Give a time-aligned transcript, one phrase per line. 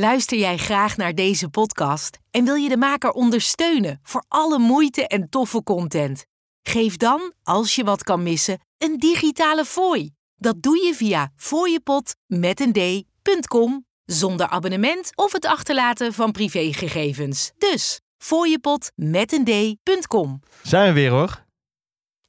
[0.00, 5.06] Luister jij graag naar deze podcast en wil je de maker ondersteunen voor alle moeite
[5.06, 6.24] en toffe content?
[6.62, 10.10] Geef dan, als je wat kan missen, een digitale fooi.
[10.36, 17.52] Dat doe je via fooiepot met een d.com zonder abonnement of het achterlaten van privégegevens.
[17.58, 20.40] Dus fooiepot met een d.com.
[20.62, 21.44] Zijn we weer hoor.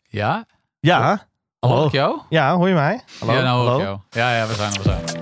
[0.02, 0.46] Ja?
[0.80, 1.30] Ja.
[1.60, 1.86] Hoor Hallo.
[1.86, 2.22] ik jou?
[2.30, 3.02] Ja, hoor je mij?
[3.20, 3.34] Hallo.
[3.34, 3.80] Ja, nou hoor Hallo.
[3.80, 4.00] ik jou.
[4.10, 5.19] Ja, ja, we zijn er, we zijn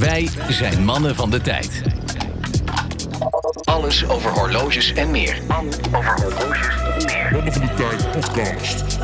[0.00, 1.82] Wij zijn mannen van de tijd.
[3.64, 5.38] Alles over horloges en meer.
[5.48, 5.92] Mannen van
[7.44, 8.98] de Tijd podcast.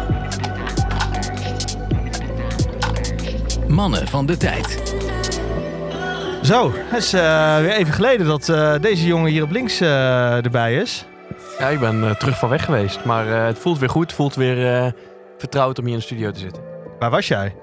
[3.69, 4.95] Mannen van de tijd.
[6.43, 10.45] Zo, het is eh, weer even geleden dat eh, deze jongen hier op links eh,
[10.45, 11.07] erbij is.
[11.59, 13.05] Ja, ik ben terug van weg geweest.
[13.05, 14.07] Maar eh, het voelt weer goed.
[14.07, 14.93] Het voelt weer eh,
[15.39, 16.63] vertrouwd om hier in de studio te zitten.
[16.99, 17.55] Waar was jij?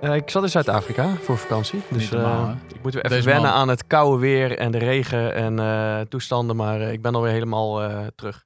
[0.00, 1.82] Eh, ik zat in Zuid-Afrika voor vakantie.
[1.90, 3.60] Dus normaal, eh, ik moet weer even Deze wennen man.
[3.60, 6.56] aan het koude weer en de regen en eh, toestanden.
[6.56, 8.44] Maar ik ben alweer helemaal eh, terug.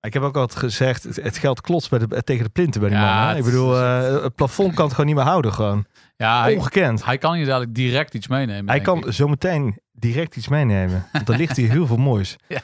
[0.00, 2.90] Ik heb ook altijd gezegd, het, het geld klotst bij de, tegen de plinten bij
[2.90, 3.28] die Ja, man.
[3.32, 3.36] hè?
[3.38, 5.84] Ik bedoel, eh, het plafond kan het gewoon niet meer houden gewoon.
[6.16, 7.04] Ja, Ongekend.
[7.04, 8.68] hij kan hier dadelijk direct iets meenemen.
[8.70, 9.12] Hij kan ik.
[9.12, 11.06] zometeen direct iets meenemen.
[11.12, 12.36] Want er ligt hier heel veel moois.
[12.48, 12.60] Ja.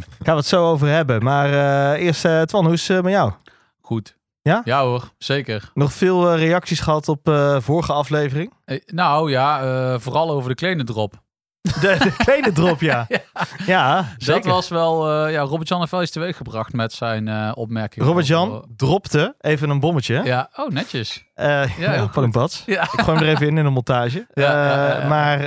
[0.00, 1.22] Gaan we het zo over hebben.
[1.22, 1.52] Maar
[1.94, 3.32] eh, eerst, eh Twan, hoe is het eh, met jou?
[3.80, 4.16] Goed.
[4.44, 4.60] Ja?
[4.64, 5.70] Ja hoor, zeker.
[5.74, 8.52] Nog veel eh, reacties gehad op eh vorige aflevering?
[8.64, 11.22] Eh, nou ja, vooral over de kleine drop.
[11.64, 13.06] De, de kleine drop, ja.
[13.66, 14.04] Ja.
[14.18, 18.06] Dat was wel, eh, ja, Robert-Jan heeft wel iets teweeg gebracht met zijn eh opmerking.
[18.06, 20.20] Robert-Jan over- dropte even een bommetje.
[20.24, 21.24] Ja, oh netjes.
[21.34, 22.62] Eh, ja, heel van een pad.
[22.66, 22.82] Ja.
[22.82, 24.26] Ik gooi hem er even in in de montage.
[24.34, 25.08] Ja, ja, ja, ja.
[25.08, 25.38] Maar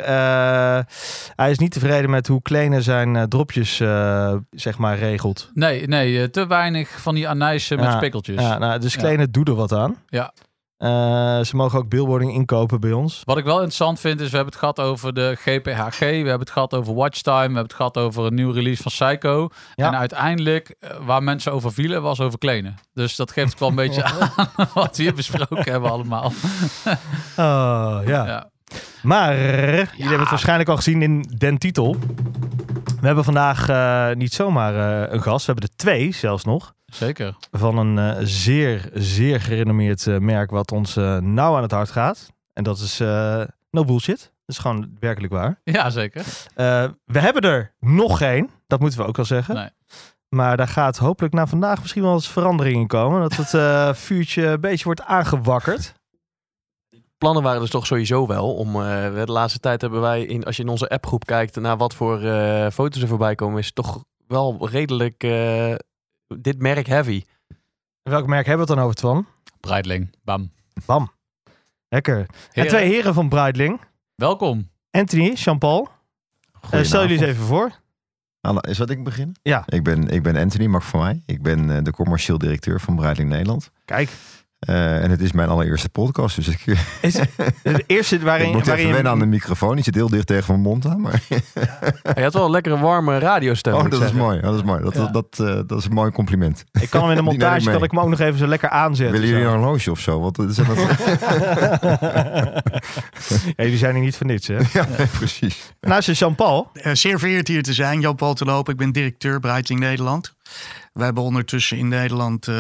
[1.36, 3.76] hij is niet tevreden met hoe Kleine zijn dropjes
[4.52, 5.50] zeg maar regelt.
[5.54, 8.42] Nee, nee, te weinig van die anijsen met Ja, spikkeltjes.
[8.42, 9.00] Ja, nou, dus Ja.
[9.00, 9.96] Kleine doet er wat aan.
[10.08, 10.34] Ja.
[10.78, 10.90] Eh,
[11.44, 13.22] ze mogen ook billboarding inkopen bij ons.
[13.24, 16.40] Wat ik wel interessant vind is, we hebben het gehad over de GPHG, we hebben
[16.40, 19.50] het gehad over Watchtime, we hebben het gehad over een nieuwe release van Psycho.
[19.76, 19.88] Ja.
[19.88, 22.76] En uiteindelijk, eh, waar mensen over vielen, was over klenen.
[22.94, 24.32] Dus dat geeft ook wel een beetje aan
[24.74, 26.32] wat we hier besproken hebben allemaal.
[27.38, 28.26] Oh, ja.
[28.26, 28.50] Ja.
[29.02, 31.96] Maar jullie hebben het waarschijnlijk al gezien in den titel.
[33.00, 35.46] We hebben vandaag eh, niet zomaar eh, een gast.
[35.46, 36.74] We hebben er twee zelfs nog.
[36.86, 37.36] Zeker.
[37.52, 42.34] Van een eh, zeer, zeer gerenommeerd merk wat ons nauw aan het hart gaat.
[42.54, 43.00] En dat is
[43.70, 44.20] no bullshit.
[44.20, 45.60] Dat is gewoon werkelijk waar.
[45.64, 46.24] Ja, zeker.
[47.06, 48.50] We hebben er nog geen.
[48.68, 49.56] Dat moeten we ook wel zeggen.
[49.56, 49.70] Nee.
[50.30, 53.22] Maar daar gaat hopelijk na vandaag misschien wel eens verandering in komen.
[53.22, 55.94] Dat het vuurtje een beetje wordt aangewakkerd.
[57.18, 58.68] Plannen waren dus toch sowieso wel om...
[58.76, 61.56] eh, de laatste tijd hebben wij, in, als je in onze appgroep kijkt...
[61.56, 63.60] naar wat voor eh, foto's er voorbij komen...
[63.60, 65.76] is toch wel redelijk eh,
[66.28, 67.24] dit merk heavy.
[68.04, 69.28] Welk merk hebben we het dan over, Twan?
[69.60, 70.16] Breitling.
[70.24, 70.52] Bam.
[70.86, 71.12] Bam.
[71.90, 72.18] Lekker.
[72.18, 73.82] En Heren, twee heren van Breitling.
[74.16, 74.70] Welkom.
[74.92, 75.90] Anthony, Jean-Paul.
[76.70, 77.72] Eh, stel jullie eens even voor.
[78.42, 79.40] Hallo, is wat ik beginnen?
[79.42, 79.64] Ja.
[79.66, 81.24] Ik ben, ik ben Anthony, mag voor mij.
[81.26, 83.72] Ik ben eh, de commercieel directeur van Breitling Nederland.
[83.86, 84.10] Kijk,
[84.68, 86.66] Eh, en het is mijn allereerste podcast, dus ik,
[87.02, 87.14] is
[87.64, 89.76] de eerste waarin, ik moet waarin even wennen aan de microfoon.
[89.76, 91.02] Die zit heel dicht tegen mijn mond aan.
[91.02, 91.22] Maar,
[92.14, 93.74] Hij had wel een lekkere warme radiostem.
[93.74, 94.42] oh, ik dat is mooi.
[94.42, 94.84] Dat is mooi.
[94.84, 95.08] Dat, Ja.
[95.08, 96.64] dat, eh, dat is een mooi compliment.
[96.82, 99.20] ik kan hem in de montage kan ik hem ook nog even zo lekker aanzetten.
[99.20, 100.20] Willen jullie een horloge of zo?
[100.20, 100.78] Want dat is dat...
[103.46, 104.58] Ja, jullie zijn hier niet voor niets, hè?
[104.74, 105.74] ja, nee, precies.
[105.82, 106.70] Naast je Jean-Paul.
[106.74, 108.00] Eh, zeer vereerd hier te zijn.
[108.00, 108.74] Jan-Paul te lopen.
[108.74, 110.36] Ik ben directeur Breitling Nederland.
[110.94, 112.56] We hebben ondertussen in Nederland eh,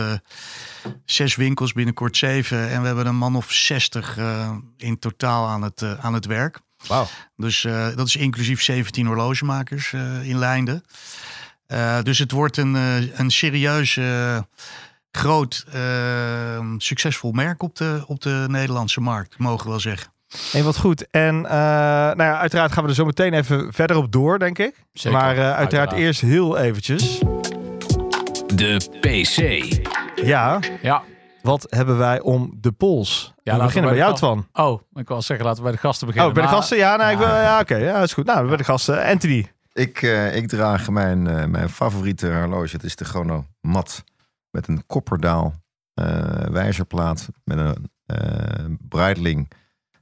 [1.05, 2.69] zes winkels, binnenkort zeven.
[2.69, 6.25] En we hebben een man of zestig eh, in totaal aan het, eh, aan het
[6.25, 6.59] werk.
[6.87, 7.07] Wauw.
[7.35, 10.83] Dus eh, dat is inclusief 17 horlogemakers eh, in Leinden.
[11.67, 14.39] Eh, dus het wordt een, eh, een serieus, eh,
[15.11, 15.65] groot,
[16.77, 20.11] succesvol merk op de, op de Nederlandse markt, mogen we wel zeggen.
[20.53, 21.09] En wat goed.
[21.09, 24.57] En eh, nou ja, uiteraard gaan we er zo meteen even verder op door, denk
[24.57, 24.75] ik.
[24.93, 25.19] Zeker.
[25.19, 25.91] maar eh, uiteraard, Uiteraard.
[25.91, 27.19] eerst heel eventjes.
[28.55, 29.37] De PC.
[30.23, 31.03] Ja, Ja.
[31.41, 33.33] wat hebben wij om de pols?
[33.35, 34.47] we laten we beginnen bij bij jou, Twan.
[34.53, 36.29] Oh, ik wil zeggen, laten we bij de gasten beginnen.
[36.29, 36.77] Oh, bij de Maar- gasten?
[36.77, 37.41] Ja, nou, ik wil, Ja.
[37.41, 37.75] ja oké.
[37.75, 38.25] ja, is goed.
[38.25, 39.03] Nou, bij de gasten.
[39.05, 39.51] Anthony.
[39.73, 42.75] Ik, eh, ik draag mijn, eh, mijn favoriete horloge.
[42.75, 44.03] Het is de Chrono Mat.
[44.51, 45.53] Met een kopperdaal
[45.93, 46.05] eh,
[46.51, 47.27] wijzerplaat.
[47.43, 49.51] Met een eh Breitling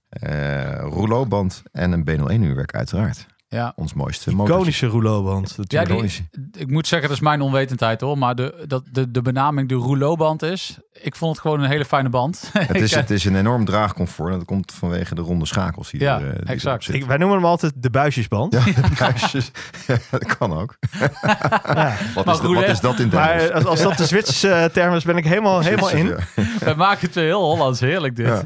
[0.10, 1.64] eh rouleauband.
[1.72, 3.26] En een B01 uurwerk uiteraard.
[3.56, 4.32] Ja, ons mooiste.
[4.32, 5.56] Iconische rouleauband.
[5.62, 6.28] Ja, die-.
[6.58, 8.18] Ik moet zeggen, dat is mijn onwetendheid hoor.
[8.18, 10.78] Maar de, dat de, de benaming de rouleauband is.
[11.02, 12.50] Ik vond het gewoon een hele fijne band.
[12.54, 14.32] Het is, het is een enorm draagcomfort.
[14.32, 16.94] En dat komt vanwege de ronde schakels die Ja, er, eh, die exact.
[16.94, 18.54] Ik- wij noemen hem altijd de buisjesband.
[18.54, 19.52] Ja, de buisjes.
[20.12, 20.78] dat kan ook.
[21.00, 21.94] Ja.
[22.16, 23.52] Wat, is, de- wat is dat in Maar Duits?
[23.52, 26.08] als, als dat de Zwitserse eh, term is, ben ik helemaal, helemaal in.
[26.08, 26.18] Ja.
[26.60, 27.80] We maken het weer heel Hollands.
[27.80, 28.46] Heerlijk dit.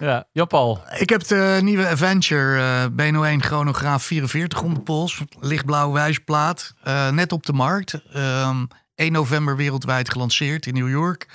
[0.00, 0.26] Ja.
[0.32, 0.82] Jan-Paul.
[0.98, 5.22] Ik heb de nieuwe Adventure eh Beno 1 chronograaf 44 om de pols.
[5.40, 6.74] Lichtblauwe wijsplaat.
[6.82, 8.00] eh, net op de markt.
[8.12, 8.64] Ehm
[8.94, 11.26] 1 november wereldwijd gelanceerd in New York.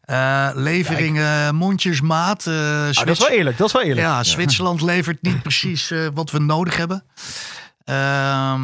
[0.00, 2.46] Eh, leveringen mondjesmaat.
[2.46, 2.54] eh,
[2.88, 4.00] Ah, dat is wel eerlijk, dat is wel eerlijk.
[4.06, 7.04] ja, Zwitserland levert niet precies eh, wat we nodig hebben.
[7.84, 8.62] Ehm,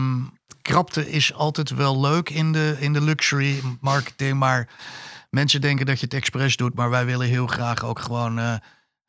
[0.63, 4.39] krapte is altijd wel leuk in de, in de luxury marketing.
[4.39, 4.69] Maar
[5.31, 6.75] mensen denken dat je het expres doet.
[6.75, 8.55] Maar wij willen heel graag ook gewoon eh,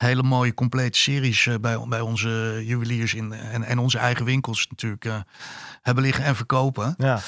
[0.06, 4.68] hele mooie complete series eh, bij, bij onze juweliers in, en, en onze eigen winkels
[4.70, 5.20] natuurlijk eh,
[5.82, 6.94] hebben liggen en verkopen.
[6.98, 7.20] Ja.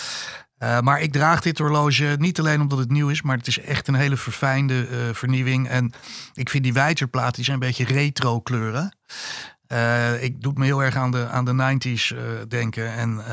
[0.57, 3.59] Eh, maar ik draag dit horloge niet alleen omdat het nieuw is, maar het is
[3.59, 5.68] echt een hele verfijnde vernieuwing.
[5.68, 5.91] En
[6.33, 8.95] ik vind die wijzerplaten, die zijn een beetje retro kleuren.
[10.21, 12.94] Ik doe me heel erg aan de, aan de 90s eh, denken.
[12.94, 13.24] En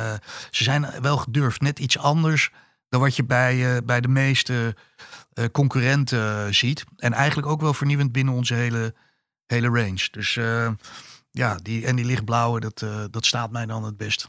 [0.51, 1.61] ze zijn wel gedurfd.
[1.61, 2.51] Net iets anders
[2.89, 4.77] dan wat je bij, bij de meeste
[5.53, 6.85] concurrenten ziet.
[6.97, 8.95] En eigenlijk ook wel vernieuwend binnen onze hele,
[9.47, 10.09] hele range.
[10.11, 10.69] Dus eh,
[11.31, 14.29] ja, die, en die lichtblauwe, dat, eh, dat staat mij dan het best.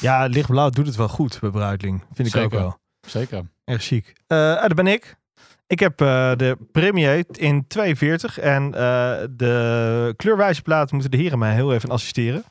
[0.00, 2.02] ja, lichtblauw doet het wel goed bij Bruidling.
[2.14, 2.78] Vind ik ook wel.
[3.06, 3.44] Zeker.
[3.64, 4.12] Erg chic.
[4.26, 5.16] Eh ah, daar ben ik.
[5.66, 11.54] Ik heb eh, de Premier in 42 en eh, de kleurwijzerplaat moeten de heren mij
[11.54, 12.44] heel even assisteren.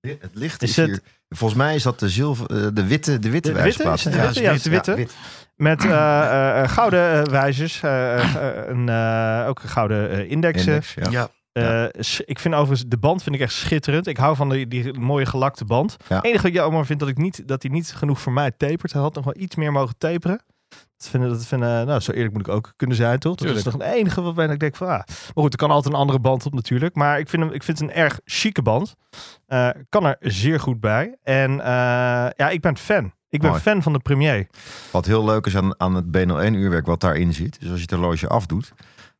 [0.00, 1.00] Het licht Is is, het- hier.
[1.28, 3.82] Volgens mij is dat de, zilver, de witte, de witte De witte?
[3.82, 3.94] wijsplaat.
[3.98, 4.90] Is het de Ja, witte?
[4.90, 5.14] Ja, wit.
[5.56, 7.82] Met eh, eh, eh, gouden wijzers.
[7.82, 10.72] eh, eh, een, eh, ook gouden indexen.
[10.72, 11.28] Index, ja.
[11.60, 11.88] Ja.
[11.88, 14.06] Eh, ik vind overigens de band vind ik echt schitterend.
[14.06, 15.96] Ik hou van die, die mooie gelakte band.
[16.08, 16.16] Ja.
[16.16, 18.50] Het enige wat ik jammer vind dat ik niet dat hij niet genoeg voor mij
[18.50, 18.92] tapert.
[18.92, 20.40] Hij had nog wel iets meer mogen taperen.
[20.96, 23.34] Dat vinden, dat vinden, nou, zo eerlijk moet ik ook kunnen zijn, toch?
[23.34, 24.92] Dat is toch het enige wat ik denk van, ah.
[25.06, 26.94] Maar goed, er kan altijd een andere band op natuurlijk.
[26.94, 28.94] Maar ik vind, hem, ik vind het een erg chique band.
[29.46, 31.16] Eh, kan er zeer goed bij.
[31.22, 31.66] En eh,
[32.36, 33.12] ja, ik ben fan.
[33.28, 33.62] Ik ben Mooi.
[33.62, 34.46] fan van de premier.
[34.90, 37.60] Wat heel leuk is aan, aan het B01 uurwerk wat daarin zit.
[37.60, 38.72] Dus als je het horloge afdoet,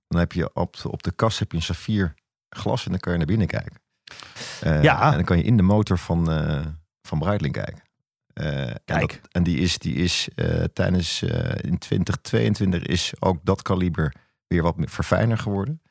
[0.08, 2.14] dan heb je op, de- op de kast heb je een saffier
[2.50, 3.72] glas en dan kan je naar binnen kijken.
[4.60, 5.06] Eh, Ja.
[5.08, 6.66] En dan kan je in de motor van, eh
[7.02, 7.82] van Breitling kijken.
[8.32, 9.00] Eh, en Kijk.
[9.22, 10.28] dat- En, die is, die is
[10.72, 11.22] tijdens
[11.60, 14.14] in 2022 is ook dat kaliber
[14.46, 15.82] weer wat meer verfijner geworden.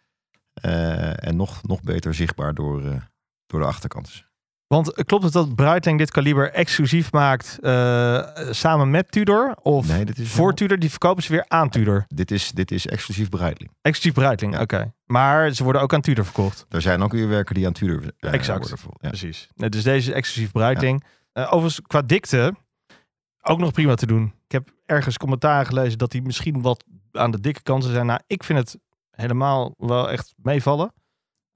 [1.15, 2.81] En nog, nog beter zichtbaar door,
[3.47, 4.23] door de achterkant.
[4.69, 9.55] Want eh, klopt het dat Breitling dit kaliber exclusief maakt eh, samen met Tudor?
[9.61, 10.79] Of Nee, dit is voor Tudor?
[10.79, 12.05] Die verkopen ze weer aan Tudor.
[12.07, 13.71] dit is, dit is exclusief Breitling.
[13.81, 14.61] Exclusief Breitling, Ja.
[14.61, 14.93] oké.
[15.05, 16.65] Maar ze worden ook aan Tudor verkocht.
[16.69, 18.59] Er zijn ook uurwerken die aan Tudor eh, Exact.
[18.59, 18.77] worden.
[18.77, 19.07] vol- Ja.
[19.07, 19.49] Precies.
[19.55, 21.03] Nee, dus deze is exclusief Breitling.
[21.33, 22.53] Eh, overigens, qua dikte,
[23.41, 24.33] ook nog prima te doen.
[24.45, 28.05] Ik heb ergens commentaar gelezen dat die misschien wat aan de dikke kanten zijn.
[28.05, 28.77] Nou, ik vind het
[29.11, 30.93] helemaal wel echt meevallen.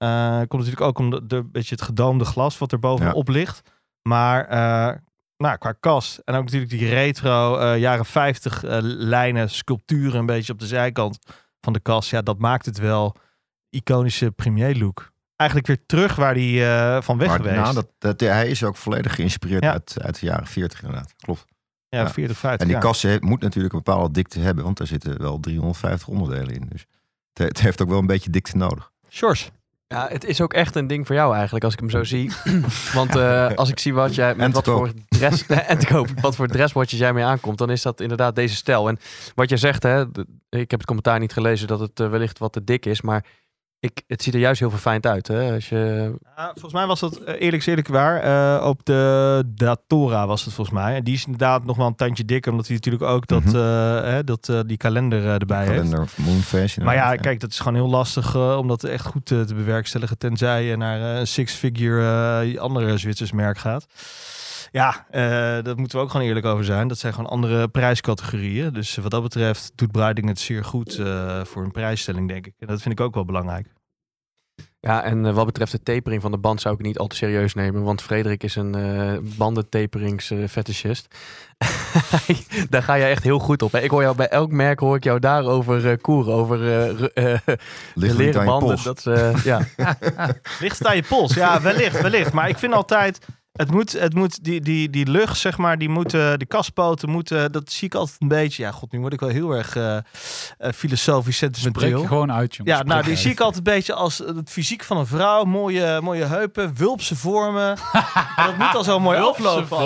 [0.04, 3.62] Eh komt natuurlijk ook om de, de beetje het gedoomde glas wat er bovenop ligt.
[4.02, 4.96] Maar eh,
[5.36, 10.26] nou, qua kast en ook natuurlijk die retro eh, jaren 50 eh, lijnen, sculpturen een
[10.26, 11.18] beetje op de zijkant
[11.60, 12.10] van de kast.
[12.10, 13.16] Ja, dat maakt het wel
[13.70, 15.12] iconische premier look.
[15.36, 16.60] Eigenlijk weer terug waar die
[17.02, 17.56] van weg Maar geweest.
[17.56, 19.72] nou, dat, dat, ja, hij is ook volledig geïnspireerd Ja.
[19.72, 21.14] uit, uit de jaren 40 inderdaad.
[21.16, 21.44] Klopt.
[21.88, 22.10] ja, ja.
[22.10, 22.60] 40, 50.
[22.60, 22.82] En die ja.
[22.82, 26.66] kast he- moet natuurlijk een bepaalde dikte hebben, want daar zitten wel 350 onderdelen in.
[26.68, 26.86] Dus
[27.32, 28.90] het, het heeft ook wel een beetje dikte nodig.
[29.10, 29.50] Sjors.
[29.86, 32.32] Ja, het is ook echt een ding voor jou eigenlijk, als ik hem zo zie.
[32.94, 36.36] Want eh, als ik zie wat jij met wat voor dress en te koop, wat
[36.36, 38.88] voor dresswatches jij mee aankomt, dan is dat inderdaad deze stijl.
[38.88, 38.98] En
[39.34, 40.00] wat jij zegt, hè,
[40.48, 43.24] ik heb het commentaar niet gelezen dat het eh, wellicht wat te dik is, maar
[43.84, 45.26] ik, het ziet er juist heel verfijnd uit.
[45.28, 45.52] Hè?
[45.54, 48.20] Als je, Ja, volgens mij was dat eh, eerlijk eerlijk waar.
[48.20, 50.94] eh, op de Datora was het volgens mij.
[50.94, 52.50] En die is inderdaad nog wel een tandje dikker.
[52.50, 53.56] Omdat hij natuurlijk ook dat, Mhm.
[53.56, 53.62] eh,
[54.02, 55.70] hè, dat, die kalender erbij heeft.
[55.70, 56.80] Kalender Moonface.
[56.80, 60.18] Maar ja, kijk, dat is gewoon heel lastig eh, om dat echt goed te bewerkstelligen.
[60.18, 63.86] Tenzij je naar eh, een six-figure eh, andere Zwitsers merk gaat.
[64.72, 65.20] Ja, eh
[65.62, 66.88] daar moeten we ook gewoon eerlijk over zijn.
[66.88, 68.72] Dat zijn gewoon andere prijscategorieën.
[68.72, 72.52] Dus wat dat betreft doet Breitling het zeer goed eh, voor een prijsstelling, denk ik.
[72.58, 73.66] En dat vind ik ook wel belangrijk.
[74.84, 77.06] Ja, en eh, wat betreft de tapering van de band zou ik het niet al
[77.06, 81.08] te serieus nemen, want Frederik is een eh bandentaperings-fetishist.
[82.70, 83.72] daar ga je echt heel goed op.
[83.72, 83.80] Hè?
[83.80, 87.24] Ik hoor jou bij elk merk hoor ik jou daarover eh koeren, over eh, eh,
[87.46, 87.58] er
[87.94, 88.68] niet leren aan je banden.
[88.68, 88.82] pols.
[88.82, 89.60] Dat, is, eh, ja.
[90.60, 91.34] Ligt aan je pols?
[91.34, 92.32] Ja, wellicht, wellicht.
[92.32, 93.18] Maar ik vind altijd...
[93.54, 97.52] Het moet, het moet die, die, die lucht, zeg maar, die moeten, die kaspoten moeten,
[97.52, 98.62] dat zie ik altijd een beetje.
[98.62, 100.02] Ja, god, nu word ik wel heel erg eh, eh,
[100.74, 102.06] filosofisch Spreek je sentimenteel.
[102.06, 102.72] gewoon uit, jongen.
[102.72, 105.44] Ja, nou, die Spreek zie ik altijd een beetje als het fysiek van een vrouw.
[105.44, 107.68] Mooie, mooie heupen, wulpse vormen.
[108.36, 109.78] En dat moet al zo mooi aflopen.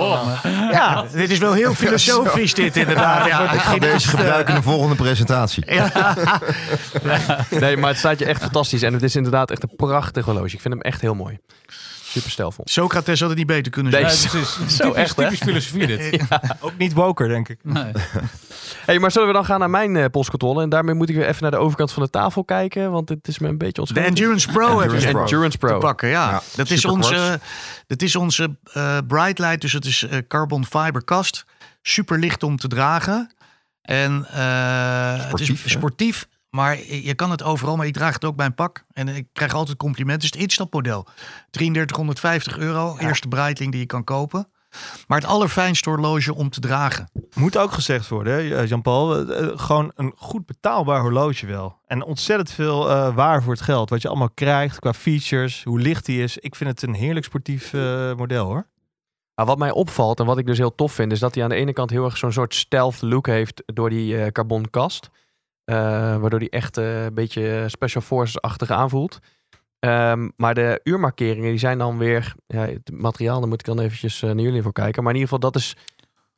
[0.71, 3.27] Ja, Dit is wel heel filosofisch dit inderdaad.
[3.27, 5.65] Ja, Ik ga deze gebruiken in de volgende presentatie.
[7.51, 8.83] Nee, maar het staat je echt fantastisch.
[8.83, 10.55] En het is inderdaad echt een prachtig horloge.
[10.55, 11.39] Ik vind hem echt heel mooi.
[12.09, 12.65] Super stijlvol.
[12.69, 14.23] Socrates had het niet beter kunnen Nee, zijn.
[14.23, 14.77] Ja, precies.
[14.77, 15.23] Zo typisch, echt, hè?
[15.23, 16.23] typisch filosofie dit.
[16.61, 17.59] ook niet woker, denk ik.
[17.63, 17.93] Nee.
[18.87, 20.63] Hey, maar zullen we dan gaan naar mijn eh, polscontrole?
[20.63, 22.91] En daarmee moet ik weer even naar de overkant van de tafel kijken.
[22.91, 24.09] Want het is me een beetje De ontschoten.
[24.09, 25.21] Endurance Pro heb je Endurance Pro.
[25.23, 25.73] Endurance Pro.
[25.73, 26.31] te pakken, ja.
[26.31, 27.41] Ja, dat, is onze,
[27.87, 31.45] dat is onze eh Bright Light, dus het is eh, carbon fiber kast.
[31.83, 33.33] Super licht om te dragen.
[33.83, 35.79] En eh, het Sportief, is hè?
[35.79, 37.77] sportief, maar je kan het overal.
[37.77, 38.85] Maar ik draag het ook bij een pak.
[38.93, 40.27] En ik krijg altijd complimenten.
[40.27, 41.07] Het is het instapmodel.
[41.51, 44.49] 3350 euro, eerste Breitling die je kan kopen.
[45.07, 47.11] Maar het allerfijnste horloge om te dragen.
[47.35, 49.17] Moet ook gezegd worden, hè, eh, Jean-Paul.
[49.29, 51.79] eh, eh, Gewoon een goed betaalbaar horloge wel.
[51.87, 53.91] En ontzettend veel eh, waar voor het geld.
[53.91, 56.39] Wat je allemaal krijgt qua features, hoe licht die is.
[56.39, 58.67] Ik vind het een heerlijk sportief eh, model hoor.
[59.35, 61.51] Maar wat mij opvalt en wat ik dus heel tof vind, is dat hij aan
[61.51, 65.11] de ene kant heel erg zo'n soort stealth look heeft door die eh carbon kast.
[65.69, 65.75] Eh,
[66.17, 69.19] waardoor hij echt eh, een beetje special forces-achtig aanvoelt.
[69.79, 73.81] Ehm, maar de uurmarkeringen die zijn dan weer, ja, het materiaal, daar moet ik dan
[73.81, 75.03] eventjes eh, naar jullie voor kijken.
[75.03, 75.77] Maar in ieder geval, dat is,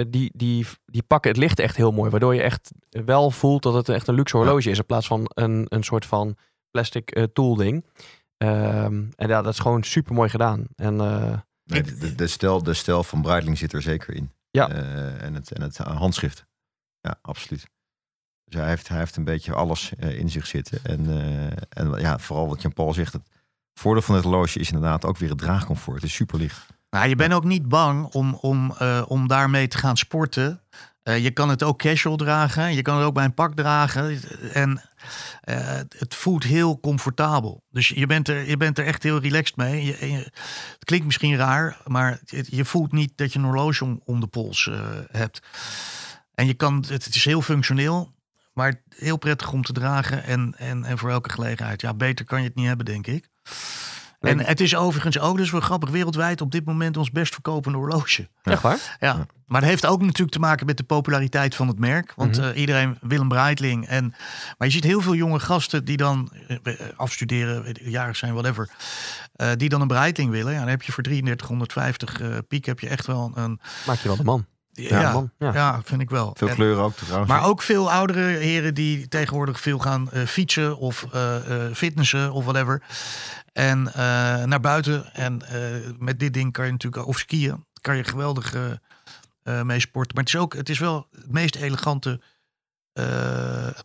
[0.08, 2.10] die, die, die pakken het licht echt heel mooi.
[2.10, 4.78] Waardoor je echt wel voelt dat het echt een luxe horloge is.
[4.78, 6.36] In plaats van een, een soort van
[6.70, 7.84] plastic eh, tool ding.
[8.36, 10.66] Ehm, en ja, dat is gewoon super mooi gedaan.
[10.76, 14.32] En eh, Nee, de, de, de stijl, de stijl van Breitling zit er zeker in.
[14.50, 14.68] Ja.
[14.70, 16.46] Eh, en, het, en het handschrift.
[17.00, 17.66] Ja, absoluut.
[18.50, 20.78] Dus hij heeft, hij heeft een beetje alles eh, in zich zitten.
[20.82, 23.12] En, eh, en ja, vooral wat Jan-Paul zegt.
[23.12, 23.22] Het
[23.74, 25.96] voordeel van het horloge is inderdaad ook weer het draagcomfort.
[25.96, 26.66] Het is super licht.
[26.90, 30.60] Nou, je bent ook niet bang om, om, eh, om daarmee te gaan sporten.
[31.02, 32.74] Je kan het ook casual dragen.
[32.74, 34.20] Je kan het ook bij een pak dragen.
[34.52, 34.82] En
[35.98, 37.64] het voelt heel comfortabel.
[37.70, 39.84] Dus je bent er, je bent er echt heel relaxed mee.
[39.84, 39.94] Je,
[40.72, 44.70] het klinkt misschien raar, maar je voelt niet dat je een horloge om, de pols
[45.10, 45.42] hebt.
[46.34, 48.12] En je kan, het, het is heel functioneel,
[48.52, 50.24] maar heel prettig om te dragen.
[50.24, 51.80] En, en, en voor elke gelegenheid.
[51.80, 53.28] Ja, beter kan je het niet hebben, denk ik.
[54.20, 57.78] En het is overigens ook, dus wel grappig, wereldwijd op dit moment ons best verkopende
[57.78, 58.28] horloge.
[58.42, 58.96] echt waar?
[59.00, 62.12] Ja, maar het heeft ook natuurlijk te maken met de populariteit van het merk.
[62.16, 62.48] Want Mhm.
[62.48, 63.86] eh, iedereen wil een Breitling.
[63.86, 64.14] En,
[64.58, 68.32] maar je ziet heel veel jonge gasten die dan eh, afstuderen, weet ik, jarig zijn,
[68.32, 68.70] whatever.
[69.32, 70.52] eh, die dan een Breitling willen.
[70.52, 73.60] Ja, dan heb je voor 3350 eh, piek heb je echt wel een...
[73.86, 74.46] Maak je wel de man.
[74.72, 75.30] Ja, ja, man.
[75.38, 75.80] Ja.
[75.84, 76.34] vind ik wel.
[76.36, 77.30] Veel En- kleuren ook trouwens.
[77.30, 82.32] maar ook veel oudere heren die tegenwoordig veel gaan eh, fietsen of eh, eh, fitnessen
[82.32, 82.82] of whatever.
[83.52, 83.82] En
[84.48, 85.14] naar buiten.
[85.14, 85.42] En
[85.98, 88.54] met dit ding kan je natuurlijk, of skiën, kan je geweldig
[89.62, 90.14] mee sporten.
[90.14, 92.20] Maar het is ook, het is wel het meest elegante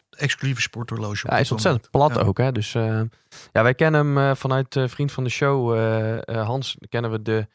[0.09, 1.23] exclusieve sporthorloge.
[1.27, 2.13] Ja, hij is ontzettend moment.
[2.13, 2.29] plat Ja.
[2.29, 2.37] ook.
[2.37, 2.51] Hè?
[2.51, 2.71] Dus
[3.51, 5.77] ja, wij kennen hem vanuit vriend van de show,
[6.45, 7.47] Hans, kennen we de,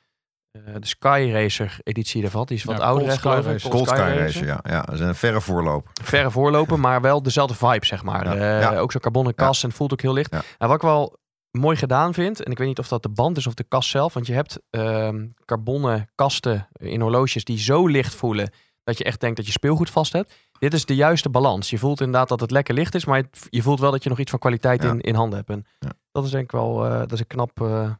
[0.52, 2.44] eh, de Sky Racer editie daarvan.
[2.46, 3.52] Die is wat Ja, ouder, Cold geloof Sky ik.
[3.52, 3.70] Racer.
[3.70, 4.60] Cold Sky Racer, ja.
[4.62, 4.82] ja.
[4.82, 5.90] Dat is een verre voorloper.
[6.02, 8.24] Verre voorlopen, maar wel dezelfde vibe, zeg maar.
[8.24, 8.78] Ja, Eh, ja.
[8.78, 10.32] Ook zo'n carbonnen kast en het voelt ook heel licht.
[10.32, 10.42] Ja.
[10.58, 11.18] En wat ik wel
[11.50, 13.90] mooi gedaan vind, en ik weet niet of dat de band is of de kast
[13.90, 18.50] zelf, want je hebt ehm carbonnen kasten in horloges die zo licht voelen
[18.84, 20.34] dat je echt denkt dat je speelgoed vast hebt.
[20.58, 21.70] Dit is de juiste balans.
[21.70, 24.18] Je voelt inderdaad dat het lekker licht is, maar je voelt wel dat je nog
[24.18, 24.90] iets van kwaliteit Ja.
[24.90, 25.50] in, in handen hebt.
[25.50, 25.88] En Ja.
[26.12, 27.90] dat is denk ik wel, eh, dat is een knap, eh,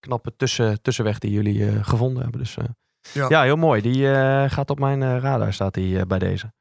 [0.00, 2.40] knappe tussen, tussenweg die jullie eh, gevonden hebben.
[2.40, 2.64] Dus eh,
[3.12, 3.26] Ja.
[3.28, 3.42] ja.
[3.42, 3.80] heel mooi.
[3.82, 6.52] Die eh, gaat op mijn eh, radar, staat die eh, bij deze.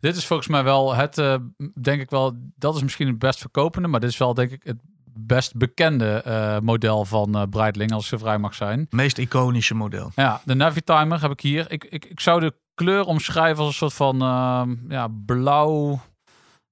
[0.00, 1.34] Dit is volgens mij wel het, eh,
[1.80, 4.60] denk ik wel, dat is misschien het best verkopende, maar dit is wel denk ik
[4.64, 4.76] het
[5.20, 8.86] best bekende eh, model van eh Breitling, als ze vrij mag zijn.
[8.90, 10.10] Meest iconische model.
[10.14, 11.70] Ja, de Navitimer heb ik hier.
[11.72, 16.00] Ik, ik, ik zou de kleur omschrijven als een soort van ehm, ja, blauw.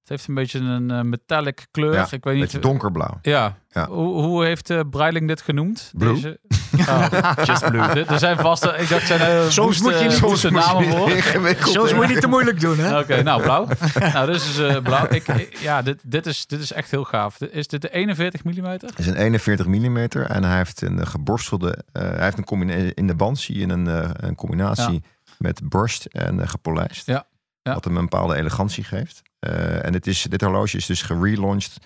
[0.07, 1.93] Het heeft een beetje een eh, metallic kleur.
[1.93, 2.65] Ja, ik weet Beetje niet.
[2.65, 3.17] donkerblauw.
[3.21, 3.57] Ja.
[3.69, 3.87] Ja.
[3.87, 5.91] Hoe, hoe heeft uh, Breitling dit genoemd?
[5.97, 6.13] Blue.
[6.13, 6.39] Deze?
[6.79, 7.81] Oh, just blue.
[7.81, 11.11] Er- Er zijn vast, ik dacht, zijn Soms moet je niet- soms namen voor.
[11.11, 11.73] ingewikkeld.
[11.73, 12.99] Soms moet je niet te moeilijk doen, hè?
[12.99, 13.67] Oké, nou blauw.
[14.13, 15.05] nou, dit is eh, blauw.
[15.09, 17.41] Ik, ik- ja, dit, dit, is, dit is echt heel gaaf.
[17.41, 18.65] Is dit de 41 mm?
[18.65, 21.83] Het is een 41 mm en hij heeft een eh, geborstelde.
[21.91, 25.03] eh, hij heeft een combinatie in de band zie je een, eh, een combinatie
[25.37, 27.05] met borst en eh, gepolijst.
[27.05, 27.25] Ja,
[27.61, 27.73] ja.
[27.73, 29.21] Wat hem een bepaalde elegantie geeft.
[29.39, 31.77] Eh, en het is, dit horloge is dus gerelaunched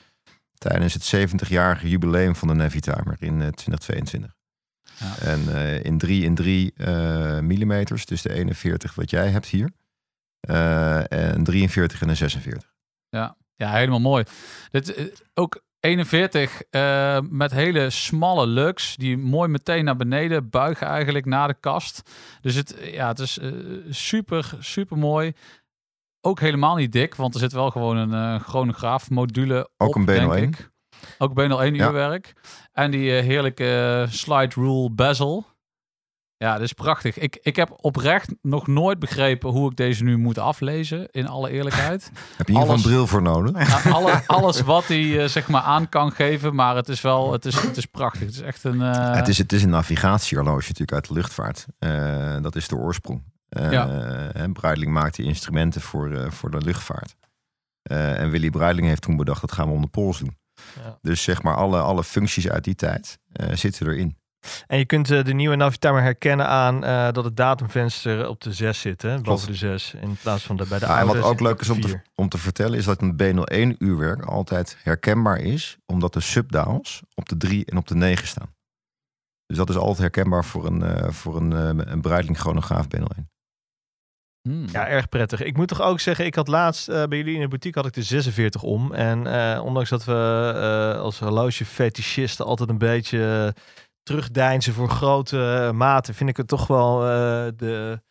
[0.57, 4.35] tijdens het 70-jarige jubileum van de Navitimer in eh, 2022.
[4.99, 5.17] Ja.
[5.17, 6.73] En eh, in 3 in 3
[7.41, 9.69] millimeters, dus de 41 wat jij hebt hier.
[10.41, 12.69] eh, en 43 en een 46.
[13.55, 14.23] Ja, helemaal mooi.
[14.71, 20.87] Dit, eh, ook 41 eh, met hele smalle lugs die mooi meteen naar beneden buigen
[20.87, 22.01] eigenlijk naar de kast.
[22.41, 23.51] Dus het, ja, het is eh,
[23.89, 25.33] super, super mooi.
[26.21, 29.95] Ook helemaal niet dik, want er zit wel gewoon een eh chronograaf module Ook op,
[29.95, 30.41] een denk B01?
[30.41, 30.69] ik.
[31.17, 31.85] Ook bijna 1 Ja.
[31.87, 32.33] uurwerk.
[32.71, 35.45] En die eh, heerlijke slide rule bezel.
[36.37, 37.17] Ja, dat is prachtig.
[37.17, 41.49] Ik, ik heb oprecht nog nooit begrepen hoe ik deze nu moet aflezen, in alle
[41.49, 42.11] eerlijkheid.
[42.37, 43.83] Heb je hier een bril voor nodig?
[43.85, 47.31] Ja, alle, alles wat hij eh, zeg maar aan kan geven, maar het is wel,
[47.31, 48.21] het is, het is prachtig.
[48.21, 48.81] Het is echt een...
[48.81, 51.65] eh, het, is, het is een navigatiehorloge natuurlijk uit de luchtvaart.
[51.79, 53.23] Eh, dat is de oorsprong.
[53.51, 53.87] Eh Ja.
[54.33, 57.15] en Breitling maakt die instrumenten voor, eh, voor de luchtvaart.
[57.81, 60.37] Eh, en Willy Breitling heeft toen bedacht, dat gaan we om de pols doen.
[60.83, 60.97] Ja.
[61.01, 64.17] Dus zeg maar alle, alle functies uit die tijd eh, zitten erin.
[64.67, 68.53] En je kunt eh, de nieuwe Navitimer herkennen aan eh, dat het datumvenster op de
[68.53, 69.21] 6 zit, hè?
[69.21, 71.69] boven de 6, in plaats van de, bij de Ja, en wat ook leuk is
[71.69, 76.19] om te, om te vertellen, is dat een B01 uurwerk altijd herkenbaar is, omdat de
[76.19, 78.55] subdials op de 3 en op de 9 staan.
[79.45, 83.29] Dus dat is altijd herkenbaar voor een, eh voor een, eh, een Breitling chronograaf B01.
[84.41, 84.65] Hmm.
[84.71, 85.41] Ja, erg prettig.
[85.43, 87.87] Ik moet toch ook zeggen, ik had laatst eh, bij jullie in de boutique had
[87.89, 88.93] ik de 46 om.
[88.93, 90.51] En eh, ondanks dat we
[90.95, 93.53] eh, als horlogefetischisten altijd een beetje
[94.03, 98.01] terugdeinzen voor grote maten, vind ik het toch wel eh, de...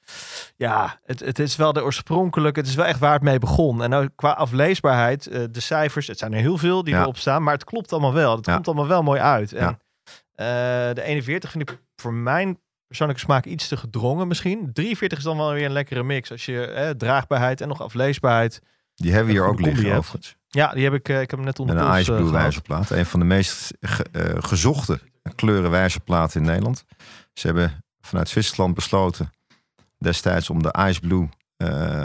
[0.56, 3.82] Ja, het, het is wel de oorspronkelijke, het is wel echt waar het mee begon.
[3.82, 7.00] En ook qua afleesbaarheid, eh, de cijfers, het zijn er heel veel die Ja.
[7.00, 8.36] erop staan, maar het klopt allemaal wel.
[8.36, 8.54] Het Ja.
[8.54, 9.52] komt allemaal wel mooi uit.
[9.52, 9.78] En,
[10.34, 10.88] Ja.
[10.88, 12.58] eh, de 41 vind ik voor mijn
[12.90, 14.70] persoonlijke smaak iets te gedrongen misschien.
[14.72, 16.30] 43 is dan wel weer een lekkere mix.
[16.30, 18.60] Als je eh, draagbaarheid en nog afleesbaarheid.
[18.94, 20.36] Die hebben we hier ook liggen overigens.
[20.48, 22.16] Ja, die heb ik, eh, ik heb hem net onder En de een Ice eh,
[22.16, 22.90] Blue wijzerplaat.
[22.90, 25.00] Een van de meest ge- eh, gezochte
[25.34, 26.84] kleuren wijzerplaten in Nederland.
[27.32, 29.30] Ze hebben vanuit Zwitserland besloten
[29.98, 31.28] destijds om de Ice Blue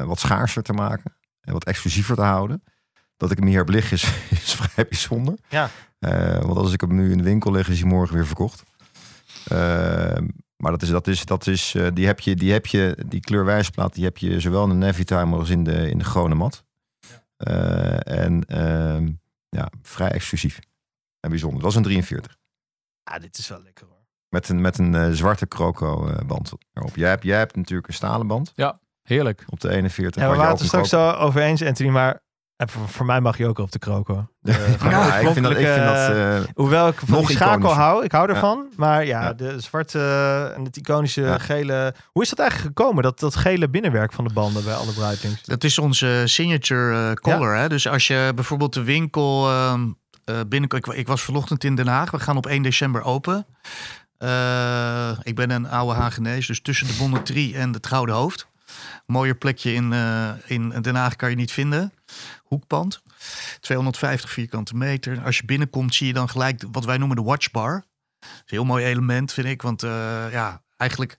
[0.06, 1.16] wat schaarser te maken.
[1.42, 2.64] En wat exclusiever te houden.
[3.18, 4.04] Dat ik hem hier heb liggen is,
[4.46, 5.36] is vrij bijzonder.
[5.50, 5.70] Ja.
[6.40, 8.64] Want als ik hem nu in de winkel leg, is hij morgen weer verkocht.
[10.58, 13.20] Maar dat is, dat is, dat is, eh, die heb je, die heb je, die
[13.20, 16.66] kleur wijzerplaat, die heb je zowel in de Navitimer als in de, in de Chronomat.
[17.38, 19.12] Eh, en ehm,
[19.50, 20.60] ja, vrij exclusief.
[21.20, 21.62] En bijzonder.
[21.62, 22.38] Dat was een 43.
[23.04, 24.06] Ja, dit is wel lekker hoor.
[24.30, 26.96] Met een, met een eh, zwarte croco eh, band erop.
[26.96, 28.54] Jij hebt, jij hebt natuurlijk een stalen band
[29.02, 29.44] Heerlijk.
[29.50, 30.22] op de 41.
[30.22, 32.24] En we waren het er straks zo over eens, Anthony, maar
[32.58, 34.28] eh, voor, voor mij mag je ook op de kroko.
[34.40, 34.52] De,
[34.90, 37.82] Ja, ik vind dat, ik vind dat eh, Hoewel ik van die schakel iconischer.
[37.82, 38.66] hou, ik hou ervan.
[38.76, 39.34] Maar ja, Ja.
[39.34, 41.94] de zwarte eh, en het iconische gele...
[42.12, 45.44] Hoe is dat eigenlijk gekomen, dat, dat gele binnenwerk van de banden bij alle Breitlings?
[45.44, 47.56] Dat is onze signature eh, color.
[47.56, 47.70] Hè?
[47.70, 49.84] Dus als je bijvoorbeeld de winkel ehm
[50.26, 50.88] eh binnenkomt.
[50.88, 52.12] Ik, ik was vanochtend in Den Haag.
[52.12, 53.46] We gaan op 1 december open.
[55.24, 58.48] Ik ben een oude Hagenees, dus tussen de Bonnetrie en het Gouden Hoofd.
[59.06, 59.94] Mooier plekje in,
[60.48, 61.92] in Den Haag kan je niet vinden.
[62.44, 63.02] Hoekpand.
[63.60, 65.22] 250 vierkante meter.
[65.22, 67.74] Als je binnenkomt zie je dan gelijk wat wij noemen de watchbar.
[68.20, 69.62] Dat is een heel mooi element vind ik.
[69.62, 71.18] Want eh, ja, eigenlijk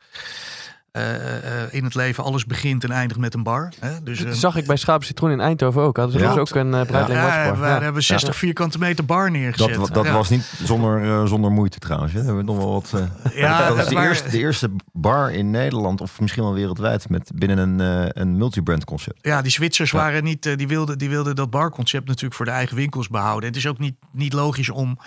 [1.71, 3.73] in het leven alles begint en eindigt met een bar.
[3.81, 4.03] Hè?
[4.03, 5.97] Dus, Dat eh, zag ik bij Schapen Citroen in Eindhoven ook.
[5.97, 6.31] Hadden ze Ja.
[6.35, 7.61] dus ook een uh, Breitling ja, watchbar.
[7.61, 7.81] we Ja.
[7.83, 9.75] hebben 60 vierkante meter bar neergezet.
[9.75, 10.13] dat, dat Ja.
[10.13, 12.13] was niet zonder, eh, zonder moeite trouwens.
[12.13, 12.21] Hè.
[12.21, 12.93] We hebben nog wel wat.
[12.95, 17.09] eh, Ja, dat is de, eerste, de eerste bar in Nederland, of misschien wel wereldwijd,
[17.09, 19.19] met binnen een, eh, een multibrand concept.
[19.23, 19.99] Ja, die Zwitsers Ja.
[19.99, 23.49] waren niet, eh, die, wilden, die wilden dat barconcept natuurlijk voor de eigen winkels behouden.
[23.49, 24.99] Het is ook niet, niet logisch om,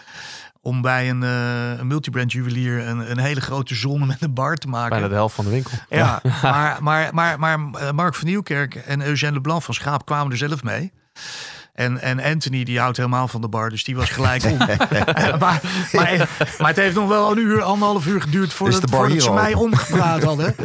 [0.62, 4.56] om bij een, eh, een multibrand juwelier een, een hele grote zone met een bar
[4.56, 4.90] te maken.
[4.90, 5.78] Bijna de helft van de winkel.
[5.90, 10.32] Ja, maar, maar, maar, maar eh, Mark van Nieuwkerk en Eugène Leblanc van Schaap kwamen
[10.32, 10.92] er zelf mee.
[11.74, 14.58] En, en Anthony, die houdt helemaal van de bar, dus die was gelijk om.
[15.40, 19.24] maar, maar, maar het heeft nog wel een uur, anderhalf uur geduurd voordat, bar voordat
[19.24, 20.56] ze mij omgepraat hadden.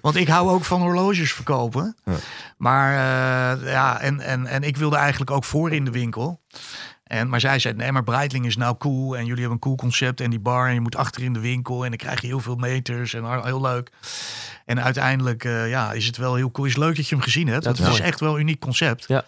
[0.00, 1.96] Want ik hou ook van horloges verkopen.
[2.04, 2.12] Ja.
[2.56, 6.40] Maar eh, ja, en, en, en ik wilde eigenlijk ook voor in de winkel.
[7.12, 9.16] En, maar zij zei, nee, maar Breitling is nou cool.
[9.16, 10.68] En jullie hebben een cool concept en die bar.
[10.68, 11.82] En je moet achter in de winkel.
[11.82, 13.14] En dan krijg je heel veel meters.
[13.14, 13.90] En heel leuk.
[14.64, 16.66] En uiteindelijk eh, ja, is het wel heel cool.
[16.66, 17.64] Is leuk dat je hem gezien hebt.
[17.64, 19.04] Dat want is het is echt wel een uniek concept.
[19.08, 19.24] Ja.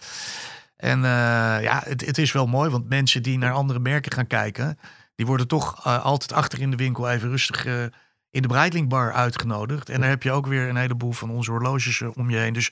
[0.77, 2.69] En eh, ja, het, het is wel mooi.
[2.69, 4.79] Want mensen die naar andere merken gaan kijken...
[5.15, 7.65] die worden toch eh, altijd achter in de winkel even rustig...
[8.35, 9.89] eh, in de Breitling bar uitgenodigd.
[9.89, 12.53] En daar heb je ook weer een heleboel van onze horloges eh, om je heen.
[12.53, 12.71] Dus,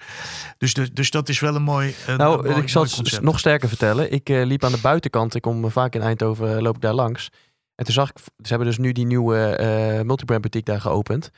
[0.57, 3.39] dus, dus, dus dat is wel een mooi een, Nou, mooi- ik zal het nog
[3.39, 4.11] sterker vertellen.
[4.11, 5.35] Ik eh, liep aan de buitenkant.
[5.35, 7.29] Ik kom vaak in Eindhoven, eh, loop ik daar langs.
[7.75, 11.29] En toen zag ik, ze hebben dus nu die nieuwe eh multibrand boutique daar geopend.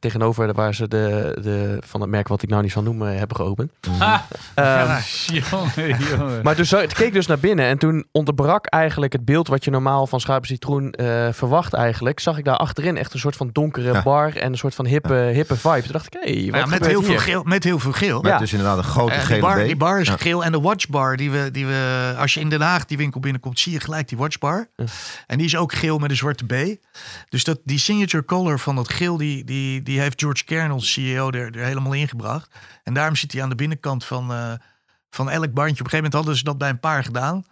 [0.00, 3.36] Tegenover waar ze de, de, van het merk wat ik nou niet zal noemen hebben
[3.36, 3.72] geopend.
[3.98, 4.18] Ah,
[4.54, 6.42] Ehm, jongen, jongen.
[6.42, 9.64] maar toen, zo- toen keek dus naar binnen en toen onderbrak eigenlijk het beeld wat
[9.64, 12.20] je normaal van Schuipen Citroen eh, verwacht eigenlijk.
[12.20, 14.02] Zag ik daar achterin echt een soort van donkere Ja.
[14.02, 15.82] bar en een soort van hippe, hippe vibe.
[15.82, 18.20] Toen dacht ik, hé, hey, wat ja, met, heel veel geel, met heel veel geel.
[18.20, 18.38] Met Ja.
[18.38, 20.16] dus inderdaad een grote Eh, die, gele bar, die bar is Ja.
[20.16, 20.44] geel.
[20.44, 23.58] En de watchbar, die we, die we, als je in Den Haag die winkel binnenkomt,
[23.60, 24.68] zie je gelijk die watchbar.
[24.76, 24.84] Ja.
[25.26, 26.54] En die is ook geel met een zwarte B.
[27.28, 31.30] Dus dat, die signature color van dat geel, die, die, die heeft George Kern, CEO,
[31.30, 32.54] er, er helemaal ingebracht.
[32.82, 34.52] En daarom zit hij aan de binnenkant van, eh,
[35.10, 35.60] van elk bandje.
[35.60, 37.44] Op een gegeven moment hadden ze dat bij een paar gedaan.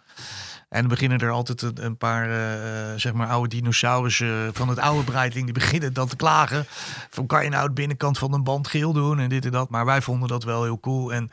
[0.69, 4.69] En dan beginnen er altijd een, een paar, eh, eh, zeg maar, oude dinosaurussen van
[4.69, 5.45] het oude Breitling.
[5.45, 6.65] Die beginnen dan te klagen.
[7.09, 9.69] Van kan je nou de binnenkant van een band geel doen en dit en dat.
[9.69, 11.13] Maar wij vonden dat wel heel cool.
[11.13, 11.31] En,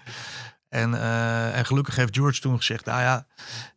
[0.73, 3.27] en, eh, en gelukkig heeft George toen gezegd, nou ja,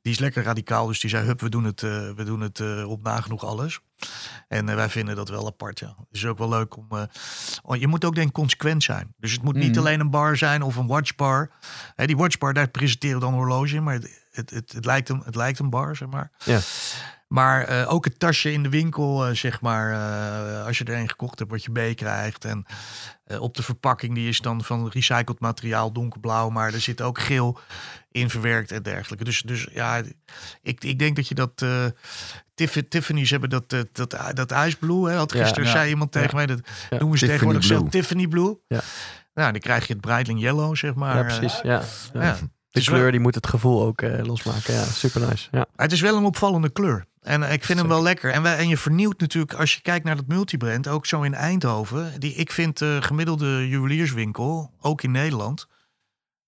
[0.02, 0.88] die is lekker radicaal.
[0.88, 3.80] Dus die zei, hup, we doen het, eh, we doen het eh, op nagenoeg alles.
[4.48, 5.88] En wij vinden dat wel apart, ja.
[5.88, 6.88] Het is ook wel leuk om...
[7.64, 9.14] oh, je moet ook denk ik consequent zijn.
[9.18, 9.80] Dus het moet niet Mhm.
[9.80, 11.52] alleen een bar zijn of een watchbar.
[11.96, 13.84] Hè, die watchbar, daar presenteren we dan horloge in.
[13.84, 16.32] Maar het, het, het, het, lijkt een, het lijkt een bar, zeg maar.
[16.44, 16.60] Ja.
[17.28, 19.92] Maar eh, ook het tasje in de winkel, eh, zeg maar.
[19.92, 22.46] eh, als je er een gekocht hebt, wat je meekrijgt.
[22.46, 22.66] En
[23.40, 26.50] op de verpakking, die is dan van recycled materiaal, donkerblauw.
[26.50, 27.60] Maar er zit ook geel
[28.12, 29.24] in verwerkt en dergelijke.
[29.24, 30.02] Dus, dus ja,
[30.62, 31.66] ik, ik denk dat je dat...
[32.56, 35.10] Tiff- Tiffany's hebben dat, eh, dat, dat ijsblue.
[35.10, 35.72] Hè, had gisteren Ja.
[35.72, 36.46] zei iemand tegen mij.
[36.46, 36.60] Dat
[37.00, 37.92] noemen ze tegenwoordig zelf Blue.
[37.92, 38.58] Tiffany Blue.
[38.68, 38.80] Ja.
[39.34, 41.16] Nou, dan krijg je het Breitling Yellow, zeg maar.
[41.18, 41.60] Ja, precies.
[41.64, 41.82] Ja.
[42.70, 44.74] De kleur die moet het gevoel ook eh, losmaken.
[44.74, 45.48] Ja, super nice.
[45.52, 45.66] Ja.
[45.76, 47.06] Het is wel een opvallende kleur.
[47.26, 48.32] En eh, ik vind hem wel lekker.
[48.32, 51.34] En, wij, en je vernieuwt natuurlijk, als je kijkt naar dat multibrand, ook zo in
[51.34, 52.20] Eindhoven.
[52.20, 55.68] Die, ik vind de gemiddelde juwelierswinkel, ook in Nederland,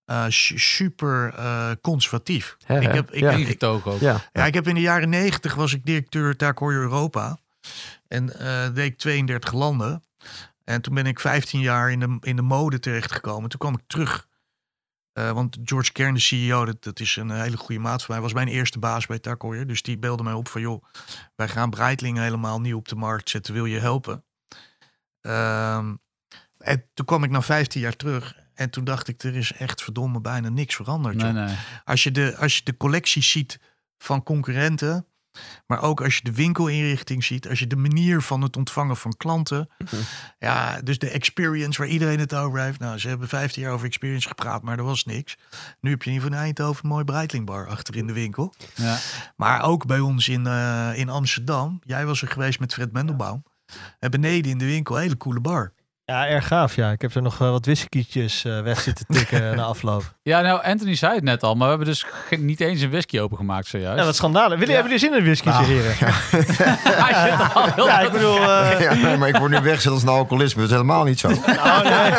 [0.06, 2.58] eh, su- super eh, conservatief.
[2.68, 3.32] Ik, heb, ik, Ja.
[3.32, 4.00] ik, ook.
[4.00, 4.22] Ja.
[4.34, 7.38] ja, ik heb in de jaren negentig was ik directeur Heuer Europa.
[8.08, 10.04] En eh, deed ik 32 landen.
[10.64, 13.50] En toen ben ik 15 jaar in de, in de mode terechtgekomen.
[13.50, 14.27] Toen kwam ik terug.
[15.18, 18.24] Eh, want George Kern, de CEO, dat, dat is een hele goede maat van mij.
[18.24, 19.68] Was mijn eerste baas bij Taak Heuer.
[19.68, 20.62] Dus die belde mij op van...
[20.62, 20.84] joh,
[21.36, 23.54] wij gaan Breitling helemaal nieuw op de markt zetten.
[23.54, 24.24] Wil je helpen?
[25.22, 25.96] Ehm,
[26.58, 28.36] en toen kwam ik na 15 jaar terug.
[28.54, 31.16] En toen dacht ik, er is echt verdomme bijna niks veranderd.
[31.16, 31.56] Nee, nee.
[31.84, 33.60] Als je de, als je de collecties ziet
[33.98, 35.08] van concurrenten,
[35.68, 39.18] maar ook als je de winkelinrichting ziet, als je de manier van het ontvangen van
[39.18, 39.70] klanten,
[40.40, 42.80] ja, dus de experience waar iedereen het over heeft.
[42.80, 45.38] Nou, ze hebben 15 jaar over experience gepraat, maar er was niks.
[45.80, 48.54] Nu heb je in ieder geval in Eindhoven een mooi Breitlingbar achter in de winkel.
[48.76, 48.98] Ja.
[49.36, 53.44] Maar ook bij ons in, eh, in Amsterdam, jij was er geweest met Fred Mendelbaum,
[54.00, 55.74] en beneden in de winkel, hele coole bar.
[56.12, 56.76] Ja, erg gaaf.
[56.76, 60.14] Ja, ik heb er nog wel wat whiskytjes eh, weg zitten tikken na afloop.
[60.24, 62.06] ja, nou, Anthony zei het net al, maar we hebben dus
[62.40, 64.00] niet eens een whisky opengemaakt zojuist.
[64.00, 64.60] Ja, wat schandalen.
[64.60, 64.82] Willen Ja.
[64.82, 65.96] hebben jullie zin in een whiskytje, Nou, heren?
[67.06, 68.36] Hij zit al heel Ja, ik bedoel...
[68.42, 70.60] eh, Ja, nee, maar ik word nu weggezet als een alcoholisme.
[70.62, 71.28] Dat is helemaal niet zo.
[71.28, 72.12] oh, nee.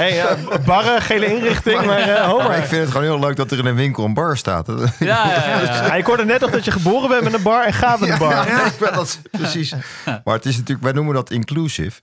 [0.00, 2.58] nee, ja, barren, gele inrichting, maar eh ho Maar maar.
[2.58, 4.66] ik vind het gewoon heel leuk dat er in een winkel een bar staat.
[4.66, 5.86] Ja, ja, ja, ja.
[5.86, 8.08] Ja, ik hoorde net nog dat je geboren bent met een bar en gaat met
[8.10, 8.30] een bar.
[8.48, 9.74] Ja, ik ben dat precies.
[10.04, 12.00] Maar het is natuurlijk, wij noemen dat inclusive.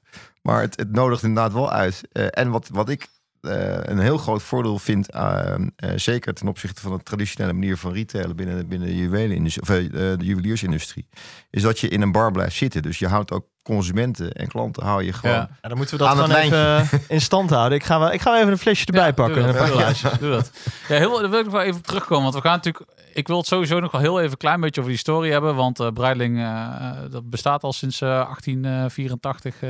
[0.50, 2.02] Maar het, het nodigt inderdaad wel uit.
[2.12, 3.08] Eh, en wat, wat ik
[3.42, 5.56] eh, een heel groot voordeel vind, eh,
[5.96, 10.18] zeker ten opzichte van de traditionele manier van retailen binnen, binnen de, juwelenindustrie, of, eh,
[10.18, 11.08] de juweliersindustrie,
[11.50, 12.82] is dat je in een bar blijft zitten.
[12.82, 15.36] Dus je houdt ook consumenten en klanten hou je gewoon.
[15.36, 15.50] Ja.
[15.62, 17.78] Dan moeten we dat Aan het gewoon even in stand houden.
[17.78, 19.44] Ik ga wel, ik ga wel even een flesje erbij Ja, pakken.
[19.44, 20.52] Doe dat, doe dat, doe dat.
[20.88, 22.24] Ja, heel, daar wil ik nog wel even op terugkomen.
[22.24, 22.86] Want we gaan natuurlijk...
[23.14, 25.56] Ik wil het sowieso nog wel heel even een klein beetje over die story hebben.
[25.56, 29.62] Want eh Breitling, eh, dat bestaat al sinds eh, 1884.
[29.62, 29.70] eh,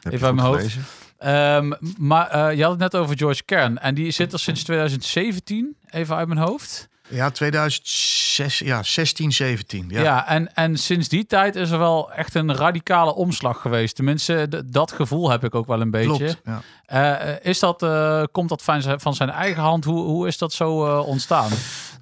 [0.00, 0.76] Heb Even uit mijn hoofd.
[1.18, 3.78] Ehm, maar eh, je had het net over George Kern.
[3.78, 6.88] En die zit er sinds 2017, even uit mijn hoofd.
[7.08, 9.86] Ja, 2006, ja, 16, 17.
[9.88, 10.02] Ja.
[10.02, 13.94] Ja, en, en sinds die tijd is er wel echt een radicale omslag geweest.
[13.96, 16.16] Tenminste, dat gevoel heb ik ook wel een beetje.
[16.16, 16.40] Klopt.
[16.44, 17.18] Ja.
[17.42, 19.84] Is dat, eh, komt dat van zijn, van zijn eigen hand?
[19.84, 21.50] Hoe, hoe is dat zo eh, ontstaan?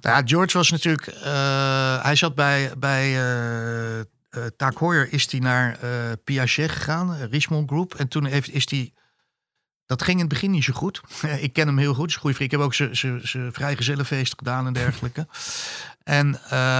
[0.01, 1.07] Nou, ja, George was natuurlijk.
[1.07, 2.71] eh, hij zat bij.
[2.77, 5.79] bij eh, Taak Heuer is hij naar
[6.23, 7.93] Piaget gegaan, Richemont Group.
[7.93, 8.93] En toen heeft, is hij.
[9.85, 11.01] Dat ging in het begin niet zo goed.
[11.39, 12.43] ik ken hem heel goed, is goede.
[12.43, 15.27] Ik heb ook zijn vrijgezellenfeest gedaan en dergelijke.
[16.03, 16.39] En,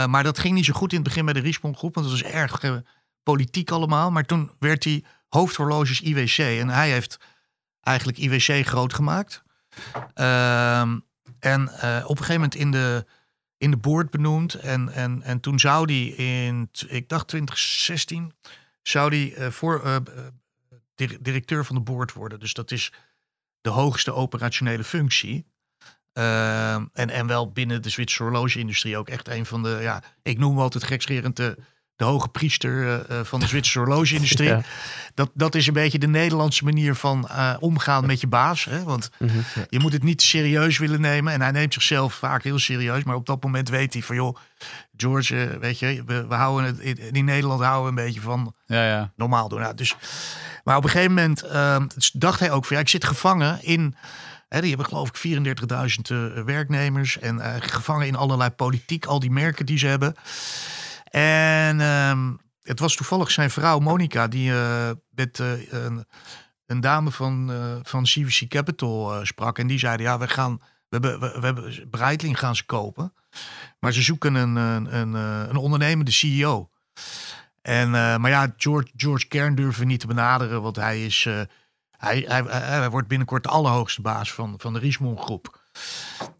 [0.09, 1.95] maar dat ging niet zo goed in het begin bij de Richemont Groep.
[1.95, 2.61] Want dat was erg
[3.23, 4.11] politiek allemaal.
[4.11, 6.37] Maar toen werd hij hoofdhorloges IWC.
[6.37, 7.19] En hij heeft
[7.81, 9.43] eigenlijk IWC groot gemaakt.
[10.13, 10.97] Ehm,
[11.41, 13.05] en eh, op een gegeven moment in de,
[13.57, 14.53] in de board benoemd.
[14.53, 18.33] En, en, en toen zou die in, ik dacht 2016,
[18.81, 19.95] zou die eh, voor, eh,
[20.95, 22.39] dir- directeur van de board worden.
[22.39, 22.93] Dus dat is
[23.61, 25.45] de hoogste operationele functie.
[26.13, 30.37] Ehm, en, en wel binnen de Zwitserse horloge-industrie ook echt een van de, ja, ik
[30.37, 31.57] noem altijd gekscherend de,
[32.01, 34.49] de hoge priester eh, eh, van de Zwitserse horlogeindustrie.
[34.57, 34.61] Ja.
[35.13, 38.65] Dat, dat is een beetje de Nederlandse manier van eh, omgaan met je baas.
[38.65, 38.83] Hè?
[38.83, 39.37] Want Mhm.
[39.69, 41.33] je moet het niet serieus willen nemen.
[41.33, 43.03] En hij neemt zichzelf vaak heel serieus.
[43.03, 44.37] Maar op dat moment weet hij van, joh,
[44.97, 48.53] George, weet je, we, we houden het in, in Nederland houden we een beetje van
[48.65, 49.11] Ja, ja.
[49.15, 49.59] normaal doen.
[49.59, 49.95] Nou, dus,
[50.63, 53.95] maar op een gegeven moment ehm, dacht hij ook van, ja, ik zit gevangen in...
[54.49, 59.19] Hè, die hebben geloof ik 34.000 eh, werknemers en eh, gevangen in allerlei politiek, al
[59.19, 60.15] die merken die ze hebben.
[61.11, 66.05] En ehm, het was toevallig zijn vrouw Monica die eh, met eh, een,
[66.65, 69.59] een dame van, eh, van CVC Capital sprak.
[69.59, 73.13] En die zeiden, ja, we gaan, we hebben, we, hebben Breitling gaan ze kopen.
[73.79, 75.13] Maar ze zoeken een, een, een,
[75.49, 76.69] een ondernemende CEO.
[77.61, 81.23] En, maar ja, George, George Kern durven niet te benaderen, want hij is...
[81.91, 85.61] hij, hij, hij, wordt binnenkort de allerhoogste baas van, van de Richemont groep.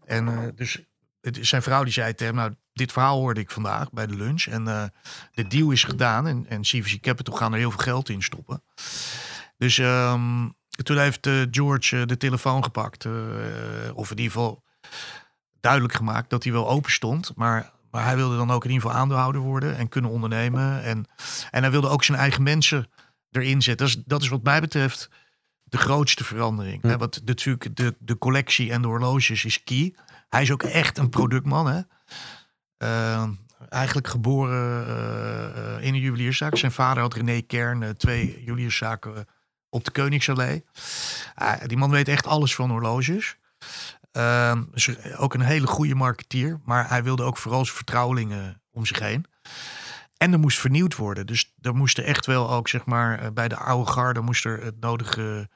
[0.04, 0.80] En dus
[1.20, 4.16] het, zijn vrouw die zei tegen hem, nou, dit verhaal hoorde ik vandaag bij de
[4.16, 4.44] lunch.
[4.44, 4.84] En eh,
[5.34, 8.62] de deal is gedaan en, en CVC Capital gaan er heel veel geld in stoppen.
[9.58, 10.48] Dus ehm,
[10.82, 13.06] toen heeft eh, George eh, de telefoon gepakt.
[13.94, 14.62] of in ieder geval
[15.60, 17.32] duidelijk gemaakt dat hij wel open stond.
[17.36, 20.82] Maar, maar hij wilde dan ook in ieder geval aandeelhouder worden en kunnen ondernemen.
[20.82, 21.06] En,
[21.50, 22.90] en hij wilde ook zijn eigen mensen
[23.30, 23.86] erin zetten.
[23.86, 25.10] Dat is, dat is wat mij betreft
[25.64, 26.82] de grootste verandering.
[26.82, 26.88] Hm.
[26.88, 26.96] Hè?
[26.98, 29.94] Want natuurlijk de, de collectie en de horloges is key.
[30.28, 31.66] Hij is ook echt een productman.
[31.66, 31.80] Hè?
[32.82, 33.28] Eh,
[33.68, 36.56] eigenlijk geboren eh, in een juwelierszaak.
[36.56, 39.26] Zijn vader had René Kern, eh, twee juwelierszaken
[39.68, 40.64] op de Koningsallee.
[41.34, 43.36] Ah, die man weet echt alles van horloges.
[44.12, 44.62] Ehm,
[45.16, 46.60] ook een hele goede marketeer.
[46.64, 49.26] Maar hij wilde ook vooral zijn vertrouwelingen om zich heen.
[50.16, 51.26] En er moest vernieuwd worden.
[51.26, 54.64] Dus er moest er echt wel ook, zeg maar, bij de oude garde moest er
[54.64, 55.48] het nodige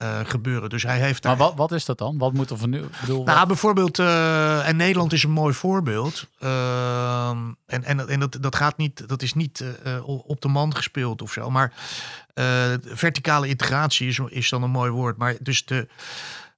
[0.00, 0.68] eh, gebeuren.
[0.70, 1.36] Dus hij heeft daar...
[1.36, 2.18] Maar wat, wat is dat dan?
[2.18, 2.84] Wat moet er vernieuwd?
[2.94, 6.26] Ik bedoel, Nou, wat- bijvoorbeeld, eh, en Nederland is een mooi voorbeeld.
[6.38, 10.76] Ehm, en en, en dat, dat gaat niet, dat is niet eh, op de man
[10.76, 11.50] gespeeld of zo.
[11.50, 11.72] Maar
[12.84, 15.16] verticale integratie is, is dan een mooi woord.
[15.16, 15.88] Maar dus de,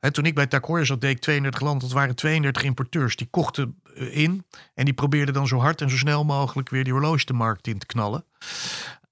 [0.00, 1.80] hè, toen ik bij Takoya zat, deed ik 32 landen.
[1.88, 3.16] Dat waren 32 importeurs.
[3.16, 6.92] Die kochten in en die probeerden dan zo hard en zo snel mogelijk weer die
[6.92, 8.24] horloge de markt in te knallen.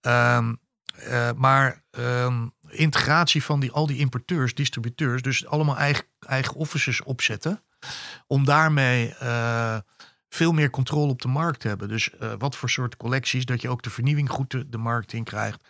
[0.00, 0.54] Ehm,
[0.94, 7.02] eh, maar ehm, integratie van die, al die importeurs, distributeurs, dus allemaal eigen, eigen offices
[7.02, 7.62] opzetten.
[8.26, 9.78] Om daarmee eh,
[10.28, 11.88] veel meer controle op de markt te hebben.
[11.88, 15.24] Dus eh, wat voor soort collecties, dat je ook de vernieuwing goed de, markt in
[15.24, 15.64] krijgt.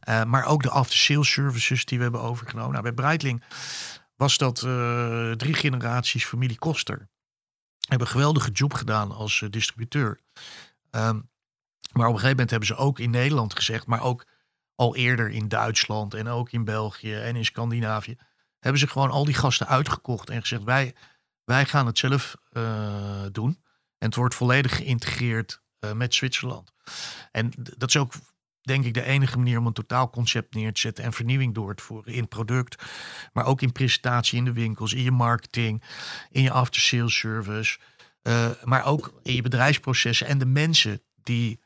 [0.00, 2.70] Eh, maar ook de after-sales services die we hebben overgenomen.
[2.70, 3.42] Nou, bij Breitling
[4.16, 4.58] was dat
[5.38, 7.08] drie generaties familie Koster.
[7.88, 10.20] Hebben een geweldige job gedaan als distributeur.
[10.90, 11.20] Ehm,
[11.92, 14.26] maar op een gegeven moment hebben ze ook in Nederland gezegd, maar ook
[14.74, 18.16] al eerder in Duitsland en ook in België en in Scandinavië,
[18.58, 20.94] hebben ze gewoon al die gasten uitgekocht en gezegd: wij,
[21.44, 23.62] wij gaan het zelf eh, doen.
[23.98, 26.72] En het wordt volledig geïntegreerd eh, met Zwitserland.
[27.30, 28.12] En dat is ook,
[28.60, 31.82] denk ik, de enige manier om een totaalconcept neer te zetten en vernieuwing door te
[31.82, 32.84] voeren in product,
[33.32, 35.82] maar ook in presentatie in de winkels, in je marketing,
[36.30, 37.78] in je after-sales service,
[38.22, 41.62] eh, maar ook in je bedrijfsprocessen en de mensen die,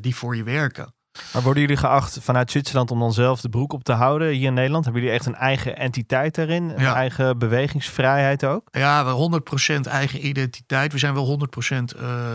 [0.00, 0.94] die voor je werken.
[1.32, 4.46] Maar worden jullie geacht vanuit Zwitserland om dan zelf de broek op te houden hier
[4.46, 4.84] in Nederland?
[4.84, 6.68] Hebben jullie echt een eigen entiteit daarin?
[6.68, 6.94] Een Ja.
[6.94, 8.68] eigen bewegingsvrijheid ook?
[8.70, 10.92] Ja, we 100% eigen identiteit.
[10.92, 12.34] We zijn wel 100% eh,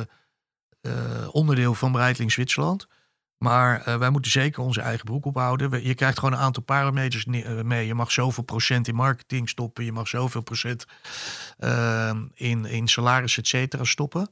[0.82, 0.92] eh,
[1.32, 2.88] onderdeel van Breitling Zwitserland.
[3.38, 5.70] Maar eh, wij moeten zeker onze eigen broek ophouden.
[5.70, 7.26] We- Je krijgt gewoon een aantal parameters
[7.64, 7.88] mee.
[7.88, 9.86] Je mag zoveel procent in marketing stoppen.
[9.86, 10.86] Je mag zoveel procent
[11.58, 14.30] eh, in, in salaris, et cetera, stoppen.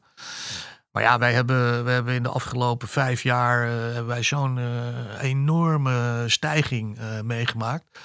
[0.92, 4.58] Maar ja, wij hebben, we hebben in de afgelopen vijf jaar eh, hebben wij zo'n
[4.58, 8.00] eh, enorme stijging eh, meegemaakt.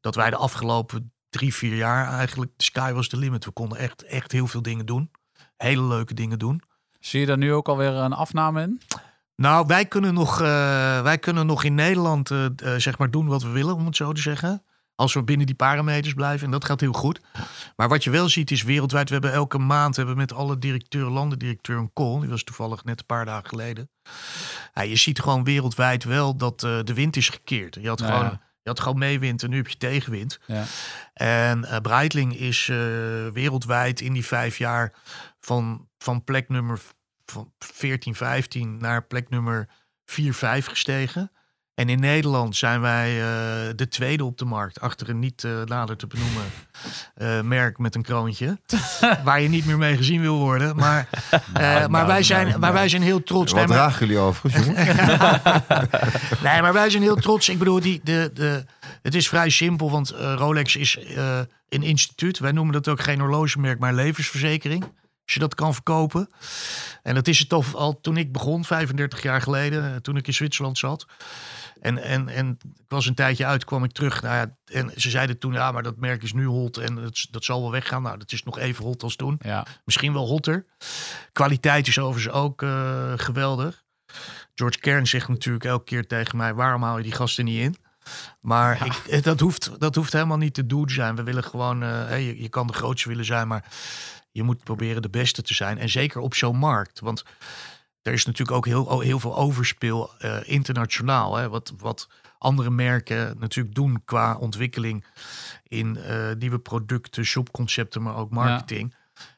[0.00, 3.44] Dat wij de afgelopen drie, vier jaar eigenlijk, de sky was the limit.
[3.44, 5.10] We konden echt, echt heel veel dingen doen.
[5.56, 6.62] Hele leuke dingen doen.
[7.00, 8.80] Zie je daar nu ook alweer een afname in?
[9.36, 10.38] Nou, wij kunnen nog,
[11.02, 12.30] wij kunnen nog in Nederland
[12.76, 14.64] zeg maar doen wat we willen, om het zo te zeggen.
[15.00, 16.46] Als we binnen die parameters blijven.
[16.46, 17.20] En dat gaat heel goed.
[17.76, 19.08] Maar wat je wel ziet is wereldwijd.
[19.08, 22.20] We hebben elke maand hebben met alle directeuren, landendirecteur een call.
[22.20, 23.90] Die was toevallig net een paar dagen geleden.
[24.74, 27.78] Ja, je ziet gewoon wereldwijd wel dat eh, de wind is gekeerd.
[27.80, 28.40] Je had, gewoon, ja.
[28.62, 30.38] je had gewoon meewind en nu heb je tegenwind.
[30.46, 30.64] Ja.
[31.12, 32.76] En eh Breitling is eh,
[33.32, 34.92] wereldwijd in die vijf jaar
[35.40, 36.80] van, van plek nummer
[37.24, 39.68] van 14, 15 naar plek nummer
[40.04, 41.30] 4, 5 gestegen.
[41.80, 44.80] En in Nederland zijn wij eh, de tweede op de markt.
[44.80, 46.44] Achter een niet eh, nader te benoemen
[47.14, 48.58] eh, merk met een kroontje.
[49.24, 50.76] waar je niet meer mee gezien wil worden.
[50.76, 51.08] Maar,
[51.54, 53.52] eh, maar, wij, zijn, maar wij zijn heel trots.
[53.52, 54.66] Wat Nee, dragen jullie overigens,
[56.46, 57.48] nee, maar wij zijn heel trots.
[57.48, 58.64] Ik bedoel, die, de, de,
[59.02, 60.98] het is vrij simpel, want Rolex is
[61.68, 62.38] een instituut.
[62.38, 64.82] Wij noemen dat ook geen horlogemerk, maar levensverzekering.
[65.24, 66.28] Als je dat kan verkopen.
[67.02, 70.34] En dat is het al, al toen ik begon, 35 jaar geleden, toen ik in
[70.34, 71.06] Zwitserland zat.
[71.80, 74.22] En, en, en ik was een tijdje uit, kwam ik terug.
[74.22, 77.26] Nou ja, en ze zeiden toen, ja, maar dat merk is nu hot en dat,
[77.30, 78.02] dat zal wel weggaan.
[78.02, 79.38] Nou, dat is nog even hot als toen.
[79.42, 79.66] Ja.
[79.84, 80.66] Misschien wel hotter.
[81.32, 83.84] Kwaliteit is overigens ook eh, geweldig.
[84.54, 87.76] George Kern zegt natuurlijk elke keer tegen mij: waarom haal je die gasten niet in?
[88.40, 91.16] Maar ik, eh, dat, hoeft, dat hoeft helemaal niet te doen zijn.
[91.16, 93.64] We willen gewoon, eh, hey, je, je kan de grootste willen zijn, maar
[94.30, 95.78] je moet proberen de beste te zijn.
[95.78, 97.00] En zeker op zo'n markt.
[97.00, 97.24] Want
[98.02, 101.36] er is natuurlijk ook heel, heel veel overspel eh, internationaal.
[101.36, 102.08] Hè, wat, wat
[102.38, 105.04] andere merken natuurlijk doen qua ontwikkeling
[105.62, 108.94] in eh, nieuwe producten, shopconcepten, maar ook marketing.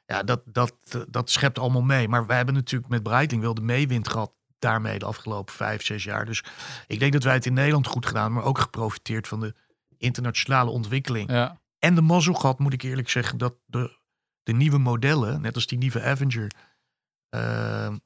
[0.07, 0.75] Ja, dat, dat,
[1.09, 2.09] dat schept allemaal mee.
[2.09, 6.05] Maar wij hebben natuurlijk met Breitling wel de meewind gehad daarmee de afgelopen vijf, zes
[6.05, 6.27] jaar.
[6.27, 6.45] Dus
[6.87, 9.55] ik denk dat wij het in Nederland goed gedaan, maar ook geprofiteerd van de
[9.99, 11.31] internationale ontwikkeling.
[11.31, 11.61] Ja.
[11.79, 13.99] En de mazzel gehad, moet ik eerlijk zeggen, dat de,
[14.43, 16.51] de nieuwe modellen, net als die nieuwe Avenger,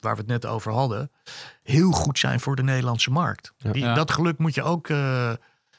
[0.01, 1.11] waar we het net over hadden,
[1.63, 3.53] heel goed zijn voor de Nederlandse markt.
[3.59, 3.73] Ja.
[3.73, 3.95] Die, Ja.
[3.95, 4.89] Dat geluk moet je ook.
[4.89, 5.33] eh,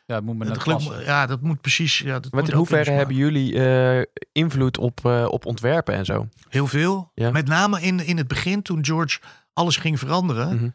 [0.05, 1.99] ja, het moet dat geluk, ja, dat moet precies.
[1.99, 6.27] Ja, dat moet in hoeverre hebben jullie eh, invloed op, eh, op ontwerpen en zo?
[6.49, 7.11] Heel veel.
[7.13, 7.31] Ja.
[7.31, 9.19] Met name in, in het begin, toen George
[9.53, 10.55] alles ging veranderen.
[10.55, 10.69] Mhm.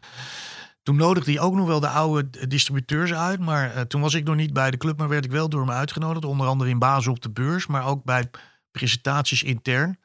[0.83, 3.39] Toen nodigde hij ook nog wel de oude distributeurs uit.
[3.39, 5.61] Maar eh, toen was ik nog niet bij de club, maar werd ik wel door
[5.61, 6.25] hem uitgenodigd.
[6.25, 8.29] Onder andere in Basel op de beurs, maar ook bij
[8.71, 9.97] presentaties intern.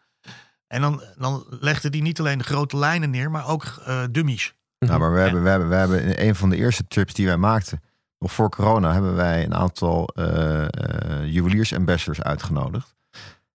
[0.68, 4.54] En dan, dan legde hij niet alleen de grote lijnen neer, maar ook eh, dummies.
[4.78, 7.26] Nou, maar we hebben, we, hebben, we hebben in een van de eerste trips die
[7.26, 7.82] wij maakten,
[8.18, 12.96] nog voor corona, hebben wij een aantal eh eh juweliers-ambassadors uitgenodigd.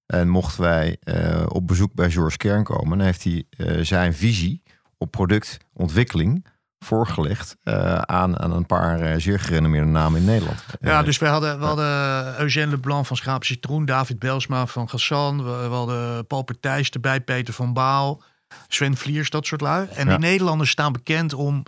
[0.06, 4.14] En mochten wij eh, op bezoek bij George Kern komen, dan heeft hij eh, zijn
[4.14, 4.64] visie
[4.98, 6.46] op productontwikkeling
[6.84, 10.64] voorgelegd eh, aan, aan een paar eh, zeer gerenommeerde namen in Nederland.
[10.82, 14.90] Ja, Eh, dus we hadden, we hadden Eugène Leblanc van Schaap Citroen, David Belsma van
[14.90, 15.38] Gassan.
[15.44, 18.22] We, we hadden Paul Partijs erbij, Peter van Baal,
[18.68, 19.88] Sven Vliers, dat soort lui.
[19.96, 20.18] En Ja.
[20.18, 21.64] die Nederlanders staan bekend om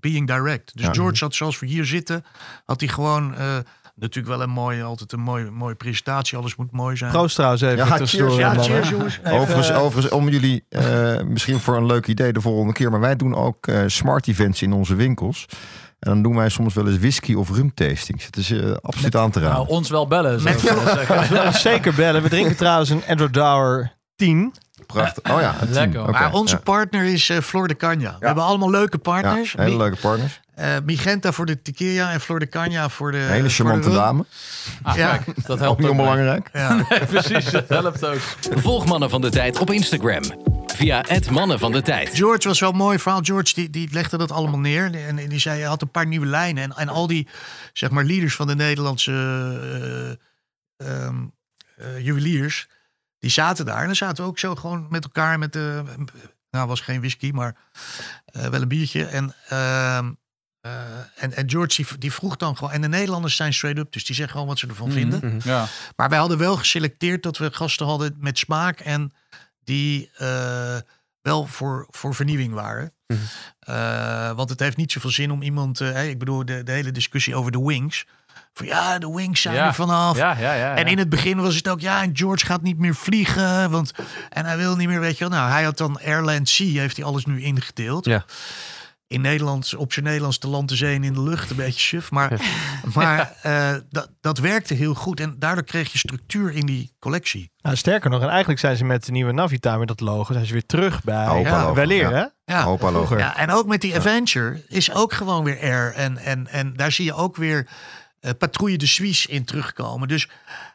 [0.00, 0.76] being direct.
[0.76, 0.92] Dus Ja.
[0.92, 2.24] George had zoals we hier zitten,
[2.64, 3.34] had hij gewoon
[3.96, 6.38] natuurlijk wel een mooie, altijd een mooie, mooie presentatie.
[6.38, 7.12] Alles moet mooi zijn.
[7.12, 8.36] Proost trouwens even Ja, cheers.
[8.36, 9.20] ja, cheers jongens.
[9.24, 12.90] Overigens, eh, overigens, om jullie eh, misschien voor een leuk idee de volgende keer.
[12.90, 15.46] Maar wij doen ook eh, smart events in onze winkels.
[15.98, 18.24] En dan doen wij soms wel eens whisky of rum tastings.
[18.26, 19.54] Het is eh, absoluut aan te raden.
[19.56, 20.42] Nou, ons wel bellen.
[20.42, 20.60] Met-.
[21.60, 22.22] Zeker bellen.
[22.22, 24.54] We drinken trouwens een Edward Dower 10.
[24.86, 25.32] Prachtig.
[25.34, 26.00] Oh ja, een Lekker.
[26.02, 26.60] Oké, Maar onze ja.
[26.62, 28.16] partner is eh Flor de Cagna.
[28.20, 29.52] We hebben allemaal leuke Ja, partners.
[29.56, 30.40] hele Mi- leuke partners.
[30.56, 34.24] Eh, Migenta voor de tequila en Flor de Cagna voor de Een hele charmante dame.
[34.82, 35.16] Ah, Ja.
[35.16, 35.90] kijk, dat helpt ook mee.
[35.90, 36.48] onbelangrijk.
[36.52, 36.74] Ja.
[36.88, 38.18] Nee, precies, dat helpt ook.
[38.54, 40.22] Volg Mannen van de Tijd op Instagram.
[40.66, 42.08] Via het Mannen van de Tijd.
[42.14, 43.20] George was wel een mooi verhaal.
[43.22, 44.84] George die, die legde dat allemaal neer.
[44.94, 46.62] En, en die zei, hij had een paar nieuwe lijnen.
[46.62, 47.28] En, en al die,
[47.72, 49.12] zeg maar, leaders van de Nederlandse
[50.76, 52.68] eh, juweliers,
[53.18, 53.80] die zaten daar.
[53.80, 55.82] En dan zaten we ook zo gewoon met elkaar met de...
[56.50, 57.56] Nou, was geen whisky, maar
[58.24, 59.04] eh, wel een biertje.
[59.06, 60.08] En, ehm, eh,
[61.14, 62.72] en, en George die, die vroeg dan gewoon...
[62.72, 65.40] En de Nederlanders zijn straight up, dus die zeggen gewoon wat ze ervan vinden.
[65.44, 65.66] Ja.
[65.96, 69.12] Maar wij hadden wel geselecteerd dat we gasten hadden met smaak en
[69.64, 70.76] die eh,
[71.22, 72.92] wel voor, voor vernieuwing waren.
[73.06, 73.18] Mhm.
[73.58, 76.72] Eh, want het heeft niet zoveel zin om iemand, eh, hey, ik bedoel, de, de
[76.72, 78.06] hele discussie over de wings.
[78.52, 79.66] Van ja, de wings zijn Ja.
[79.66, 80.16] er vanaf.
[80.16, 80.74] Ja, ja, ja.
[80.76, 83.70] En in het begin was het ook, ja, en George gaat niet meer vliegen.
[83.70, 83.92] Want,
[84.28, 85.38] en hij wil niet meer, weet je wel.
[85.38, 88.04] Nou, hij had dan Airland Sea, heeft hij alles nu ingedeeld.
[88.04, 88.24] Ja.
[89.08, 91.80] In Nederlands, op zijn Nederlands te land, te zee en in de lucht, een beetje
[91.80, 92.10] suf.
[92.10, 92.40] Maar,
[92.94, 95.20] maar eh, dat, dat werkte heel goed.
[95.20, 97.50] En daardoor kreeg je structuur in die collectie.
[97.62, 100.46] Nou, sterker nog, en eigenlijk zijn ze met de nieuwe Navita met dat logo, zijn
[100.46, 101.72] ze weer terug bij Opa Ja.
[101.72, 102.30] Weleer, ja.
[102.44, 102.54] hè?
[102.54, 103.06] Ja, Opa logo.
[103.06, 103.18] vroeger.
[103.18, 105.92] ja, en ook met die Adventure is ook gewoon weer air.
[105.92, 107.66] En, en, en daar zie je ook weer
[108.20, 110.08] eh, Patrouille de Suisse in terugkomen.
[110.08, 110.28] Dus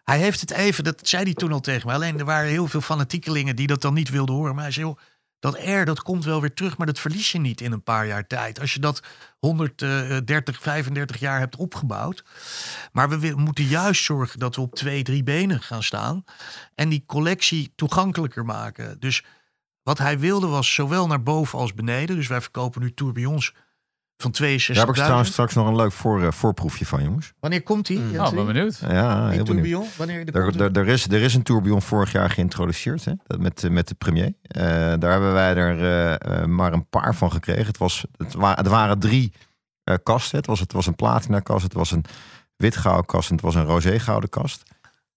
[0.03, 1.95] hij heeft het even, dat zei hij toen al tegen mij.
[1.95, 4.55] Alleen er waren heel veel fanatiekelingen die dat dan niet wilden horen.
[4.55, 4.97] Maar hij zei, joh,
[5.41, 8.07] dat air dat komt wel weer terug, maar dat verlies je niet in een paar
[8.07, 8.59] jaar tijd.
[8.59, 9.01] Als je dat
[9.39, 12.23] 130, 35 jaar hebt opgebouwd.
[12.91, 16.23] Maar we moeten juist zorgen dat we op twee, drie benen gaan staan.
[16.75, 18.99] En die collectie toegankelijker maken.
[18.99, 19.23] Dus
[19.83, 22.15] wat hij wilde was zowel naar boven als beneden.
[22.15, 23.53] Dus wij verkopen nu tourbillons
[24.21, 24.65] van 62.000.
[24.67, 27.33] Daar heb ik trouwens straks nog een leuk voor, eh, voorproefje van, jongens.
[27.39, 27.99] Wanneer komt die?
[27.99, 28.19] Mm.
[28.19, 28.77] Oh, ben benieuwd.
[28.77, 29.45] Ja, heel benieuwd.
[29.45, 29.87] tourbillon?
[29.97, 33.13] Wanneer de Er, er, er, is, er is een tourbillon vorig jaar geïntroduceerd hè?
[33.27, 34.33] Dat met, eh, met de premier.
[34.41, 34.63] Eh,
[34.99, 37.65] daar hebben wij er maar een paar van gekregen.
[37.65, 39.33] Het, was, het, wa het waren drie
[39.83, 40.37] eh, kasten.
[40.37, 42.05] Het was, het was een platina kast, het was een
[42.55, 44.63] witgouden kast en het was een roze gouden kast.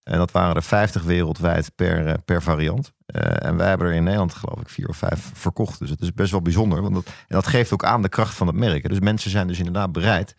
[0.03, 2.93] En dat waren er 50 wereldwijd per, per variant.
[3.15, 5.79] Eh, en wij hebben er in Nederland geloof ik vier of vijf verkocht.
[5.79, 6.83] Dus het is best wel bijzonder.
[6.83, 8.83] Want dat, en dat geeft ook aan de kracht van het merk.
[8.83, 8.89] hè.
[8.89, 10.35] Dus mensen zijn dus inderdaad bereid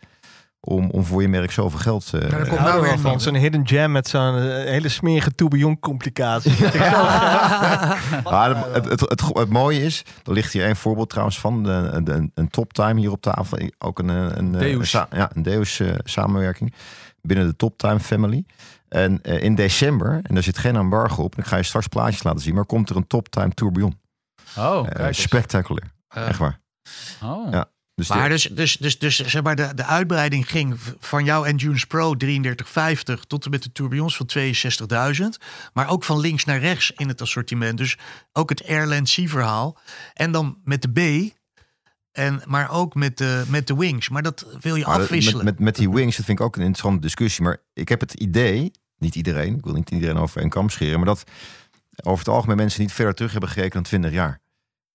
[0.60, 2.90] om, om voor je merk zoveel geld uh, Maar er Ik komt nou er wel
[2.90, 3.20] weer van.
[3.20, 6.52] Zo'n hidden gem met zo'n eh, hele smerige tourbillon complicatie.
[8.24, 11.70] Maar het, het, het, het mooie is, er ligt hier een voorbeeld trouwens van, de,
[11.70, 13.58] een, een, een toptime hier op tafel.
[13.78, 14.92] Ook een, een, een, Deus.
[14.92, 16.74] een ja, een Deus eh, samenwerking
[17.26, 18.44] binnen de Toptime family.
[18.88, 21.86] En eh, in december, en daar zit geen embargo op, en ik ga je straks
[21.86, 24.00] plaatjes laten zien, maar komt er een Toptime tourbillon.
[24.58, 26.60] Oh, Eh, spectaculair, Eh, echt waar.
[27.22, 27.50] Oh.
[27.52, 27.70] Ja.
[27.94, 31.44] Dus Maar de- dus, dus, dus, dus zeg maar, de, de uitbreiding ging van jouw
[31.44, 35.38] Endunes Pro 3350 tot en met de tourbillons van 62.000.
[35.72, 37.78] Maar ook van links naar rechts in het assortiment.
[37.78, 37.98] Dus
[38.32, 39.78] ook het Airland C verhaal.
[40.14, 41.34] En dan met de B.
[42.16, 44.08] En, maar ook met de, met de wings.
[44.08, 45.44] Maar dat wil je Maar afwisselen.
[45.44, 47.44] Met, met, met die wings, dat vind ik ook een interessante discussie.
[47.44, 50.96] Maar ik heb het idee, niet iedereen, ik wil niet iedereen over een kam scheren,
[50.96, 51.24] maar dat
[52.02, 54.40] over het algemeen mensen niet verder terug hebben gekeken dan 20 jaar.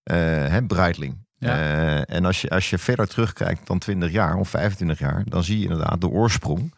[0.03, 0.15] Eh
[0.47, 1.17] hè, Breitling.
[1.37, 1.49] Ja.
[1.57, 5.43] Eh, en als je, als je verder terugkijkt dan 20 jaar of 25 jaar, dan
[5.43, 6.73] zie je inderdaad de oorsprong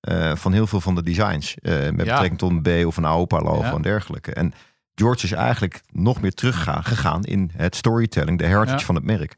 [0.00, 1.54] eh, van heel veel van de designs.
[1.58, 1.90] eh, met Ja.
[1.90, 3.72] betrekking tot een B of een AOPA logo Ja.
[3.72, 4.32] en dergelijke.
[4.32, 4.52] En
[4.94, 8.84] George is eigenlijk nog meer teruggegaan gegaan in het storytelling, de heritage Ja.
[8.84, 9.34] van het merk.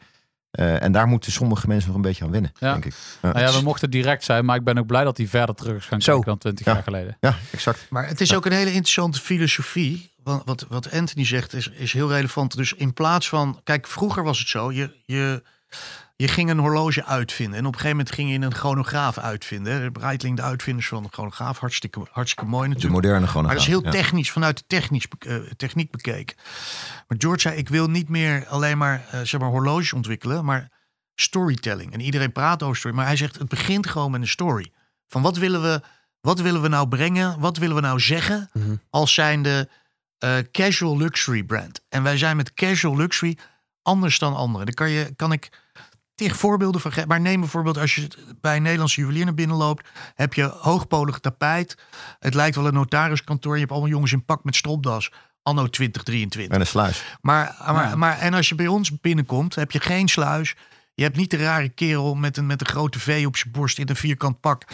[0.56, 2.72] Eh, en daar moeten sommige mensen nog een beetje aan wennen, Ja.
[2.72, 2.94] denk ik.
[3.22, 5.76] Nou ja, we mochten direct zijn, maar ik ben ook blij dat hij verder terug
[5.76, 6.12] is gaan Zo.
[6.12, 6.72] kijken dan 20 Ja.
[6.72, 7.16] jaar geleden.
[7.20, 7.86] Ja, exact.
[7.90, 10.14] Maar het is ook een hele interessante filosofie.
[10.22, 12.56] Want wat, wat Anthony zegt is, is heel relevant.
[12.56, 13.60] Dus in plaats van.
[13.64, 14.72] Kijk, vroeger was het zo.
[14.72, 15.42] Je, je,
[16.16, 17.58] je ging een horloge uitvinden.
[17.58, 19.92] En op een gegeven moment ging je een chronograaf uitvinden.
[19.92, 21.58] Breitling, de uitvinders van de chronograaf.
[21.58, 23.02] Hartstikke, hartstikke mooi De natuurlijk.
[23.02, 23.42] moderne gewoon.
[23.46, 26.36] Maar dat is heel technisch, vanuit de technisch, eh, techniek bekeken.
[27.08, 30.68] Maar George zei, ik wil niet meer alleen maar, eh, zeg maar horloges ontwikkelen, maar
[31.14, 31.92] storytelling.
[31.92, 34.72] En iedereen praat over story, maar hij zegt, het begint gewoon met een story.
[35.06, 35.80] Van wat willen we,
[36.20, 37.38] wat willen we nou brengen?
[37.40, 38.74] Wat willen we nou zeggen Mhm.
[38.90, 39.68] als zijnde
[40.18, 41.80] eh casual luxury brand?
[41.88, 43.38] En wij zijn met casual luxury
[43.82, 44.66] anders dan anderen.
[44.66, 45.48] Daar kan, je, kan ik
[46.16, 46.92] tig voorbeelden van.
[47.06, 48.08] Maar neem bijvoorbeeld als je
[48.40, 51.78] bij een Nederlandse juwelier naar binnen loopt, heb je hoogpolig tapijt.
[52.18, 53.52] Het lijkt wel een notariskantoor.
[53.54, 55.12] Je hebt allemaal jongens in pak met stropdas.
[55.42, 56.54] Anno 2023.
[56.54, 57.02] En een sluis.
[57.20, 57.96] Maar, maar, Ja.
[57.96, 60.54] maar en als je bij ons binnenkomt, heb je geen sluis.
[60.94, 63.78] Je hebt niet de rare kerel met een, met een grote V op zijn borst
[63.78, 64.64] in een vierkant pak.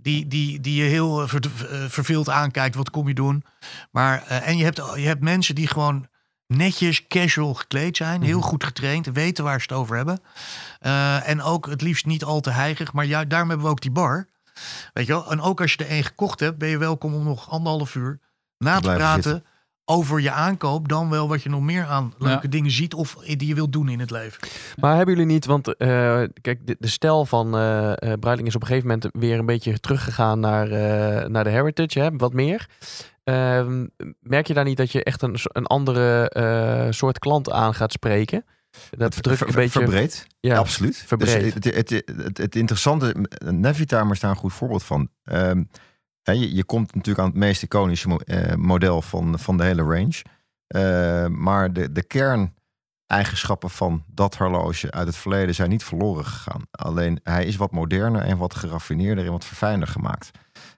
[0.00, 2.74] Die, die, die je heel eh, ver- eh, verveeld aankijkt.
[2.74, 3.44] Wat kom je doen?
[3.90, 6.06] Maar, eh, en je hebt, je hebt mensen die gewoon
[6.46, 8.22] netjes, casual gekleed zijn.
[8.22, 9.06] Heel goed getraind.
[9.06, 10.20] Weten waar ze het over hebben.
[10.80, 12.92] Eh, en ook het liefst niet al te hijgig.
[12.92, 14.26] Maar ja, daarom hebben we ook die bar.
[14.92, 15.30] Weet je wel?
[15.30, 18.18] En ook als je er één gekocht hebt, ben je welkom om nog anderhalf uur
[18.58, 19.44] na te praten zitten.
[19.84, 20.88] over je aankoop.
[20.88, 22.48] Dan wel wat je nog meer aan leuke Ja.
[22.50, 24.48] dingen ziet of die je wilt doen in het leven.
[24.80, 28.54] Maar hebben jullie niet, want eh, kijk, de, de stijl van eh eh, Breitling is
[28.54, 32.32] op een gegeven moment weer een beetje teruggegaan naar, eh, naar de heritage, hè, wat
[32.32, 32.66] meer.
[33.26, 33.86] Ehm,
[34.20, 37.92] merk je daar niet dat je echt een, een andere eh, soort klant aan gaat
[37.92, 38.44] spreken?
[38.90, 39.78] Dat druk Ver- een beetje.
[39.80, 40.26] verbreed.
[40.40, 40.96] Ja, Absoluut.
[41.06, 41.42] verbreed.
[41.42, 41.90] Dus het, het,
[42.24, 43.14] het, het interessante,
[43.44, 45.08] Navitimer is daar een goed voorbeeld van.
[45.24, 45.62] Ehm,
[46.22, 50.22] je, je komt natuurlijk aan het meest iconische eh, model van, van de hele range.
[50.66, 56.62] Eh, maar de, de kerneigenschappen van dat horloge uit het verleden zijn niet verloren gegaan.
[56.70, 60.30] Alleen hij is wat moderner en wat geraffineerder en wat verfijnder gemaakt.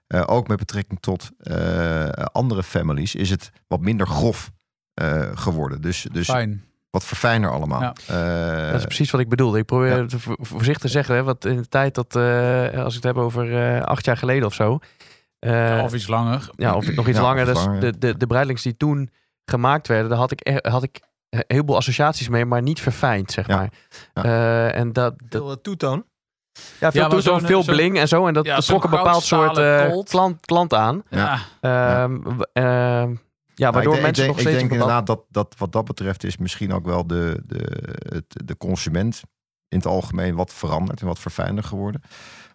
[0.09, 4.51] Eh, ook met betrekking tot eh, andere families is het wat minder grof
[4.93, 5.81] eh, geworden.
[5.81, 6.63] Dus, dus Fijn.
[6.89, 7.81] wat verfijner allemaal.
[7.81, 7.93] Ja.
[8.07, 9.57] Eh, Dat is precies wat ik bedoelde.
[9.57, 10.01] Ik probeer ja.
[10.01, 13.13] het voor- voorzichtig te zeggen, hè, want in de tijd dat, eh, als ik het
[13.15, 14.79] heb over eh, acht jaar geleden of zo.
[15.39, 16.49] eh, of iets langer.
[16.55, 17.45] ja, of nog iets Ja, langer.
[17.45, 19.09] Dus langer, de, de, de Breitlings die toen
[19.45, 20.99] gemaakt werden, daar had ik, had ik
[21.29, 23.55] een heleboel associaties mee, maar niet verfijnd, zeg Ja.
[23.55, 23.69] maar.
[24.13, 24.23] Ja.
[24.23, 26.05] Eh, en dat, dat Veel toetoon.
[26.79, 28.27] Ja, veel, zo'n- veel bling en zo.
[28.27, 31.03] En dat, ja, trok een bepaald soort eh, klant, klant aan.
[31.09, 31.39] Ja.
[31.61, 34.57] Ehm, w- ehm, ja, Maar waardoor ik denk, mensen ik denk, nog ik steeds...
[34.59, 37.83] denk een bepaald- inderdaad dat, dat wat dat betreft is misschien ook wel de, de,
[38.15, 39.21] het, de consument
[39.67, 42.01] in het algemeen wat veranderd en wat verfijnder geworden.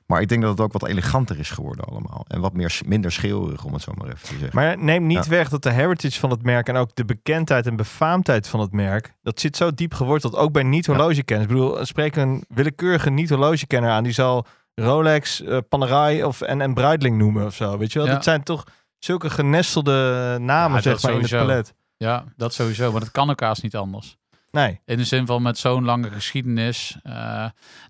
[0.07, 2.25] Maar ik denk dat het ook wat eleganter is geworden allemaal.
[2.29, 4.51] En wat meer, minder schreeuwerig, om het zo maar even te zeggen.
[4.53, 5.31] Maar neem niet Ja.
[5.31, 8.73] weg dat de heritage van het merk en ook de bekendheid en befaamdheid van het
[8.73, 11.51] merk, dat zit zo diep geworteld, ook bij niet-horlogekenners.
[11.51, 16.75] Ik bedoel, spreek een willekeurige niet-horlogekenner aan, die zal Rolex, eh Panerai of, en, en
[16.75, 17.79] Breitling noemen of zo.
[17.79, 18.09] Weet je wel?
[18.09, 18.15] Ja.
[18.15, 18.65] Dat zijn toch
[18.99, 21.75] zulke genestelde namen, Ja, zeg maar, in het palet.
[21.97, 22.91] ja, dat sowieso.
[22.91, 24.17] Maar dat kan elkaars niet anders.
[24.55, 24.81] Nee.
[24.85, 26.97] In de zin van met zo'n lange geschiedenis.
[27.03, 27.13] Eh,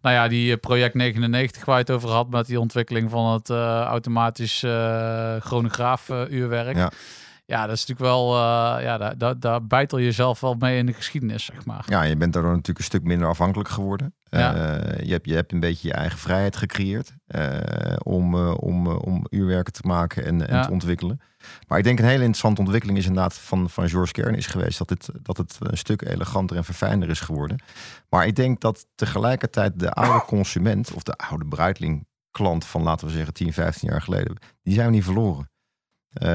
[0.03, 3.33] nou ja, die eh, project 99 waar je het over had met die ontwikkeling van
[3.33, 4.59] het eh, automatisch
[5.41, 6.77] chronograaf uurwerk.
[6.77, 6.91] Ja.
[7.47, 7.67] Ja.
[7.67, 10.87] dat is natuurlijk wel, eh, ja, daar, daar, daar bijtel je zelf wel mee in
[10.87, 11.85] de geschiedenis, zeg maar.
[11.89, 14.15] Ja, je bent daardoor natuurlijk een stuk minder afhankelijk geworden.
[14.31, 14.55] Ja.
[14.55, 17.59] Eh, je, hebt, je hebt een beetje je eigen vrijheid gecreëerd eh,
[18.03, 20.63] om, om, om uurwerken te maken en, en Ja.
[20.63, 21.21] te ontwikkelen.
[21.69, 24.79] Maar ik denk een hele interessante ontwikkeling is inderdaad van, van George Kern is geweest
[24.79, 27.63] dat het, dat het een stuk eleganter en verfijnder is geworden.
[28.09, 33.07] Maar ik denk dat tegelijkertijd de oude consument of de oude Breitling klant van, laten
[33.07, 35.49] we zeggen, 10, 15 jaar geleden, die zijn we niet verloren.
[36.15, 36.29] Eh,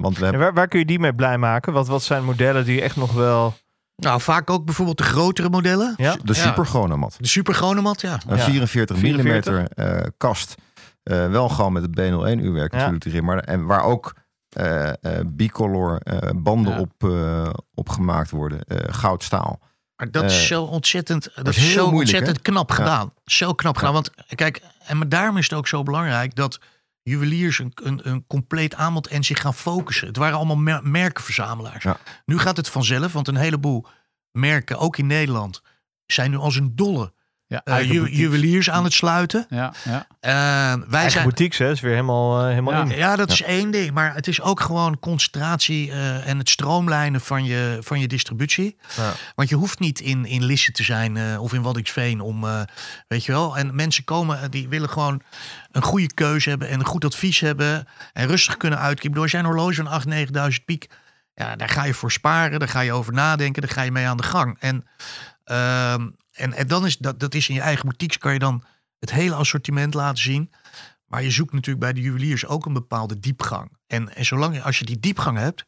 [0.00, 0.40] want we En hebben...
[0.40, 1.72] waar, waar kun je die mee blij maken?
[1.72, 3.54] Wat, wat zijn modellen die echt nog wel...
[3.96, 5.94] Nou, vaak ook bijvoorbeeld de grotere modellen.
[5.96, 6.16] Ja?
[6.22, 6.40] De Ja.
[6.42, 7.16] Super Chronomat.
[7.18, 8.18] De Super Chronomat, ja.
[8.26, 8.42] Een Ja.
[8.44, 9.68] 44 mm 44?
[9.68, 10.54] eh, kast.
[11.02, 12.78] Eh, wel gewoon met het B01 uurwerk Ja.
[12.78, 13.24] natuurlijk erin.
[13.24, 14.14] Maar, en waar ook
[14.48, 14.94] eh, eh,
[15.26, 16.80] bicolor eh, banden Ja.
[16.80, 18.60] op, eh, op gemaakt worden.
[18.64, 19.60] Eh, goudstaal.
[19.96, 22.74] Maar dat is zo ontzettend, dat is zo moeilijk, ontzettend knap Ja.
[22.74, 23.12] gedaan.
[23.24, 23.92] Zo knap gedaan.
[23.92, 26.58] Want kijk, en maar daarom is het ook zo belangrijk dat
[27.04, 30.06] juweliers een, een, een compleet aanbod en zich gaan focussen.
[30.06, 31.84] Het waren allemaal mer- merkenverzamelaars.
[31.84, 31.96] Ja.
[32.24, 33.86] Nu gaat het vanzelf, want een heleboel
[34.30, 35.62] merken, ook in Nederland,
[36.06, 37.12] zijn nu als een dolle
[37.46, 38.24] Ja, eh, eigen ju- boutiques.
[38.24, 39.46] juweliers aan het sluiten.
[39.48, 40.06] Ja, ja.
[40.20, 41.70] Eh, wij Eigen zijn, boutiques, hè?
[41.70, 42.80] is weer helemaal, eh, helemaal Ja.
[42.92, 42.96] in.
[42.96, 43.90] ja, dat is één ding.
[43.92, 48.76] Maar het is ook gewoon concentratie eh, en het stroomlijnen van je, van je distributie.
[48.96, 49.12] Ja.
[49.34, 52.60] Want je hoeft niet in, in Lisse te zijn eh, of in Waddinxveen om, eh,
[53.08, 53.56] weet je wel.
[53.58, 55.22] En mensen komen, die willen gewoon
[55.72, 57.86] een goede keuze hebben en een goed advies hebben.
[58.12, 60.86] En rustig kunnen Als jij een horloge van 8.000, 9.000 piek,
[61.34, 62.58] ja, daar ga je voor sparen.
[62.58, 63.62] Daar ga je over nadenken.
[63.62, 64.56] Daar ga je mee aan de gang.
[64.60, 64.86] En,
[65.44, 68.64] ehm, en, en dan is dat, dat is in je eigen boutiques kan je dan
[68.98, 70.52] het hele assortiment laten zien.
[71.06, 73.76] Maar je zoekt natuurlijk bij de juweliers ook een bepaalde diepgang.
[73.86, 75.64] En, en zolang je, als je die diepgang hebt,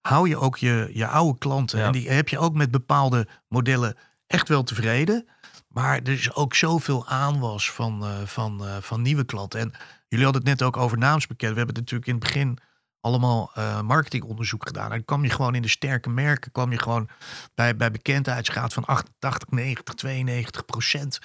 [0.00, 1.78] hou je ook je, je oude klanten.
[1.78, 1.86] Ja.
[1.86, 3.96] En die heb je ook met bepaalde modellen
[4.26, 5.28] echt wel tevreden.
[5.68, 9.60] Maar er is ook zoveel aanwas van, eh, van, eh, van nieuwe klanten.
[9.60, 9.72] En
[10.08, 11.52] jullie hadden het net ook over naamsbekend.
[11.52, 12.58] We hebben het natuurlijk in het begin
[13.06, 14.84] allemaal eh, marketingonderzoek gedaan.
[14.84, 17.08] En dan kwam je gewoon in de sterke merken, kwam je gewoon
[17.54, 21.18] bij, bij bekendheidsgraad van 88, 90, 92 procent.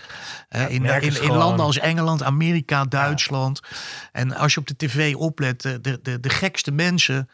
[0.49, 3.59] Eh, Ja, in, in, in landen als Engeland, Amerika, Duitsland.
[4.11, 7.29] En als je op de tv oplet, de, de, de, gekste mensen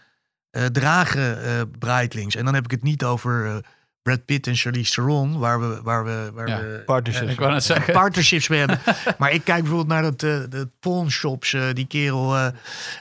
[0.50, 2.36] eh, dragen eh Breitlings.
[2.36, 3.64] En dan heb ik het niet over
[4.08, 7.32] Brad Pitt en Charlize Theron, waar we, waar we, waar Ja, we Partnerships.
[7.32, 7.94] Ik wou net zeggen.
[7.94, 8.80] partnerships mee hebben.
[9.18, 12.36] maar ik kijk bijvoorbeeld naar dat, eh de pawnshops, eh, die kerel.
[12.36, 12.46] eh,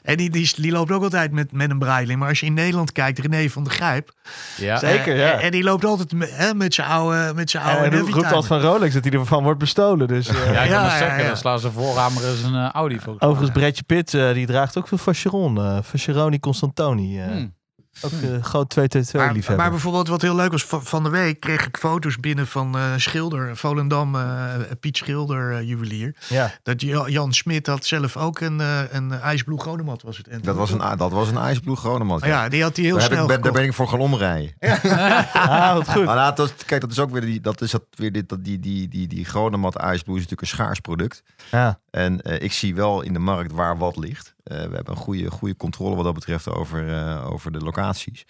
[0.02, 2.18] en die, die, die loopt ook altijd met, met een Breitling.
[2.18, 4.12] Maar als je in Nederland kijkt, René van der Grijp.
[4.56, 4.76] Ja.
[4.78, 5.32] Zeker, eh, ja.
[5.32, 7.98] En, en die loopt altijd met, hè, met zijn oude met zijn En oude hij
[7.98, 10.08] roept altijd van Rolex dat hij ervan wordt bestolen.
[10.08, 11.20] Dus, eh, Ja, ik Ja, kan het ja, zeggen.
[11.22, 11.26] ja.
[11.28, 12.98] Dan slaan ze voorhamer eens een eh, Audi.
[13.18, 15.58] Overigens, Bretje Pitt, eh, die draagt ook veel Vacheron.
[15.58, 17.20] eh Vacheroni Constantoni.
[17.20, 17.54] eh Hmm.
[18.02, 19.56] Ook eh groot 222 Maar, liefhebber.
[19.64, 22.76] maar bijvoorbeeld wat heel leuk was, van, van de week kreeg ik foto's binnen van
[22.76, 24.44] eh Schilder, Volendam, eh,
[24.80, 26.14] Piet Schilder, eh, juwelier.
[26.28, 26.52] ja.
[26.62, 30.28] Dat Ja- Jan Smit had zelf ook een, eh een ijsblue Godemat was het.
[30.28, 32.22] En Dat was een, dat was een IJsblue Chronomat.
[32.22, 33.88] Oh ja, die had hij heel daar, heb snel ik, ben, daar ben ik voor
[33.88, 34.52] gaan omrijden.
[35.32, 36.04] Ah, wat goed.
[36.04, 38.44] Maar nou, dat, kijk, dat is ook weer die, dat is dat weer dit, dat
[38.44, 41.22] die, die, die, die Chronomat IJsblue is natuurlijk een schaars product.
[41.50, 41.78] Ja.
[41.90, 44.34] En eh, ik zie wel in de markt waar wat ligt.
[44.46, 48.24] Eh, we hebben een goede, goede controle wat dat betreft over, eh, over de locaties.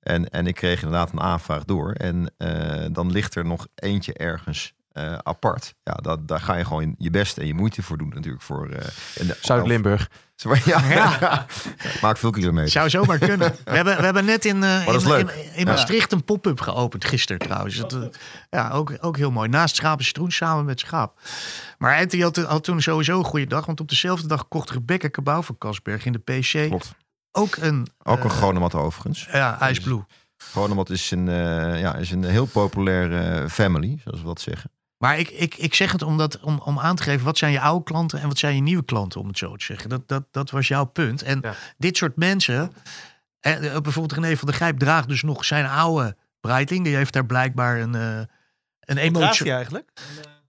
[0.00, 1.92] En, en ik kreeg inderdaad een aanvraag door.
[1.92, 4.78] En eh, dan ligt er nog eentje ergens
[5.22, 5.74] apart.
[5.82, 8.42] Ja, dat, daar ga je gewoon je best en je moeite voor doen natuurlijk.
[8.42, 8.68] Voor,
[9.40, 10.10] Zuid-Limburg.
[10.64, 11.46] Ja, Ja.
[12.00, 12.72] maakt veel kilometers.
[12.72, 13.54] Zou zomaar kunnen.
[13.64, 17.38] We hebben, we hebben net in, eh in, in, in Maastricht een pop-up geopend gisteren
[17.40, 17.84] trouwens.
[17.86, 18.02] Eh,
[18.50, 19.48] ja, ook, ook heel mooi.
[19.48, 21.20] Naast Schaap en samen met Schaap.
[21.78, 23.66] Maar Anthony had, had toen sowieso een goede dag.
[23.66, 26.94] Want op dezelfde dag kocht Rebecca Cabau van Kasberg in de PC Klopt.
[27.32, 29.28] ook een, Ook een eh, Chronomat overigens.
[29.32, 30.04] ja, IJsblue.
[30.36, 31.26] Chronomat is een,
[31.78, 34.70] ja, is een heel populaire family, zoals we dat zeggen.
[35.00, 37.60] Maar ik, ik, ik zeg het omdat, om, om aan te geven, wat zijn je
[37.60, 39.88] oude klanten en wat zijn je nieuwe klanten, om het zo te zeggen.
[39.88, 41.22] Dat, dat, dat was jouw punt.
[41.22, 41.54] En Ja.
[41.78, 42.72] dit soort mensen,
[43.40, 46.84] bijvoorbeeld René van der Grijp draagt dus nog zijn oude Breitling.
[46.84, 48.20] Die heeft daar blijkbaar een, eh
[48.80, 49.52] een emotie.
[49.52, 49.90] eigenlijk?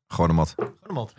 [0.08, 0.56] Chronomat.
[0.82, 1.14] Chronomat.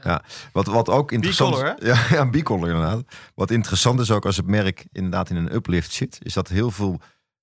[0.52, 1.86] Wat, wat ook interessant is.
[1.86, 3.02] Ja, ja bicolor inderdaad.
[3.34, 6.70] Wat interessant is ook als het merk inderdaad in een uplift zit, is dat heel
[6.70, 7.00] veel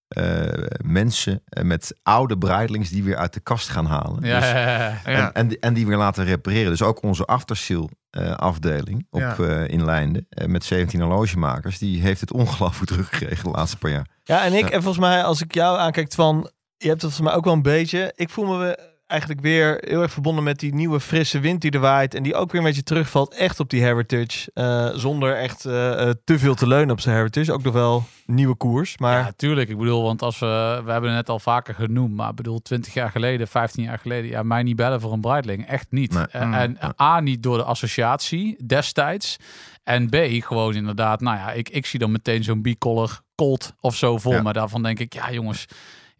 [0.10, 0.44] eh,
[0.84, 4.24] mensen eh, met oude Breitlings die weer uit de kast gaan halen.
[4.26, 6.70] Ja, Dus- ja, ja, en, en, die- en die weer laten repareren.
[6.72, 9.36] Dus ook onze afterseal eh, afdeling op, Ja.
[9.38, 13.92] eh, in Leiden eh, met 17 horlogemakers, die heeft het ongelooflijk teruggekregen de laatste paar
[13.92, 14.08] jaar.
[14.24, 17.22] Ja, en ik, en volgens mij, als ik jou aankijk van, je hebt het volgens
[17.30, 18.12] mij ook wel een beetje.
[18.16, 21.80] Ik voel me eigenlijk weer heel erg verbonden met die nieuwe frisse wind die er
[21.80, 22.14] waait.
[22.14, 24.52] En die ook weer een beetje terugvalt echt op die heritage.
[24.54, 27.52] eh, zonder echt eh, eh, te veel te leunen op zijn heritage.
[27.54, 28.98] Ook nog wel nieuwe koers.
[28.98, 29.70] Maar Ja, tuurlijk.
[29.70, 32.62] Ik bedoel, want als we, we hebben het net al vaker genoemd, maar ik bedoel,
[32.62, 35.68] 20 jaar geleden, 15 jaar geleden, ja, mij niet bellen voor een Breitling.
[35.68, 36.14] Echt niet.
[36.14, 36.26] Nee.
[36.32, 36.54] En, Mm.
[36.54, 39.38] en A, niet door de associatie destijds.
[39.84, 43.96] En B, gewoon inderdaad, nou ja, ik, ik zie dan meteen zo'n bicolor Colt of
[43.96, 44.42] zo voor Ja.
[44.42, 44.54] me.
[44.54, 45.66] Daarvan denk ik, ja jongens,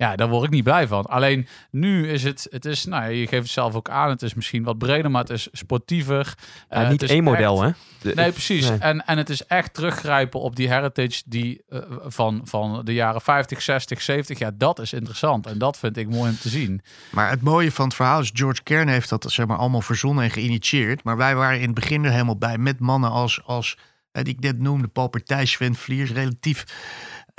[0.02, 1.06] Ja, daar word ik niet blij van.
[1.06, 4.22] Alleen nu is het, het is, nou, ja, je geeft het zelf ook aan, het
[4.22, 6.34] is misschien wat breder, maar het is sportiever.
[6.70, 8.10] Ja, Eh, niet één model, echt- hè?
[8.10, 8.70] De- Nee, precies.
[8.70, 8.78] Nee.
[8.78, 13.22] En, en het is echt teruggrijpen op die heritage die, eh, van, van de jaren
[13.22, 14.40] 50, 60, 70.
[14.40, 15.48] Ja, dat is interessant.
[15.48, 16.82] En dat vind ik mooi om te zien.
[17.12, 20.24] Maar het mooie van het verhaal is, George Kern heeft dat zeg maar, allemaal verzonnen
[20.24, 21.04] en geïnitieerd.
[21.04, 23.78] Maar wij waren in het begin er helemaal bij met mannen als, als
[24.12, 26.64] die ik net noemde, Paul Partij, Sven Vliers, relatief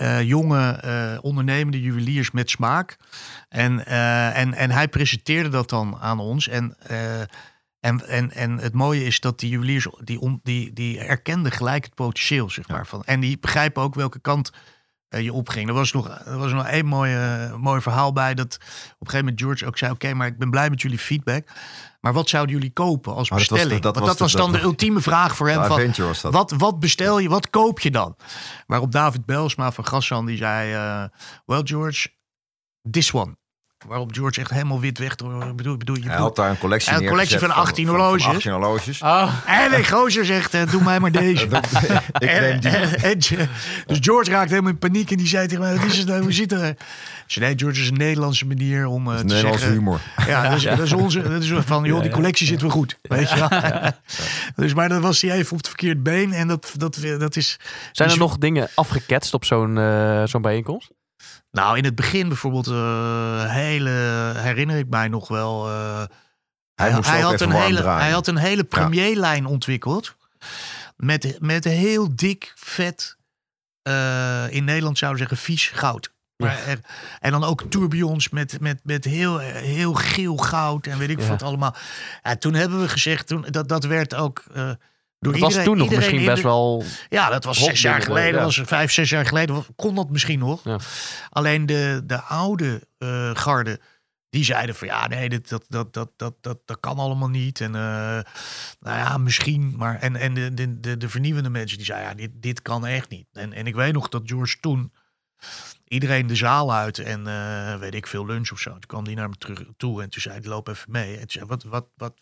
[0.00, 2.96] eh, jonge eh, ondernemende juweliers met smaak.
[3.48, 6.48] En, eh, en, en hij presenteerde dat dan aan ons.
[6.48, 6.76] En,
[7.80, 11.84] en, en, en het mooie is dat die juweliers, die, on- die, die erkenden gelijk
[11.84, 12.86] het potentieel, zeg maar.
[12.86, 14.52] Van, en die begrijpen ook welke kant
[15.18, 15.68] je opging.
[15.68, 18.34] Er was nog, er was nog één mooi, eh, mooi verhaal bij.
[18.34, 20.98] Dat op een gegeven moment George ook zei: Oké, maar ik ben blij met jullie
[20.98, 21.48] feedback.
[22.00, 23.82] Maar wat zouden jullie kopen als dat was bestelling?
[23.82, 25.56] dat Want was dat de- was dan dat- de ultieme vraag voor hem.
[25.68, 25.76] Van,
[26.22, 26.32] dat.
[26.32, 27.28] wat, wat bestel je?
[27.28, 28.16] Wat koop je dan?
[28.66, 31.04] Waarop David Belsma van Gassan die zei: eh
[31.46, 32.08] Well, George,
[32.90, 33.36] this one.
[33.86, 35.14] Waarop George echt helemaal wit weg.
[35.16, 38.26] door- Bedoel, bedoel, je Hij had daar een collectie een collectie van 18 horloges.
[38.26, 39.02] 18 horloges.
[39.02, 41.44] Oh, En gozer zegt: eh, Doe mij maar deze.
[41.44, 42.70] ik neem die.
[42.70, 43.48] En- en- en-
[43.86, 46.22] dus George raakte helemaal in paniek en die zei tegen mij: Wat is het nou?
[46.22, 46.80] Hoe zit het?
[47.26, 49.78] Zei, nee, George is een Nederlandse manier om eh, te Nederlandse zeggen.
[49.78, 50.00] humor.
[50.26, 51.22] Ja, dat is, dat is onze.
[51.22, 52.98] Dat is van, joh, die collectie zit wel goed.
[53.02, 53.48] Weet je wel?
[54.64, 56.32] Dus, maar dan was hij even op het verkeerd been.
[56.32, 57.58] En dat, dat, dat is.
[57.92, 60.90] Zijn er dus- nog dingen afgeketst op zo'n eh, zo'n bijeenkomst?
[61.50, 63.90] Nou, in het begin bijvoorbeeld, eh, hele,
[64.36, 65.68] herinner ik mij nog wel.
[65.68, 66.02] eh,
[66.74, 68.02] Hij moest ook had een hele, draaien.
[68.02, 70.16] hij had een hele premierlijn ontwikkeld.
[70.96, 73.16] Met, met heel dik, vet,
[73.82, 76.12] eh, in Nederland zouden we zeggen vies goud.
[76.36, 76.80] Maar er-
[77.20, 81.28] en dan ook tourbillons met, met, met heel, heel geel goud en weet ik Ja.
[81.28, 81.74] wat allemaal.
[82.22, 84.42] Ja, toen hebben we gezegd, toen, dat, dat werd ook
[85.20, 86.84] Dat was toen nog misschien best de- wel...
[87.08, 88.44] ja, dat was zes jaar geleden, ja.
[88.44, 90.64] was vijf, zes jaar geleden, kon dat misschien nog.
[90.64, 90.78] Ja.
[91.30, 93.80] Alleen de, de oude eh, garde,
[94.30, 97.60] die zeiden van ja, nee, dit, dat, dat, dat, dat, dat, dat kan allemaal niet.
[97.60, 98.20] En eh,
[98.80, 99.74] nou ja, misschien.
[99.76, 102.86] Maar, en en de, de, de, de vernieuwende mensen die zeiden ja, dit, dit kan
[102.86, 103.26] echt niet.
[103.32, 104.92] En, en ik weet nog dat George toen
[105.84, 108.70] iedereen de zaal uit en eh, weet ik veel lunch of zo.
[108.70, 111.12] Toen kwam die naar me terug toe en toen zei hij, loop even mee.
[111.12, 112.14] En toen zei wat, wat, wat,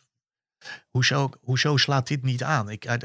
[0.90, 2.70] hoezo, hoezo slaat dit niet aan?
[2.70, 2.96] Ik, I,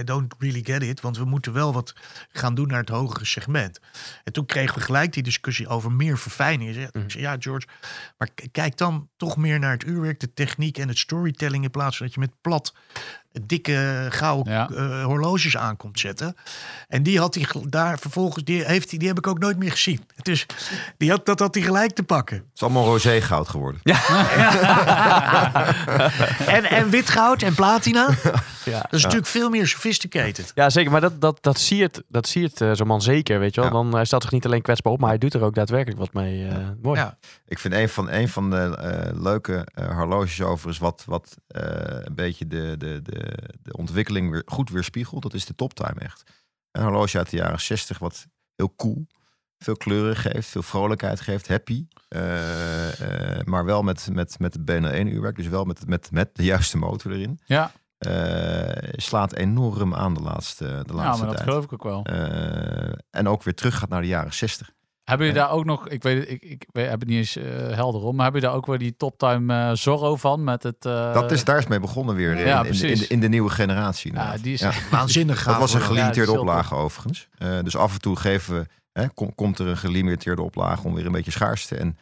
[0.00, 1.92] I, don't really get it, want we moeten wel wat
[2.32, 3.80] gaan doen naar het hogere segment.
[4.24, 6.76] En toen kregen we gelijk die discussie over meer verfijning.
[6.76, 7.08] Ik Mhm.
[7.08, 7.66] zei, ja George,
[8.18, 11.96] maar kijk dan toch meer naar het uurwerk, de techniek en het storytelling in plaats
[11.96, 12.74] van dat je met plat
[13.42, 14.68] dikke gouden Ja.
[14.76, 16.36] eh, horloges aan komt zetten.
[16.88, 19.70] En die had hij daar vervolgens, die, heeft hij, die heb ik ook nooit meer
[19.70, 20.00] gezien.
[20.22, 20.46] Dus
[20.96, 22.36] die had, dat had hij gelijk te pakken.
[22.36, 23.80] Het is allemaal roze goud geworden.
[26.46, 28.08] En, en wit goud en platina.
[28.64, 28.80] Ja.
[28.80, 30.52] Dat is natuurlijk veel meer sophisticated.
[30.54, 30.90] Ja, zeker.
[30.90, 33.70] Maar dat, dat, dat siert, dat siert eh, zo'n man zeker, weet je wel.
[33.70, 33.76] Ja.
[33.76, 36.12] Dan, hij stelt zich niet alleen kwetsbaar op, maar hij doet er ook daadwerkelijk wat
[36.12, 36.48] mee.
[36.48, 37.00] eh, mooi.
[37.00, 37.16] Ja.
[37.46, 41.62] Ik vind een van, een van de eh, leuke eh, horloges overigens wat, wat eh,
[41.88, 43.19] een beetje de, de, de,
[43.62, 45.22] de ontwikkeling weer goed weerspiegelt.
[45.22, 46.22] Dat is de Toptime echt.
[46.70, 49.06] Een horloge uit de jaren 60 wat heel cool,
[49.58, 51.86] veel kleuren geeft, veel vrolijkheid geeft, happy.
[52.08, 56.10] eh, eh, maar wel met, met, met het BNL 1 uurwerk, dus wel met, met,
[56.10, 57.40] met de juiste motor erin.
[57.44, 57.72] ja.
[58.00, 61.48] Eh, slaat enorm aan de laatste, de ja, laatste maar dat tijd.
[61.48, 62.02] geloof ik ook wel.
[62.04, 64.70] Eh, en ook weer terug gaat naar de jaren 60.
[65.10, 67.36] Hebben jullie daar ook nog, ik weet het, ik, ik weet- heb het niet eens
[67.36, 67.44] eh,
[67.74, 70.84] helder om, maar hebben jullie daar ook weer die toptime eh Zorro van met het...
[70.84, 73.00] eh, dat is, daar is mee begonnen weer in, Ja, in, de- in, precies.
[73.08, 74.12] de, in de nieuwe generatie.
[74.12, 74.72] Ja, die is Ja.
[74.90, 75.52] Waanzinnig gaaf.
[75.52, 77.28] Dat was een gelimiteerde oplage overigens.
[77.38, 80.94] Eh, dus af en toe geven we, hè, kom- komt er een gelimiteerde oplage om
[80.94, 81.76] weer een beetje schaarste.
[81.76, 81.98] En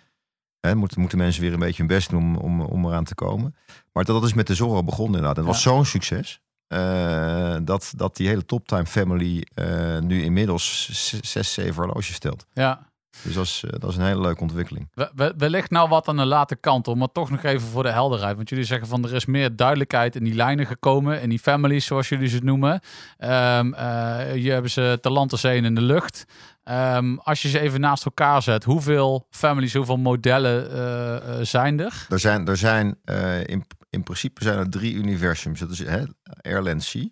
[0.61, 3.15] hè, moeten, moeten mensen weer een beetje hun best doen om, om, om eraan te
[3.15, 3.55] komen.
[3.93, 5.37] Maar dat, dat is met de Zorro begonnen inderdaad.
[5.37, 6.41] Het was zo'n succes.
[6.67, 10.89] eh, dat, dat die hele Toptime family eh, nu inmiddels
[11.23, 12.47] zes, zeven horloges stelt.
[12.53, 12.87] Ja,
[13.23, 14.89] Dus dat is, eh, dat is een hele leuke ontwikkeling.
[14.95, 17.83] We- we- wellicht nou wat aan de late kant om, maar toch nog even voor
[17.83, 18.37] de helderheid.
[18.37, 21.87] Want jullie zeggen van er is meer duidelijkheid in die lijnen gekomen, in die families
[21.87, 22.81] zoals jullie ze noemen.
[23.17, 26.25] Eh, je hebben ze te land, te zee en in de lucht.
[26.65, 32.07] Ehm, als je ze even naast elkaar zet, hoeveel families, hoeveel modellen eh, zijn er?
[32.09, 32.99] Er zijn, er zijn
[33.47, 35.61] in, in principe zijn er drie universums.
[35.61, 36.03] Dat is hè,
[36.43, 37.09] Airland C.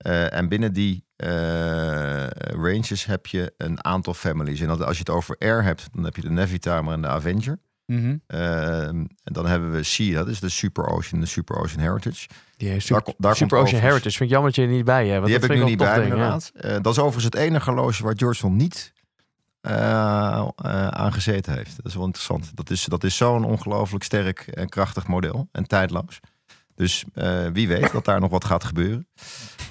[0.00, 2.26] Eh, en binnen die eh,
[2.62, 4.60] ranges heb je een aantal families.
[4.60, 7.08] En dat, als je het over Air hebt, dan heb je de Navitimer en de
[7.08, 7.58] Avenger.
[7.86, 8.16] Mhm.
[8.26, 12.28] Eh, en dan hebben we C, dat is de Super Ocean de Super Ocean Heritage.
[12.56, 14.00] Die heeft super, daar Ocean Heritage.
[14.00, 15.24] Vind ik jammer dat je er niet bij hebt.
[15.24, 16.50] Die heb ik nu niet bij ding, inderdaad.
[16.54, 18.92] Eh, dat is overigens het enige horloge waar George nog niet
[19.62, 21.76] aan gezeten heeft.
[21.76, 22.56] Dat is wel interessant.
[22.56, 26.20] Dat is, dat is zo'n ongelooflijk sterk en krachtig model en tijdloos.
[26.80, 29.08] Dus eh, wie weet dat daar nog wat gaat gebeuren.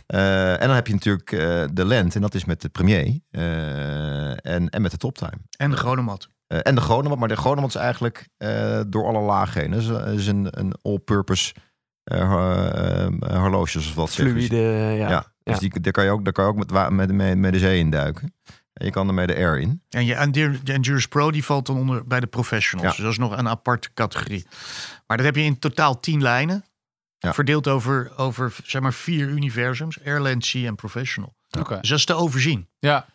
[0.06, 3.20] Eh, en dan heb je natuurlijk eh, de Land en dat is met de premier
[3.30, 5.38] eh, en, en met de Toptime.
[5.58, 6.30] En de Chronomat.
[6.48, 9.72] Eh, en de Groneman, maar de Groneman is eigenlijk eh, door alle lagen heen.
[9.72, 11.54] Dus Dat is een, een all-purpose
[13.20, 14.36] horloge, zoals wat zeggen.
[14.36, 14.90] Fluïde, ja.
[14.92, 15.26] Ja, ja.
[15.44, 17.60] dus Die, daar kan je ook, daar kan je ook met, met, met, met de
[17.60, 18.34] zee in duiken.
[18.74, 19.84] En je kan er met de air in.
[19.90, 22.90] En je en de de Endurance Pro die valt dan onder bij de professionals.
[22.90, 22.96] Ja.
[22.96, 24.48] Dus dat is nog een aparte categorie.
[25.08, 26.64] Maar dat heb je in totaal tien lijnen.
[27.20, 27.34] Ja.
[27.34, 30.04] Verdeeld over, over zeg maar vier universums.
[30.06, 31.36] Airland, Sea en Professional.
[31.60, 31.80] Oké.
[31.80, 32.70] Dus dat is te overzien.
[32.80, 33.06] Ja.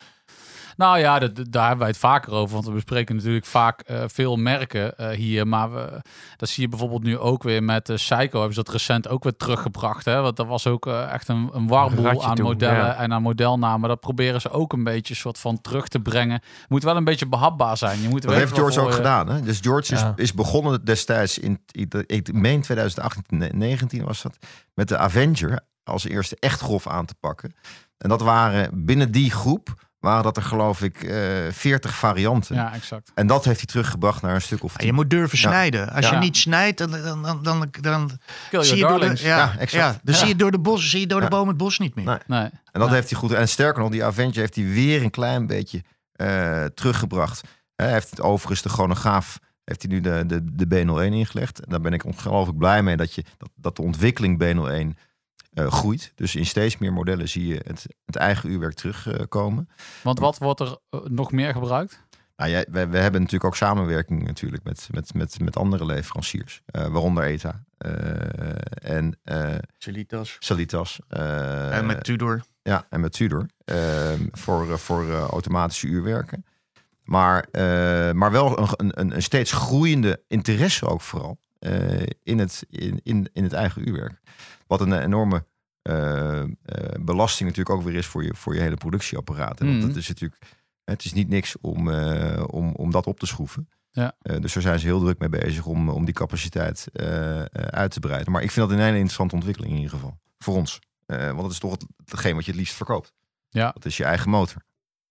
[0.77, 2.55] Nou ja, dat, daar hebben wij het vaker over.
[2.55, 5.49] Want we bespreken natuurlijk vaak eh, veel merken eh, hier.
[5.49, 6.01] Maar we,
[6.37, 8.39] dat zie je bijvoorbeeld nu ook weer met uh, Seiko.
[8.39, 10.05] Hebben ze dat recent ook weer teruggebracht.
[10.05, 10.20] Hè?
[10.20, 12.95] Want dat was ook eh, echt een, een warboel Ratje aan modellen ja.
[12.95, 13.89] en aan modelnamen.
[13.89, 16.43] Dat proberen ze ook een beetje soort van terug te brengen.
[16.68, 18.01] Moet wel een beetje behapbaar zijn.
[18.01, 19.29] Je moet Dat heeft George ook je- gedaan.
[19.29, 19.41] Hè?
[19.41, 20.12] Dus George is, Ja.
[20.16, 24.39] is begonnen destijds in, ik, ik meen 2018, 19 was dat,
[24.75, 27.55] met de Avenger als eerste echt grof aan te pakken.
[27.99, 31.18] En dat waren binnen die groep waren dat er geloof ik eh
[31.50, 32.55] 40 varianten.
[32.57, 33.11] Ja, exact.
[33.14, 34.86] En dat heeft hij teruggebracht naar een stuk of tien.
[34.86, 35.48] je moet durven Ja.
[35.48, 35.90] snijden.
[35.92, 36.12] Als Ja.
[36.14, 38.11] je niet snijdt, dan, dan, dan, dan, dan
[38.64, 40.00] zie je door de, ja, exact.
[40.05, 40.20] dan Ja.
[40.20, 42.05] zie je door de bos, zie je door de boom het bos niet meer.
[42.05, 42.18] Nee.
[42.26, 42.48] Nee.
[42.72, 43.32] En dat heeft hij goed.
[43.32, 45.82] En sterker nog, die Avenger heeft hij weer een klein beetje
[46.12, 47.40] eh, teruggebracht.
[47.76, 51.61] Hij heeft het overigens de chronograaf heeft hij nu de, de, de B01 ingelegd.
[51.61, 54.98] En daar ben ik ongelooflijk blij mee dat, je, dat, dat de ontwikkeling B01
[55.55, 56.12] eh, groeit.
[56.14, 59.68] Dus in steeds meer modellen zie je het, het eigen uurwerk terugkomen.
[60.02, 62.02] Want wat wordt er eh, nog meer gebruikt?
[62.36, 66.62] nou, jij, we, we hebben natuurlijk ook samenwerking natuurlijk met, met, met, met andere leveranciers.
[66.66, 67.90] eh, waaronder ETA eh,
[68.96, 69.55] en eh.
[70.38, 70.98] Salitas.
[71.09, 72.42] eh, En met Tudor.
[72.62, 73.46] Ja, en met Tudor.
[73.64, 76.44] ehm, voor voor automatische uurwerken.
[77.05, 78.68] Maar, eh, maar wel een,
[79.00, 83.88] een, een steeds groeiende interesse ook vooral eh, in, het, in, in, in het eigen
[83.88, 84.20] uurwerk.
[84.66, 85.44] Wat een enorme
[85.82, 86.48] eh, eh,
[87.00, 89.60] belasting natuurlijk ook weer is voor je, voor je hele productieapparaat.
[89.60, 89.86] En Mhm.
[89.86, 90.42] dat is natuurlijk,
[90.84, 93.68] het is niet niks om, eh, om, om dat op te schroeven.
[93.90, 94.12] Ja.
[94.20, 97.46] Eh, dus daar zijn ze heel druk mee bezig om, om die capaciteit eh, eh,
[97.52, 98.32] uit te breiden.
[98.32, 100.18] Maar ik vind dat een hele interessante ontwikkeling in ieder geval.
[100.38, 100.78] Voor ons.
[101.06, 103.12] Eh, want het is toch het, hetgeen wat je het liefst verkoopt.
[103.48, 103.70] Ja.
[103.70, 104.62] Dat is je eigen motor.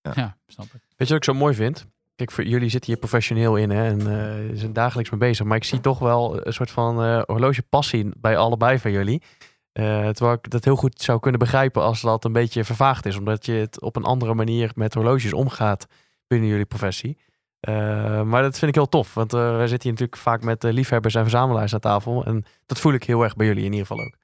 [0.01, 0.71] Ja, snap ik.
[0.71, 1.85] Weet je wat ik zo mooi vind?
[2.16, 5.45] Kijk, voor jullie zitten hier professioneel in hè, en eh zijn dagelijks mee bezig.
[5.45, 9.22] Maar ik zie toch wel een soort van eh horlogepassie bij allebei van jullie.
[9.72, 13.18] Eh, terwijl ik dat heel goed zou kunnen begrijpen als dat een beetje vervaagd is.
[13.18, 15.88] Omdat je het op een andere manier met horloges omgaat
[16.28, 17.18] binnen jullie professie.
[18.26, 19.14] Maar dat vind ik heel tof.
[19.14, 22.26] Want wij zitten hier natuurlijk vaak met liefhebbers en verzamelaars aan tafel.
[22.26, 24.16] En dat voel ik heel erg bij jullie in ieder geval ook.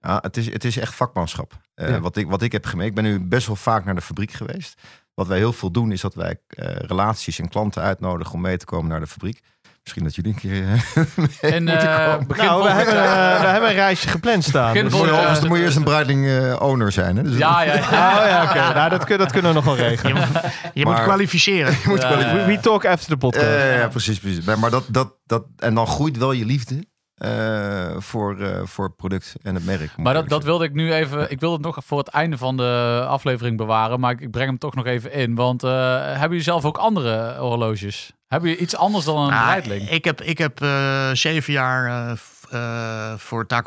[0.00, 1.60] Ja, het, is, het is echt vakmanschap.
[1.74, 2.00] Ja.
[2.00, 4.30] wat, ik, wat ik heb gemerkt, ik ben nu best wel vaak naar de fabriek
[4.30, 4.80] geweest.
[5.14, 8.56] Wat wij heel veel doen, is dat wij eh, relaties en klanten uitnodigen om mee
[8.56, 9.40] te komen naar de fabriek.
[9.82, 11.02] Misschien dat jullie een keer eh,
[11.40, 12.94] mee En eh, begin nou, we hebben,
[13.40, 14.66] we hebben een reisje gepland staan.
[14.72, 17.16] Begin Dus- volgend overigens- dan moet je eerst een Breitling eh, owner zijn.
[17.16, 17.22] Hè?
[17.22, 17.80] Dus Ja, ja, ja.
[18.20, 18.74] Oh ja, oké.
[18.74, 20.16] Nou, dat, kun- dat kunnen we nog wel regelen.
[20.16, 20.40] Je,
[20.74, 21.72] je moet kwalificeren.
[21.82, 23.46] je moet ja, We, we talk after the podcast.
[23.46, 24.44] Eh, ja, precies, precies.
[24.56, 26.86] Maar dat, dat, dat, en dan groeit wel je liefde
[27.22, 29.90] eh, voor, eh, voor het product en het merk.
[29.96, 31.30] Maar dat, dat wilde ik nu even.
[31.30, 34.00] Ik wilde het nog voor het einde van de aflevering bewaren.
[34.00, 35.34] Maar ik, ik breng hem toch nog even in.
[35.34, 35.70] Want eh,
[36.04, 38.12] hebben jullie zelf ook andere horloges?
[38.28, 39.90] Hebben jullie iets anders dan een Ah, Breitling?
[39.90, 42.12] ik heb, ik heb eh, zeven jaar eh,
[42.50, 43.66] eh, voor Taak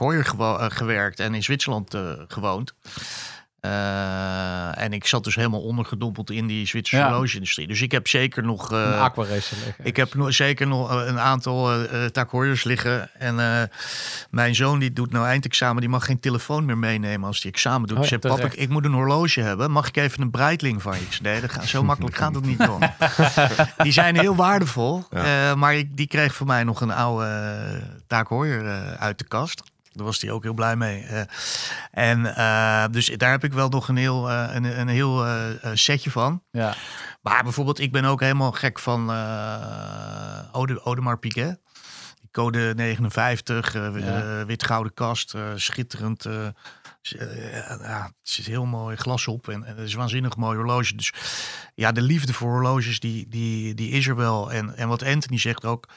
[0.74, 2.74] gewerkt en in Zwitserland eh, gewoond.
[3.66, 7.12] Eh, en ik zat dus helemaal ondergedompeld in die Zwitserse Ja.
[7.12, 7.68] horloge-industrie.
[7.68, 8.72] Dus ik heb zeker nog...
[8.72, 9.86] eh, een aquaracer liggen.
[9.86, 12.04] ik heb nog, zeker nog eh, een aantal eh
[12.34, 13.10] uh, liggen.
[13.20, 13.62] En eh,
[14.30, 15.82] mijn zoon die doet nou eindexamen.
[15.82, 17.98] Die mag geen telefoon meer meenemen als hij examen doet.
[17.98, 18.42] Oh, ik zeg, terecht.
[18.42, 19.72] pap, ik, ik moet een horloge hebben.
[19.72, 21.18] Mag ik even een Breitling van je?
[21.22, 22.80] Nee, dat gaat, zo makkelijk gaat het niet doen.
[23.84, 25.04] die zijn heel waardevol.
[25.12, 25.50] Ja.
[25.50, 27.26] eh, maar ik, die kreeg voor mij nog een oude
[28.10, 29.64] uh, eh, uit de kast.
[29.96, 31.04] Daar was hij ook heel blij mee.
[31.04, 31.22] Eh,
[31.92, 35.44] en uh, dus daar heb ik wel nog een heel, uh, een, een heel uh,
[35.74, 36.44] setje van.
[36.52, 36.76] Ja.
[37.22, 39.10] Maar bijvoorbeeld, ik ben ook helemaal gek van
[40.52, 41.60] Ode, Audemars Piguet.
[42.20, 44.46] Die code 59, ja.
[44.46, 46.24] wit-gouden kast, schitterend.
[47.02, 50.96] ja, het zit heel mooi glas op en, en het is een waanzinnig mooi horloge.
[50.96, 51.14] Dus
[51.76, 54.52] ja, de liefde voor horloges, die, die, die is er wel.
[54.52, 55.88] En, en wat Anthony zegt ook,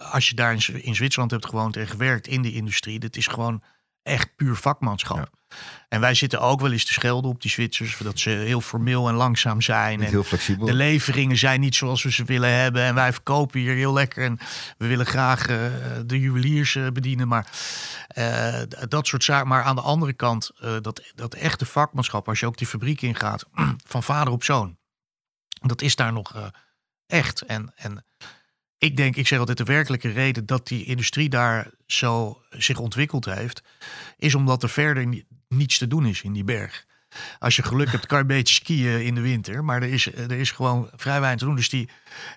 [0.00, 3.26] als je daar in, in Zwitserland hebt gewoond en gewerkt in de industrie, dat is
[3.26, 3.62] gewoon
[4.02, 5.16] echt puur vakmanschap.
[5.16, 5.56] Ja.
[5.88, 9.08] En wij zitten ook wel eens te schelden op die Zwitsers, dat ze heel formeel
[9.08, 9.98] en langzaam zijn.
[9.98, 10.66] Niet en heel flexibel.
[10.66, 12.82] De leveringen zijn niet zoals we ze willen hebben.
[12.82, 14.24] En wij verkopen hier heel lekker.
[14.24, 14.38] En
[14.78, 15.56] we willen graag uh,
[16.06, 17.28] de juweliers uh, bedienen.
[17.28, 17.50] Maar
[18.18, 19.48] uh, dat soort zaken.
[19.48, 23.44] Maar aan de andere kant, dat, dat echte vakmanschap, als je ook die fabriek ingaat,
[23.92, 24.78] van vader op zoon.
[25.60, 26.50] Dat is daar nog
[27.06, 27.40] echt.
[27.42, 28.04] En, en
[28.80, 33.24] ik denk, ik zeg altijd, de werkelijke reden dat die industrie daar zo zich ontwikkeld
[33.24, 33.62] heeft,
[34.18, 36.86] is omdat er verder ni niets te doen is in die berg.
[37.38, 39.64] Als je geluk hebt, kan je een beetje skiën in de winter.
[39.64, 41.56] Maar er is, er is gewoon vrij weinig te doen.
[41.56, 41.88] Dus die,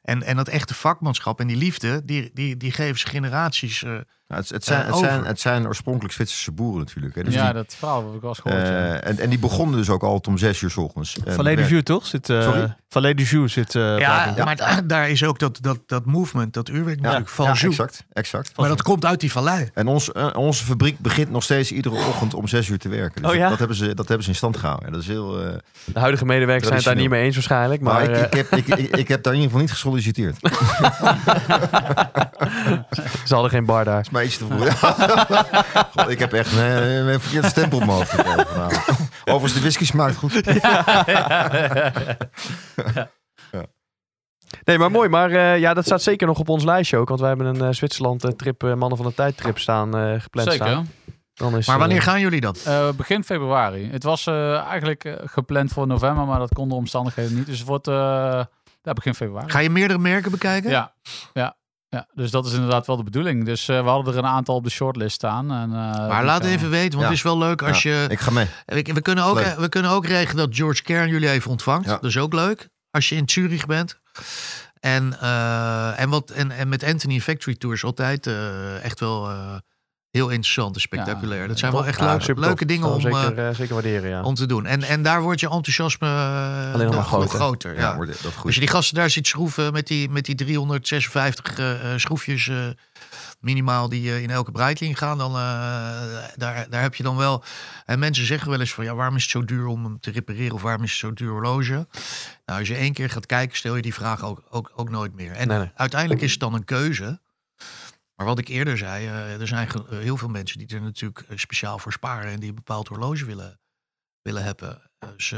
[0.02, 3.84] en, en dat echte vakmanschap en die liefde, die, die, die geven ze generaties.
[3.84, 3.98] eh,
[4.28, 7.16] Nou, het, het, zijn, Eh, het, zijn, het zijn oorspronkelijk Zwitserse boeren natuurlijk.
[7.16, 7.24] Hè.
[7.24, 8.62] Dus ja, die, dat verhaal heb ik wel eens gehoord.
[8.68, 9.00] ja.
[9.00, 11.18] eh, en, en die begonnen dus ook altijd om zes uur s ochtends.
[11.26, 12.06] En Valet werd- Jus, toch?
[12.06, 12.76] Zit, eh Sorry?
[12.90, 13.76] Valet du Jus zit...
[13.76, 17.48] eh, ja, maar da- daar is ook dat, dat, dat movement, dat uurwerk natuurlijk van
[17.48, 18.58] exact, exact.
[18.58, 19.70] Maar dat komt uit die vallei.
[19.74, 23.22] En ons, onze fabriek begint nog steeds iedere ochtend om zes uur te werken.
[23.22, 23.50] Dus Oh ja?
[23.50, 24.92] dat, hebben ze, dat hebben ze in stand gehouden.
[24.92, 25.40] Dat is heel.
[25.46, 25.54] eh,
[25.86, 27.82] De huidige medewerkers zijn het daar niet mee eens waarschijnlijk.
[27.82, 30.38] Maar, maar ik, ik, heb, ik, ik, ik heb daar in ieder geval niet gesolliciteerd.
[33.26, 34.06] Ze hadden geen bar daar.
[34.30, 34.46] Te.
[35.96, 36.60] God, ik heb echt een,
[37.08, 38.72] een verkeerde stempel op mijn hoofd gekregen.
[39.34, 40.42] Overigens, de whisky smaakt goed.
[44.64, 45.10] Nee, maar mooi.
[45.10, 47.08] Maar eh, ja, dat staat zeker nog op ons lijstje ook.
[47.08, 49.98] Want wij hebben een eh, Zwitserland eh, trip, eh, Mannen van de Tijd trip staan,
[49.98, 50.68] eh, gepland Zeker.
[50.68, 50.90] staan.
[51.34, 52.42] Dan is, Maar wanneer eh, gaan jullie?
[52.66, 53.90] Eh, begin februari.
[53.92, 57.46] Het was eh, eigenlijk eh, gepland voor november, maar dat kon door omstandigheden niet.
[57.46, 57.94] Dus het wordt eh,
[58.82, 59.50] ja, begin februari.
[59.50, 60.70] Ga je meerdere merken bekijken?
[60.70, 60.94] Ja,
[61.34, 61.56] ja,
[61.94, 63.46] ja, dus dat is inderdaad wel de bedoeling.
[63.46, 65.52] Dus eh, we hadden er een aantal op de shortlist staan.
[65.52, 65.78] En, eh,
[66.08, 67.08] Maar die laat gaan- even weten, want Ja.
[67.08, 68.06] het is wel leuk als Ja, je...
[68.10, 68.48] Ik ga mee.
[68.66, 71.86] We, we, kunnen ook, we kunnen ook regelen dat George Kern jullie even ontvangt.
[71.86, 71.92] Ja.
[71.92, 72.70] Dat is ook leuk.
[72.92, 74.00] Als je in Zurich bent.
[74.80, 79.56] En, eh, en, wat, en, en met Anthony Factory Tours altijd eh, echt wel eh,
[80.14, 81.48] heel interessant en spectaculair.
[81.48, 82.00] dat zijn wel echt
[82.36, 84.22] leuke, dingen om, zeker, eh, eh, zeker waarderen, ja.
[84.22, 84.66] om te doen.
[84.66, 87.30] En, en daar wordt je enthousiasme eh, Alleen nog maar nog groter.
[87.40, 87.76] groter.
[87.76, 88.54] Ja, wordt- dat Als goed.
[88.54, 92.58] je die gasten daar ziet schroeven met die, met die 356 eh, eh, schroefjes eh,
[93.40, 95.38] minimaal die eh, in elke Breitling gaan, dan eh,
[96.36, 97.44] daar, daar heb je dan wel.
[97.86, 100.12] En mensen zeggen wel eens van ja, waarom is het zo duur om hem te
[100.12, 101.88] repareren of waarom is het zo duur horloge?
[102.46, 105.16] Nou, als je één keer gaat kijken, stel je die vraag ook, ook, ook nooit
[105.16, 105.32] meer.
[105.32, 105.72] En Nee, nee.
[105.76, 107.20] uiteindelijk is het dan een keuze.
[108.26, 111.38] Wat ik eerder zei, eh, er zijn eh, heel veel mensen die er natuurlijk eh,
[111.38, 113.60] speciaal voor sparen en die een bepaald horloge willen,
[114.22, 114.82] willen hebben.
[115.16, 115.30] Dus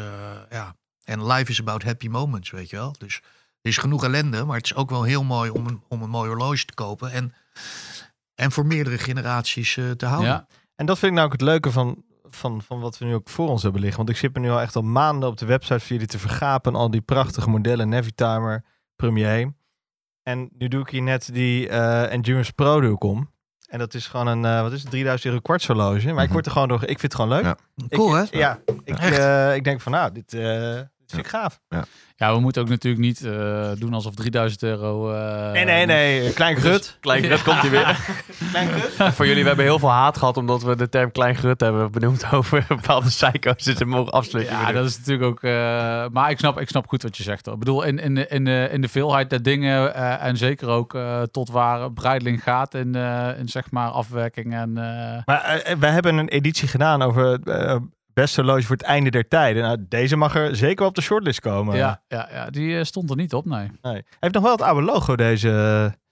[0.50, 2.96] ja, en life is about happy moments, weet je wel.
[2.98, 3.16] Dus
[3.62, 6.10] er is genoeg ellende, maar het is ook wel heel mooi om een, om een
[6.10, 7.12] mooi horloge te kopen.
[7.12, 7.34] En,
[8.36, 10.30] en voor meerdere generaties te houden.
[10.30, 13.14] Ja, En dat vind ik nou ook het leuke van, van, van wat we nu
[13.14, 13.98] ook voor ons hebben liggen.
[13.98, 16.20] Want ik zit me nu al echt al maanden op de website voor jullie te
[16.20, 16.76] vergapen.
[16.76, 18.64] Al die prachtige modellen, Navitimer,
[18.96, 19.54] Premier.
[20.26, 23.32] En nu doe ik hier net die eh, Endurance Pro doe ik om.
[23.70, 26.06] En dat is gewoon een, eh, wat is het, 3000 euro kwarts horloge.
[26.06, 26.32] Maar ik Mhm.
[26.34, 27.44] word er gewoon door, ik vind het gewoon leuk.
[27.44, 27.58] Ja.
[27.90, 28.38] Cool, ik, hè?
[28.40, 30.42] Ja, ik, eh, ik denk van nou, dit, dit
[31.16, 31.60] vind ik gaaf.
[32.16, 35.12] ja, we moeten ook natuurlijk niet eh, doen alsof 3000 euro...
[35.14, 36.98] eh, Nee, nee, nee, klein grut.
[37.00, 37.98] Klein grut komt hij weer.
[38.52, 39.14] Klein grut.
[39.16, 41.92] Voor jullie, we hebben heel veel haat gehad omdat we de term klein grut hebben
[41.92, 43.64] benoemd over bepaalde psycho's.
[43.64, 45.44] Dus ze mogen absoluut niet Ja, dat is natuurlijk ook.
[45.44, 45.52] eh,
[46.12, 47.46] maar ik snap, ik snap goed wat je zegt.
[47.46, 47.54] Hoor.
[47.54, 49.94] Ik bedoel, in, in, de, in, de, in de veelheid der dingen.
[49.96, 54.54] eh, en zeker ook eh, tot waar Breitling gaat in, eh, in zeg maar afwerking.
[54.56, 57.76] En, eh, Maar wij hebben een editie gedaan over eh
[58.16, 59.64] beste horloge voor het einde der tijden.
[59.64, 61.76] Nou, deze mag er zeker op de shortlist komen.
[61.78, 63.72] ja, ja, ja, die eh, stond er niet op, nee.
[63.82, 63.94] Nee.
[63.94, 65.50] Hij heeft nog wel het oude logo, deze.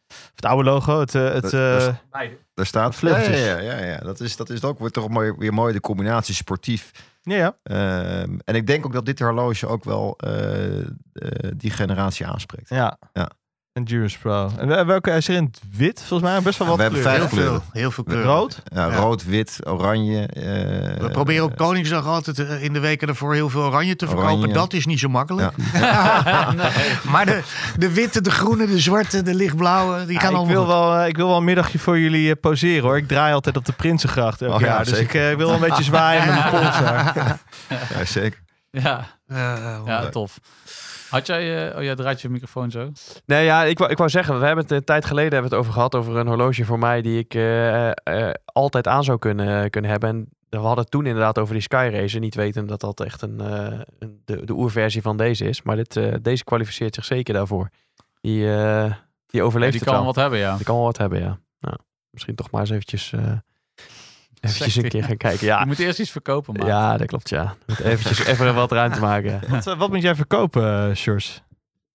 [0.07, 1.15] of Het oude logo, het.
[1.15, 1.89] eh, het eh, is-
[2.53, 3.39] Daar staat Vleugeltjes.
[3.45, 3.97] Ja, ja, ja, ja.
[3.97, 6.91] Dat is, dat is ook weer toch mooi, weer mooi de combinatie sportief.
[7.21, 7.55] ja, ja.
[7.63, 10.85] Ehm, en ik denk ook dat dit horloge ook wel eh, eh,
[11.55, 12.69] die generatie aanspreekt.
[12.69, 12.97] ja.
[13.13, 13.29] Ja.
[13.77, 14.49] Endurance Pro.
[14.57, 16.41] En eh, welke hij is er in het wit, volgens mij?
[16.41, 17.61] Best wel wat we hebben vijf Heel kleuren.
[17.61, 18.25] veel, heel veel kleuren.
[18.27, 18.61] Rood?
[18.73, 18.95] Ja, Ja.
[18.95, 20.25] Rood, wit, oranje.
[20.27, 20.43] eh,
[21.01, 24.31] We proberen op Koningsdag altijd eh, in de weken ervoor heel veel oranje te verkopen.
[24.33, 24.53] Oranje.
[24.53, 25.51] Dat is niet zo makkelijk.
[27.13, 27.41] maar de,
[27.77, 30.73] de witte, de groene, de zwarte, de lichtblauwe, die Ja, gaan ik, allemaal wil goed.
[30.73, 32.97] wel, eh, ik wil wel een middagje voor jullie eh, poseren hoor.
[32.97, 34.85] Ik draai altijd op de Prinsengracht elk Oh ja, jaar.
[34.85, 36.77] Dus ik eh, wil wel een beetje zwaaien met mijn pols.
[37.97, 38.39] Ja, zeker.
[38.71, 40.39] Ja, Eh, ja tof.
[41.13, 42.91] Had jij, eh, oh jij draait je microfoon zo?
[43.25, 45.59] Nee, ja, ik wou, ik wou zeggen, we hebben het een tijd geleden hebben het
[45.59, 49.69] over gehad, over een horloge voor mij die ik eh, eh, altijd aan zou kunnen,
[49.69, 50.09] kunnen hebben.
[50.09, 53.21] En we hadden het toen inderdaad over die Sky Racer, niet weten dat dat echt
[53.21, 55.61] een, een- de, de oerversie van deze is.
[55.61, 57.69] Maar dit, deze kwalificeert zich zeker daarvoor.
[58.21, 58.45] Die, die
[59.27, 60.05] Ja, overleeft die het kan wel.
[60.05, 60.55] wat hebben, ja.
[60.55, 61.39] Die kan wel wat hebben, ja.
[61.59, 61.75] Nou,
[62.09, 63.13] misschien toch maar eens eventjes,
[64.43, 65.39] eventjes een keer gaan kijken.
[65.39, 66.67] Je Ja, moet eerst iets verkopen, man.
[66.67, 67.55] ja dat klopt, ja.
[67.65, 69.39] Moet eventjes even wat ruimte maken.
[69.47, 71.41] Wat, eh, wat moet jij verkopen, uh, Sjors?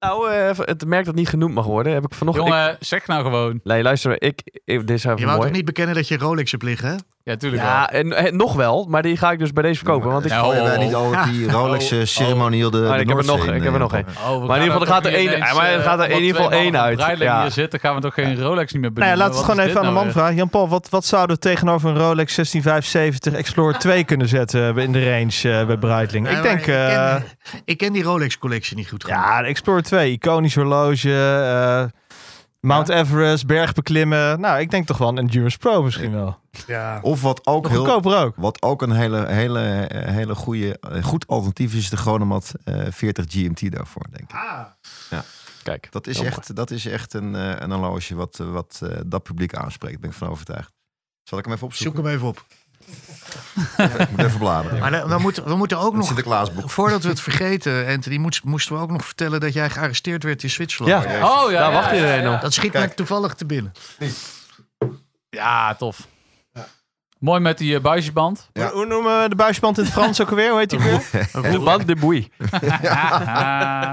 [0.01, 2.47] Nou, eh, het merk dat niet genoemd mag worden, heb ik vanochtend...
[2.47, 3.61] ik- Jongen, zeg nou gewoon.
[3.65, 5.49] Nee, luister, ik, ik, dit is even Je wou mooi.
[5.49, 6.95] toch niet bekennen dat je Rolex hebt liggen, hè?
[7.29, 7.71] Ja, tuurlijk wel.
[7.71, 10.11] Ja, en, en nog wel, maar die ga ik dus bij deze verkopen.
[10.11, 11.25] Want ik, Ja, Gooien oh, wij oh, niet oh.
[11.25, 13.79] die Rolex eh, ceremonieel de, Ah, de ik heb er nog- ik heb er in,
[13.79, 14.07] nog eh, één.
[14.29, 16.11] Oh, Maar in ieder geval, er gaat er één- maar er eh, gaat er in
[16.11, 17.19] omdat ieder geval één uit.
[17.19, 17.41] Ja.
[17.43, 19.19] hier zitten, gaan we toch geen Rolex niet meer Nou benoemen?
[19.19, 20.35] laat het Wat gewoon even aan de man nou vragen.
[20.35, 25.11] Jan-Paul, wat, wat zouden we tegenover een Rolex 16570 Explorer 2 kunnen zetten in de
[25.11, 26.27] range eh, bij Breitling?
[26.27, 26.67] Nee, ik maar denk...
[26.67, 29.19] eh, ik, ken, ik ken die Rolex-collectie niet goed genoeg.
[29.21, 31.11] ja, de Explorer 2, iconisch horloge.
[31.15, 31.85] eh,
[32.61, 34.41] Mount Everest, bergbeklimmen.
[34.41, 36.39] Nou, ik denk toch wel een Endurance Pro misschien wel.
[36.67, 36.99] Ja.
[37.03, 38.33] Of wat ook heel, ook.
[38.37, 42.87] Wat ook een hele, hele, eh, hele goede, eh, goed alternatief is de Chronomat eh
[42.91, 44.37] 40 GMT daarvoor, denk ik.
[45.63, 48.99] Kijk, Dat is echt, dat is echt een, eh, een horloge wat, eh, wat eh,
[49.07, 50.73] dat publiek aanspreekt, ben ik van overtuigd.
[51.23, 52.05] Zal ik hem even Zoek opzoeken?
[52.05, 52.47] hem even op.
[53.99, 54.79] Ik moet even bladeren.
[54.79, 56.71] Maar dan, dan moeten, we moeten ook nog, Sinterklaasboek.
[56.71, 60.43] voordat we het vergeten, Anthony, moest, moesten we ook nog vertellen dat jij gearresteerd werd
[60.43, 61.05] in Zwitserland.
[61.05, 61.11] Ja.
[61.11, 62.35] Oh ja, Daar ja, wacht ja, iedereen ja.
[62.35, 62.41] op.
[62.41, 62.89] Dat schiet Kijk.
[62.89, 63.73] me toevallig te binnen.
[65.31, 66.07] Ja, tof.
[67.19, 68.51] Mooi met die uh, buisjesband.
[68.53, 68.63] Ja.
[68.67, 70.51] Hoe, hoe noemen we de buisband in het Frans ook alweer?
[70.51, 71.01] Hoe heet die weer?
[71.53, 72.29] De band de boei.
[72.85, 73.93] Ah,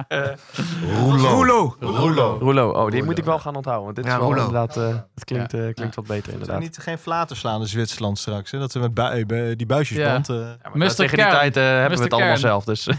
[1.18, 1.74] Rouleau.
[1.80, 2.76] Rouleau.
[2.76, 3.86] Oh, die moet ik wel gaan onthouden.
[3.86, 4.48] Want dit Ja, is wel Rouleau.
[4.68, 4.78] inderdaad...
[4.94, 6.60] eh, het klinkt, eh, klinkt wat beter inderdaad.
[6.60, 8.52] Niet, geen flaten slaan in Zwitserland straks.
[8.52, 8.60] Hè?
[8.60, 10.30] Dat we met bui- die buisjesband...
[10.30, 11.98] eh, Ja, maar tegen die tijd eh, hebben Mr.
[11.98, 12.40] we het allemaal Kern.
[12.40, 12.64] zelf.
[12.64, 12.86] Dus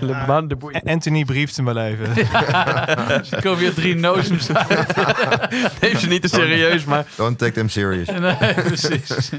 [0.00, 0.80] Le band de boei.
[0.84, 2.16] Anthony brieft hem wel even.
[3.32, 4.48] er komen weer drie nozems.
[5.80, 7.06] Neem ze niet te serieus, maar...
[7.16, 8.08] Don't take them serious.
[8.80, 9.32] Precies.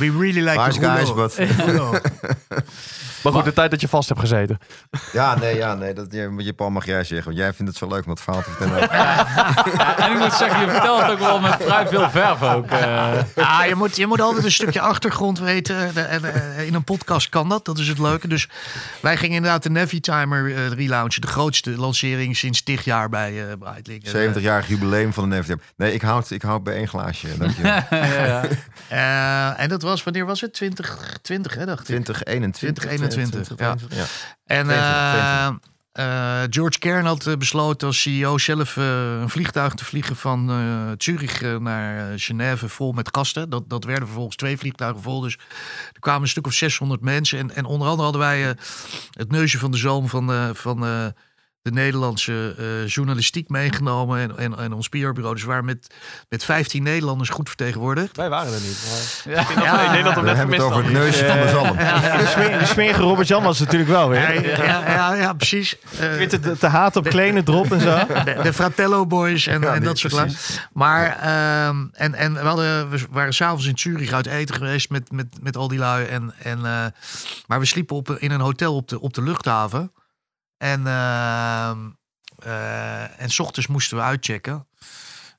[0.00, 1.32] We really like the guys, but...
[3.22, 4.58] Maar goed, de tijd dat je vast hebt gezeten.
[5.12, 5.94] Ja, nee, ja, nee.
[5.94, 7.26] Dat, je, je Paul mag jij zeggen.
[7.26, 8.88] Want jij vindt het zo leuk om dat verhaal te vertellen.
[8.92, 12.66] Ja, en ik moet zeggen, je vertelt het ook wel met vrij veel verf ook.
[12.70, 13.12] eh.
[13.36, 15.96] Ah, je, moet, je moet altijd een stukje achtergrond weten.
[16.08, 18.28] En, eh, in een podcast kan dat, dat is het leuke.
[18.28, 18.48] Dus
[19.00, 21.20] wij gingen inderdaad de Navy Timer eh relaunchen.
[21.20, 24.04] De grootste lancering sinds tig jaar bij eh Breitling.
[24.04, 25.56] En, eh, 70-jarig jubileum van de NVM.
[25.76, 27.38] Nee, ik houd, ik houd bij één glaasje.
[27.38, 27.62] Dank je.
[27.62, 28.42] ja, ja.
[28.88, 30.52] eh, en dat was, wanneer was het?
[30.54, 31.84] 2020, hè, dacht ik.
[31.84, 32.84] 2021.
[33.12, 33.96] 2021, ja.
[33.96, 34.06] ja.
[34.46, 39.84] En 22, eh, eh, George Kern had eh, besloten als CEO zelf een vliegtuig te
[39.84, 40.50] vliegen van
[40.98, 43.50] Zurich naar Genève vol met gasten.
[43.50, 45.20] Dat, dat werden vervolgens twee vliegtuigen vol.
[45.20, 45.38] Dus
[45.92, 47.38] er kwamen een stuk of 600 mensen.
[47.38, 48.56] En, en onder andere hadden wij
[49.10, 51.14] het neusje van de zoom van, van
[51.62, 54.20] de Nederlandse eh, journalistiek meegenomen.
[54.20, 55.32] En, en, en ons PR-bureau.
[55.34, 55.94] Dus we waren met,
[56.28, 58.16] met 15 Nederlanders goed vertegenwoordigd.
[58.16, 58.86] Wij waren er niet.
[59.24, 59.34] Maar...
[59.34, 59.40] Ja.
[59.86, 61.76] Ik denk dat we hebben het over het neusje van de zalm.
[61.76, 64.64] De, smeer, de smerige Robert-Jan was natuurlijk wel Ja, weer.
[64.64, 65.76] ja, ja, ja, precies.
[65.98, 67.98] Eh, Weer te, te haat op kleine drop en zo.
[68.24, 70.34] de, de Fratello Boys en, Ja, dat soort lagen.
[70.72, 75.12] Maar ehm, en, en we, hadden, we waren s'avonds in Zurich uit eten geweest met,
[75.12, 76.06] met, met al die lui.
[76.06, 76.84] En, en, eh,
[77.46, 79.92] maar we sliepen op, in een hotel op de, op de luchthaven.
[80.62, 81.78] En, ehm,
[82.38, 84.66] eh, en s ochtends moesten we uitchecken.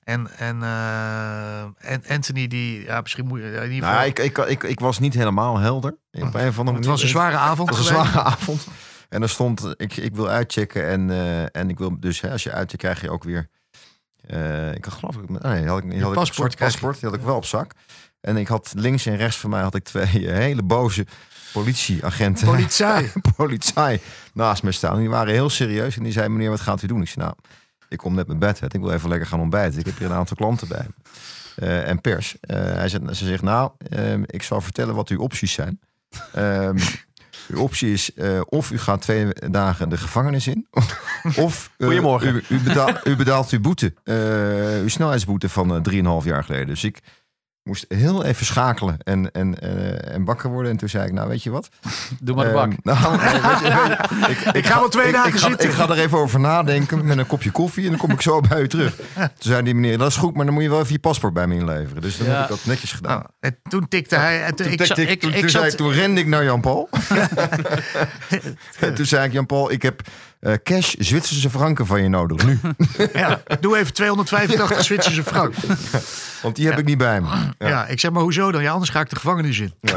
[0.03, 3.45] En, en, eh, en Anthony, die, ja, misschien moet je.
[3.45, 5.97] In ieder geval, Nou, ik, ik, ik, ik was niet helemaal helder.
[6.11, 7.69] Op een of andere het was een zware avond.
[7.69, 8.67] Het was een zware avond.
[9.09, 10.87] En er stond, ik, ik wil uitchecken.
[10.87, 13.49] En, eh, en ik wil dus, hè, als je uitcheckt, krijg je ook weer.
[14.21, 17.19] eh, ik had geloof ik, nee, had ik, had ik paspoort soort paspoort, die had
[17.19, 17.73] ik wel op zak.
[18.21, 21.05] En ik had links en rechts van mij had ik twee hele boze
[21.53, 23.11] politieagenten, Politie.
[23.35, 24.01] politie
[24.33, 24.99] naast me staan.
[24.99, 27.01] Die waren heel serieus en die zei: Meneer, wat gaat u doen?
[27.01, 27.37] Ik zei: Nou,
[27.89, 28.73] ik kom net mijn bed uit.
[28.73, 29.79] Ik wil even lekker gaan ontbijten.
[29.79, 30.93] Ik heb hier een aantal klanten bij me.
[31.55, 32.35] Eh, en pers.
[32.39, 35.79] Eh, hij zegt, ze zegt: Nou, ehm, ik zal vertellen wat uw opties zijn.
[36.33, 36.77] Ehm,
[37.53, 40.67] uw optie is eh, of u gaat twee dagen de gevangenis in.
[41.35, 42.35] of Goedemorgen.
[42.35, 43.93] U, u, betaalt, u betaalt uw boete.
[44.81, 46.67] uw snelheidsboete van eh, 3,5 jaar geleden.
[46.67, 46.99] Dus ik
[47.63, 50.71] moest heel even schakelen en, en, eh, en wakker worden.
[50.71, 51.69] En toen zei ik, nou weet je wat?
[52.21, 52.71] Doe maar de bak.
[52.71, 55.35] Ehm, nou, nee, weet je, weet je, ik, Ik ga wel twee ik, dagen ik
[55.39, 55.69] ga, zitten.
[55.69, 58.41] Ik ga er even over nadenken met een kopje koffie en dan kom ik zo
[58.41, 58.95] bij u terug.
[58.95, 61.33] Toen zei die meneer, dat is goed, maar dan moet je wel even je paspoort
[61.33, 62.01] bij me inleveren.
[62.01, 62.33] Dus dan Ja.
[62.33, 63.17] heb ik dat netjes gedaan.
[63.17, 64.41] Nou, en toen tikte hij.
[64.43, 66.19] En toen, Toen, ik, tikte zat- ik, ik, toen, ik toen, zei, zat, toen rende
[66.21, 66.89] ik naar Jan-Paul.
[68.79, 70.01] en toen zei ik, Jan-Paul, ik heb
[70.43, 72.59] eh, cash Zwitserse franken van je nodig, nu.
[73.13, 75.53] ja, doe even 285 Zwitserse frank.
[76.41, 77.27] Want die heb ik niet bij me.
[77.59, 77.85] Ja.
[77.87, 78.61] ik zeg maar hoezo dan?
[78.61, 79.73] Ja, anders ga ik de gevangenis in.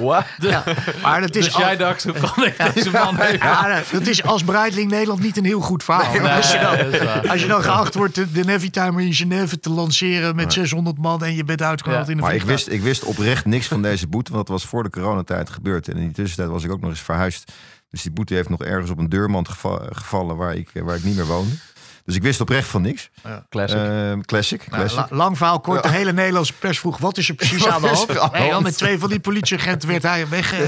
[0.00, 0.24] What?
[0.38, 0.64] Ja,
[1.02, 3.38] maar dat is Dus al- jij dacht, hoe kan ik deze man even...
[3.38, 6.12] Ja, dat is als Breitling Nederland niet een heel goed verhaal.
[6.12, 9.60] Nee, als, je dan, als je dan geacht wordt de, de Navy Timer in Genève
[9.60, 12.12] te lanceren met 600 man en je bent uitgehaald Ja.
[12.12, 14.66] in een Maar ik wist, ik wist oprecht niks van deze boete, want dat was
[14.68, 15.88] voor de coronatijd gebeurd.
[15.88, 17.52] En in die tussentijd was ik ook nog eens verhuisd.
[17.96, 21.04] Dus die boete heeft nog ergens op een deurmand geva- gevallen waar ik, waar ik
[21.04, 21.54] niet meer woonde.
[22.04, 23.10] Dus ik wist oprecht van niks.
[23.50, 23.78] Classic.
[23.78, 24.70] Ehm, classic.
[24.70, 25.10] Nou, classic.
[25.10, 25.82] la- lang verhaal kort.
[25.82, 28.18] De hele Nederlandse pers vroeg: wat is er precies Wat aan de hand?
[28.52, 30.58] aan met twee van die politieagenten werd hij weg eh,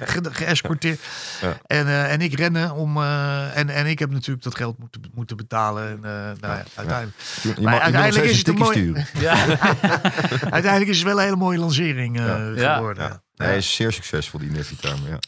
[0.00, 1.00] ge- geëscorteerd.
[1.40, 1.56] Ja.
[1.66, 2.96] En, eh, en ik rennen om.
[2.96, 5.88] eh, en, en ik heb natuurlijk dat geld moeten, moeten betalen.
[5.88, 6.10] En, eh,
[6.40, 9.22] nou ja, uiteindelijk, Je, maar mag, je uiteindelijk is een het een tikkie mooi- sturen.
[9.22, 9.58] Ja.
[10.58, 12.74] uiteindelijk is het wel een hele mooie lancering eh, Ja.
[12.74, 13.04] geworden.
[13.04, 13.44] Ja.
[13.44, 15.08] Hij is zeer succesvol, die Neffy Timer.
[15.10, 15.18] Ja.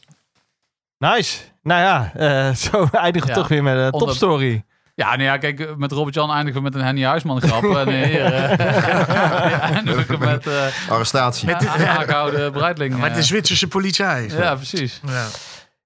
[0.99, 1.39] Nice.
[1.63, 3.41] Nou ja, eh, zo eindigen we Ja.
[3.41, 4.65] toch weer met een Onder- topstory.
[4.95, 7.65] Ja, nou ja, kijk, met Robert-Jan eindigen we met een Henny Huisman grap.
[7.77, 11.49] En hier eh, eindigen we met eh Arrestatie.
[11.49, 11.59] ja,
[11.99, 12.97] aangehouden Breitling.
[12.97, 13.15] Maar eh.
[13.17, 14.05] de Zwitserse politie.
[14.05, 15.01] ja, precies.
[15.07, 15.27] Ja.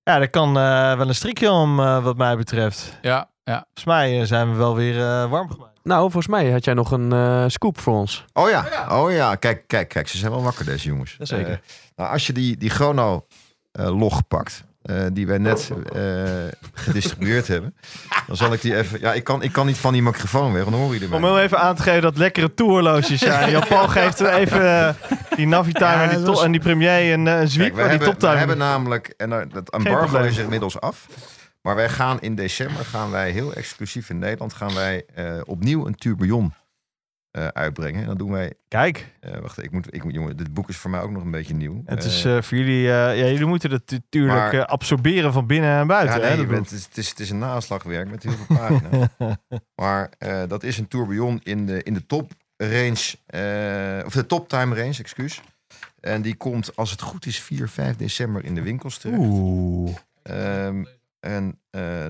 [0.03, 2.99] Ja, er kan eh, wel een strikje om, eh, wat mij betreft.
[3.03, 5.79] Ja, Volgens mij eh, zijn we wel weer eh, warm gemaakt.
[5.83, 8.25] Nou, volgens mij had jij nog een eh, scoop voor ons.
[8.33, 9.35] Oh ja, oh ja.
[9.35, 10.09] Kijk, kijk, kijk.
[10.09, 11.15] Ze zijn wel wakker, deze jongens.
[11.19, 11.51] Jazeker.
[11.53, 11.59] Eh,
[11.97, 16.01] nou, als je die, die chrono-log pakt, eh, die wij net eh,
[16.74, 17.74] gedistribueerd hebben,
[18.26, 19.01] dan zal ik die even...
[19.01, 21.30] Ja, ik kan, ik kan niet van die microfoon weg, dan hoor je Om ermee.
[21.30, 23.51] heel even aan te geven dat lekkere toerhorloges zijn.
[23.55, 24.95] Jan-Paul geeft er even eh,
[25.36, 27.74] die Navitimer Ja, en, die was- en die Premier een, eh, een zwiep.
[27.74, 30.80] Kijk, we, maar die hebben, we hebben namelijk, en eh, dat embargo is er inmiddels
[30.80, 31.07] af.
[31.62, 35.86] Maar wij gaan in december, gaan wij heel exclusief in Nederland, gaan wij eh, opnieuw
[35.86, 36.53] een tourbillon
[37.31, 38.01] eh, uitbrengen.
[38.01, 40.76] En dan doen wij, Kijk, eh, wacht, ik moet, ik moet, jongen, dit boek is
[40.76, 41.83] voor mij ook nog een beetje nieuw.
[41.85, 42.83] het is eh, voor jullie...
[42.83, 46.20] ja, jullie moeten het natuurlijk Maar- absorberen van binnen en buiten.
[46.20, 49.07] Ja, nee, dat bent, het, is, het, is, een naslagwerk met heel veel pagina's.
[49.83, 50.11] maar
[50.49, 53.14] dat is een tourbillon in de, in de top range,
[54.07, 55.41] of de top time range, excuus.
[56.01, 59.20] En die komt, als het goed is, 4, 5 december in de winkels terecht.
[59.20, 59.97] Oeh.
[60.22, 60.85] Ehm,
[61.20, 61.59] en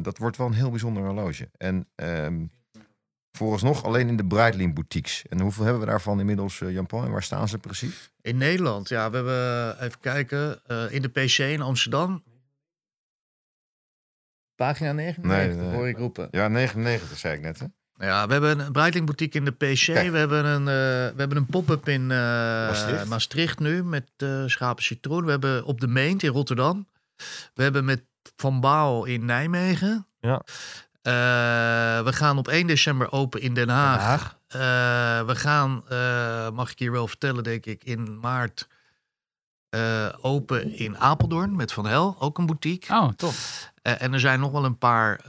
[0.03, 1.49] dat wordt wel een heel bijzonder horloge.
[1.57, 2.43] En ehm
[3.33, 5.25] vooralsnog alleen in de Breitling boutiques.
[5.29, 7.05] En hoeveel hebben we daarvan inmiddels, eh, Jan-Paul?
[7.05, 8.11] En waar staan ze precies?
[8.23, 12.23] In Nederland, ja, we hebben, even kijken, eh, in de PC in Amsterdam.
[14.55, 15.77] Pagina 99, Nee, nee.
[15.77, 16.29] hoor ik roepen.
[16.31, 17.67] Ja, 99 zei ik net, hè?
[18.07, 19.85] Ja, we hebben een Breitling boutique in de PC.
[19.85, 20.11] Kijk.
[20.11, 23.07] We hebben een, eh, we hebben een pop-up in eh, Maastricht.
[23.07, 23.59] Maastricht.
[23.59, 25.25] nu met eh schapen citroen.
[25.25, 26.89] We hebben op de Meent in Rotterdam.
[27.55, 28.03] We hebben met
[28.37, 30.07] Van Baal in Nijmegen.
[30.21, 30.43] Ja.
[31.03, 31.13] Eh,
[32.05, 34.01] we gaan op 1 december open in Den Haag.
[34.01, 34.37] Haag.
[34.49, 38.69] Eh, we gaan, eh, mag ik hier wel vertellen, denk ik, in maart
[39.71, 42.95] eh, open in Apeldoorn met Van Hel, ook een boutique.
[42.95, 43.33] Oh, top.
[43.83, 45.21] Eh, en er zijn nog wel een paar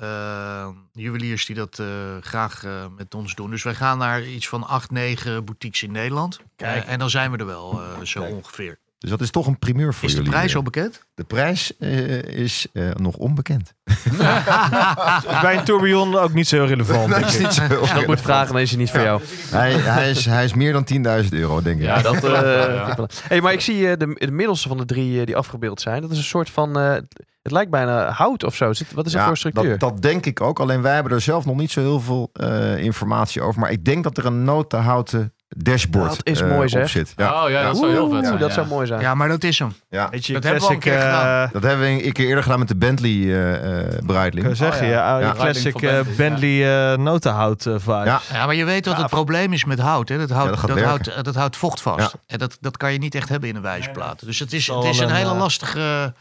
[0.93, 1.87] juweliers die dat eh,
[2.21, 3.49] graag eh, met ons doen.
[3.49, 6.39] Dus wij gaan naar iets van acht, negen boutiques in Nederland.
[6.55, 6.85] Kijk.
[6.85, 8.33] En dan zijn we er wel eh, zo Kijk.
[8.33, 8.79] ongeveer.
[9.01, 10.31] Dus dat is toch een primeur voor Is de jullie.
[10.33, 11.05] prijs al bekend?
[11.13, 13.73] De prijs eh, is eh, nog onbekend.
[13.83, 17.09] Is bij een tourbillon ook niet zo heel relevant.
[17.09, 19.21] Dat is niet zo dat moet vragen, dan is hij niet voor jou.
[19.49, 20.87] Hij, hij, is, hij is meer dan
[21.23, 21.85] 10.000 euro, denk ik.
[21.85, 22.23] Ja, dat.
[22.23, 22.97] eh,
[23.27, 26.01] Hey, maar ik zie eh, de, de middelste van de drie die afgebeeld zijn.
[26.01, 26.79] Dat is een soort van.
[26.79, 26.93] eh,
[27.41, 28.65] het lijkt bijna hout of zo.
[28.65, 29.69] Wat is dat Ja, voor structuur?
[29.77, 30.59] Dat, dat denk ik ook.
[30.59, 33.59] Alleen wij hebben er zelf nog niet zo heel veel eh, informatie over.
[33.61, 36.89] Maar ik denk dat er een notenhouten dashboard Dat is eh, mooi, op zeg.
[36.89, 37.13] zit.
[37.15, 37.43] Ja.
[37.43, 38.37] Oh ja, dat zou heel vet zijn.
[38.39, 39.01] dat zou mooi zijn.
[39.01, 39.73] Ja, maar dat is hem.
[39.89, 40.09] Ja.
[40.09, 41.45] Weet je, Dat hebben we al een keer gedaan.
[41.47, 44.45] eh, Dat hebben we een keer eerder gedaan met de Bentley eh eh Breitling.
[44.45, 45.19] kan zeggen, Oh, ja.
[45.19, 45.33] ja.
[45.33, 48.03] classic eh, Bentley, Bentley eh, notenhout eh, vibes.
[48.05, 48.21] Ja.
[48.33, 50.09] Ja, maar je weet wat het probleem is met hout.
[50.09, 50.17] Hè?
[50.17, 51.99] Dat, houdt, Ja, dat houdt, houdt vocht vast.
[51.99, 52.19] Ja.
[52.27, 54.25] En dat, dat kan je niet echt hebben in een wijsplaat.
[54.25, 56.13] Dus het is, het is een hele eh, lastige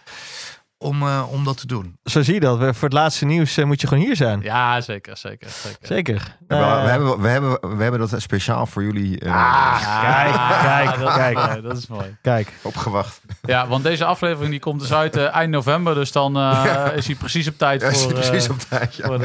[0.83, 1.99] om, eh, om dat te doen.
[2.05, 2.59] Zo zie je dat.
[2.59, 4.41] We- Voor het laatste nieuws eh, moet je gewoon hier zijn.
[4.43, 5.79] Ja, zeker, zeker, zeker.
[5.87, 6.37] Zeker.
[6.49, 10.35] Ja, Eh, we, hebben, we, hebben, we hebben dat speciaal voor jullie eh, Ah, kijk,
[10.63, 11.37] kijk, dat is kijk.
[11.47, 12.17] mooi, dat is mooi.
[12.23, 12.53] Kijk.
[12.63, 13.21] opgewacht.
[13.43, 17.15] Ja, want deze aflevering die komt dus uit eind november, dus dan eh, is hij
[17.15, 18.95] precies op tijd Ja, is voor, precies op tijd.
[18.97, 19.07] Ja.
[19.07, 19.21] voor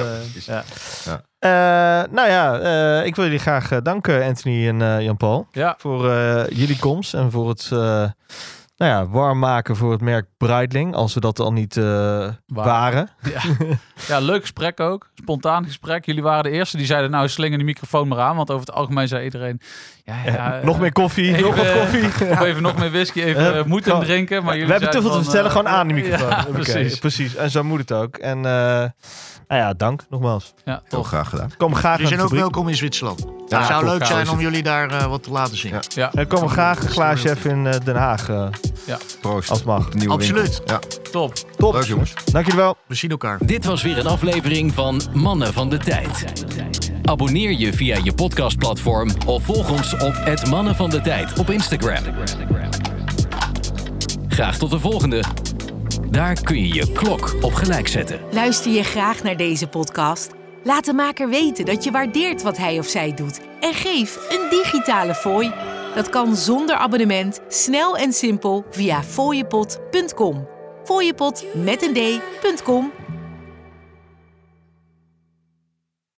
[0.45, 0.64] ja.
[1.39, 1.51] Eh,
[2.12, 5.47] nou ja, eh, ik wil jullie graag danken, Anthony en eh, Jan-Paul.
[5.51, 8.03] Ja, Voor eh, jullie komst en voor het eh,
[8.78, 10.96] nou ja, warm maken voor het merk Breitling.
[10.96, 13.10] Als we dat al niet eh, waren.
[14.08, 15.10] ja, leuk gesprek ook.
[15.14, 16.06] Spontaan gesprek.
[16.06, 18.36] Jullie waren de eerste die zeiden, nou slinger die microfoon maar aan.
[18.36, 19.62] Want over het algemeen zei iedereen,
[20.06, 22.06] ja, ja, nog eh, meer koffie, even, nog wat eh, koffie.
[22.32, 24.43] Of even nog meer whisky, even Eh, eh, moeten gewoon- drinken.
[24.43, 26.30] Maar we jullie hebben te veel te vertellen, gewoon aan die eh, microfoon.
[26.38, 26.99] Ja, Oké, precies.
[26.99, 27.36] precies.
[27.36, 28.16] En zo moet het ook.
[28.18, 28.43] En eh,
[29.47, 30.53] nou ja, dank nogmaals.
[30.66, 31.49] Ja, Heel graag gedaan.
[31.49, 33.26] We komen graag Jullie zijn ook de welkom in Zwitserland.
[33.47, 33.89] Ja, het zou top.
[33.89, 35.72] leuk zijn om jullie daar eh, wat te laten zien.
[35.72, 35.80] Ja.
[35.88, 38.30] Ja, We komen graag een glaasje even in eh, Den Haag.
[38.30, 38.47] eh,
[39.22, 39.49] Proost.
[39.49, 39.89] Als het mag.
[39.89, 40.58] De Absoluut.
[40.58, 40.80] winkel.
[41.12, 41.34] top.
[41.58, 41.74] top.
[41.74, 42.14] Ja, leuk jongens.
[42.32, 42.78] Dank jullie wel.
[42.88, 43.38] We zien elkaar.
[43.45, 46.26] Dit was weer een aflevering van Mannen van de Tijd.
[47.06, 51.49] Abonneer je via je podcastplatform of volg ons op het Mannen van de Tijd op
[51.49, 52.03] Instagram.
[54.28, 55.24] Graag tot de volgende.
[56.10, 58.20] Daar kun je je klok op gelijk zetten.
[58.32, 60.34] Luister je graag naar deze podcast?
[60.64, 64.49] Laat de maker weten dat je waardeert wat hij of zij doet en geef een
[64.49, 65.51] digitale fooi.
[65.95, 70.47] Dat kan zonder abonnement, snel en simpel via fooiepot.com.
[70.84, 72.91] Fooiepot met een d.com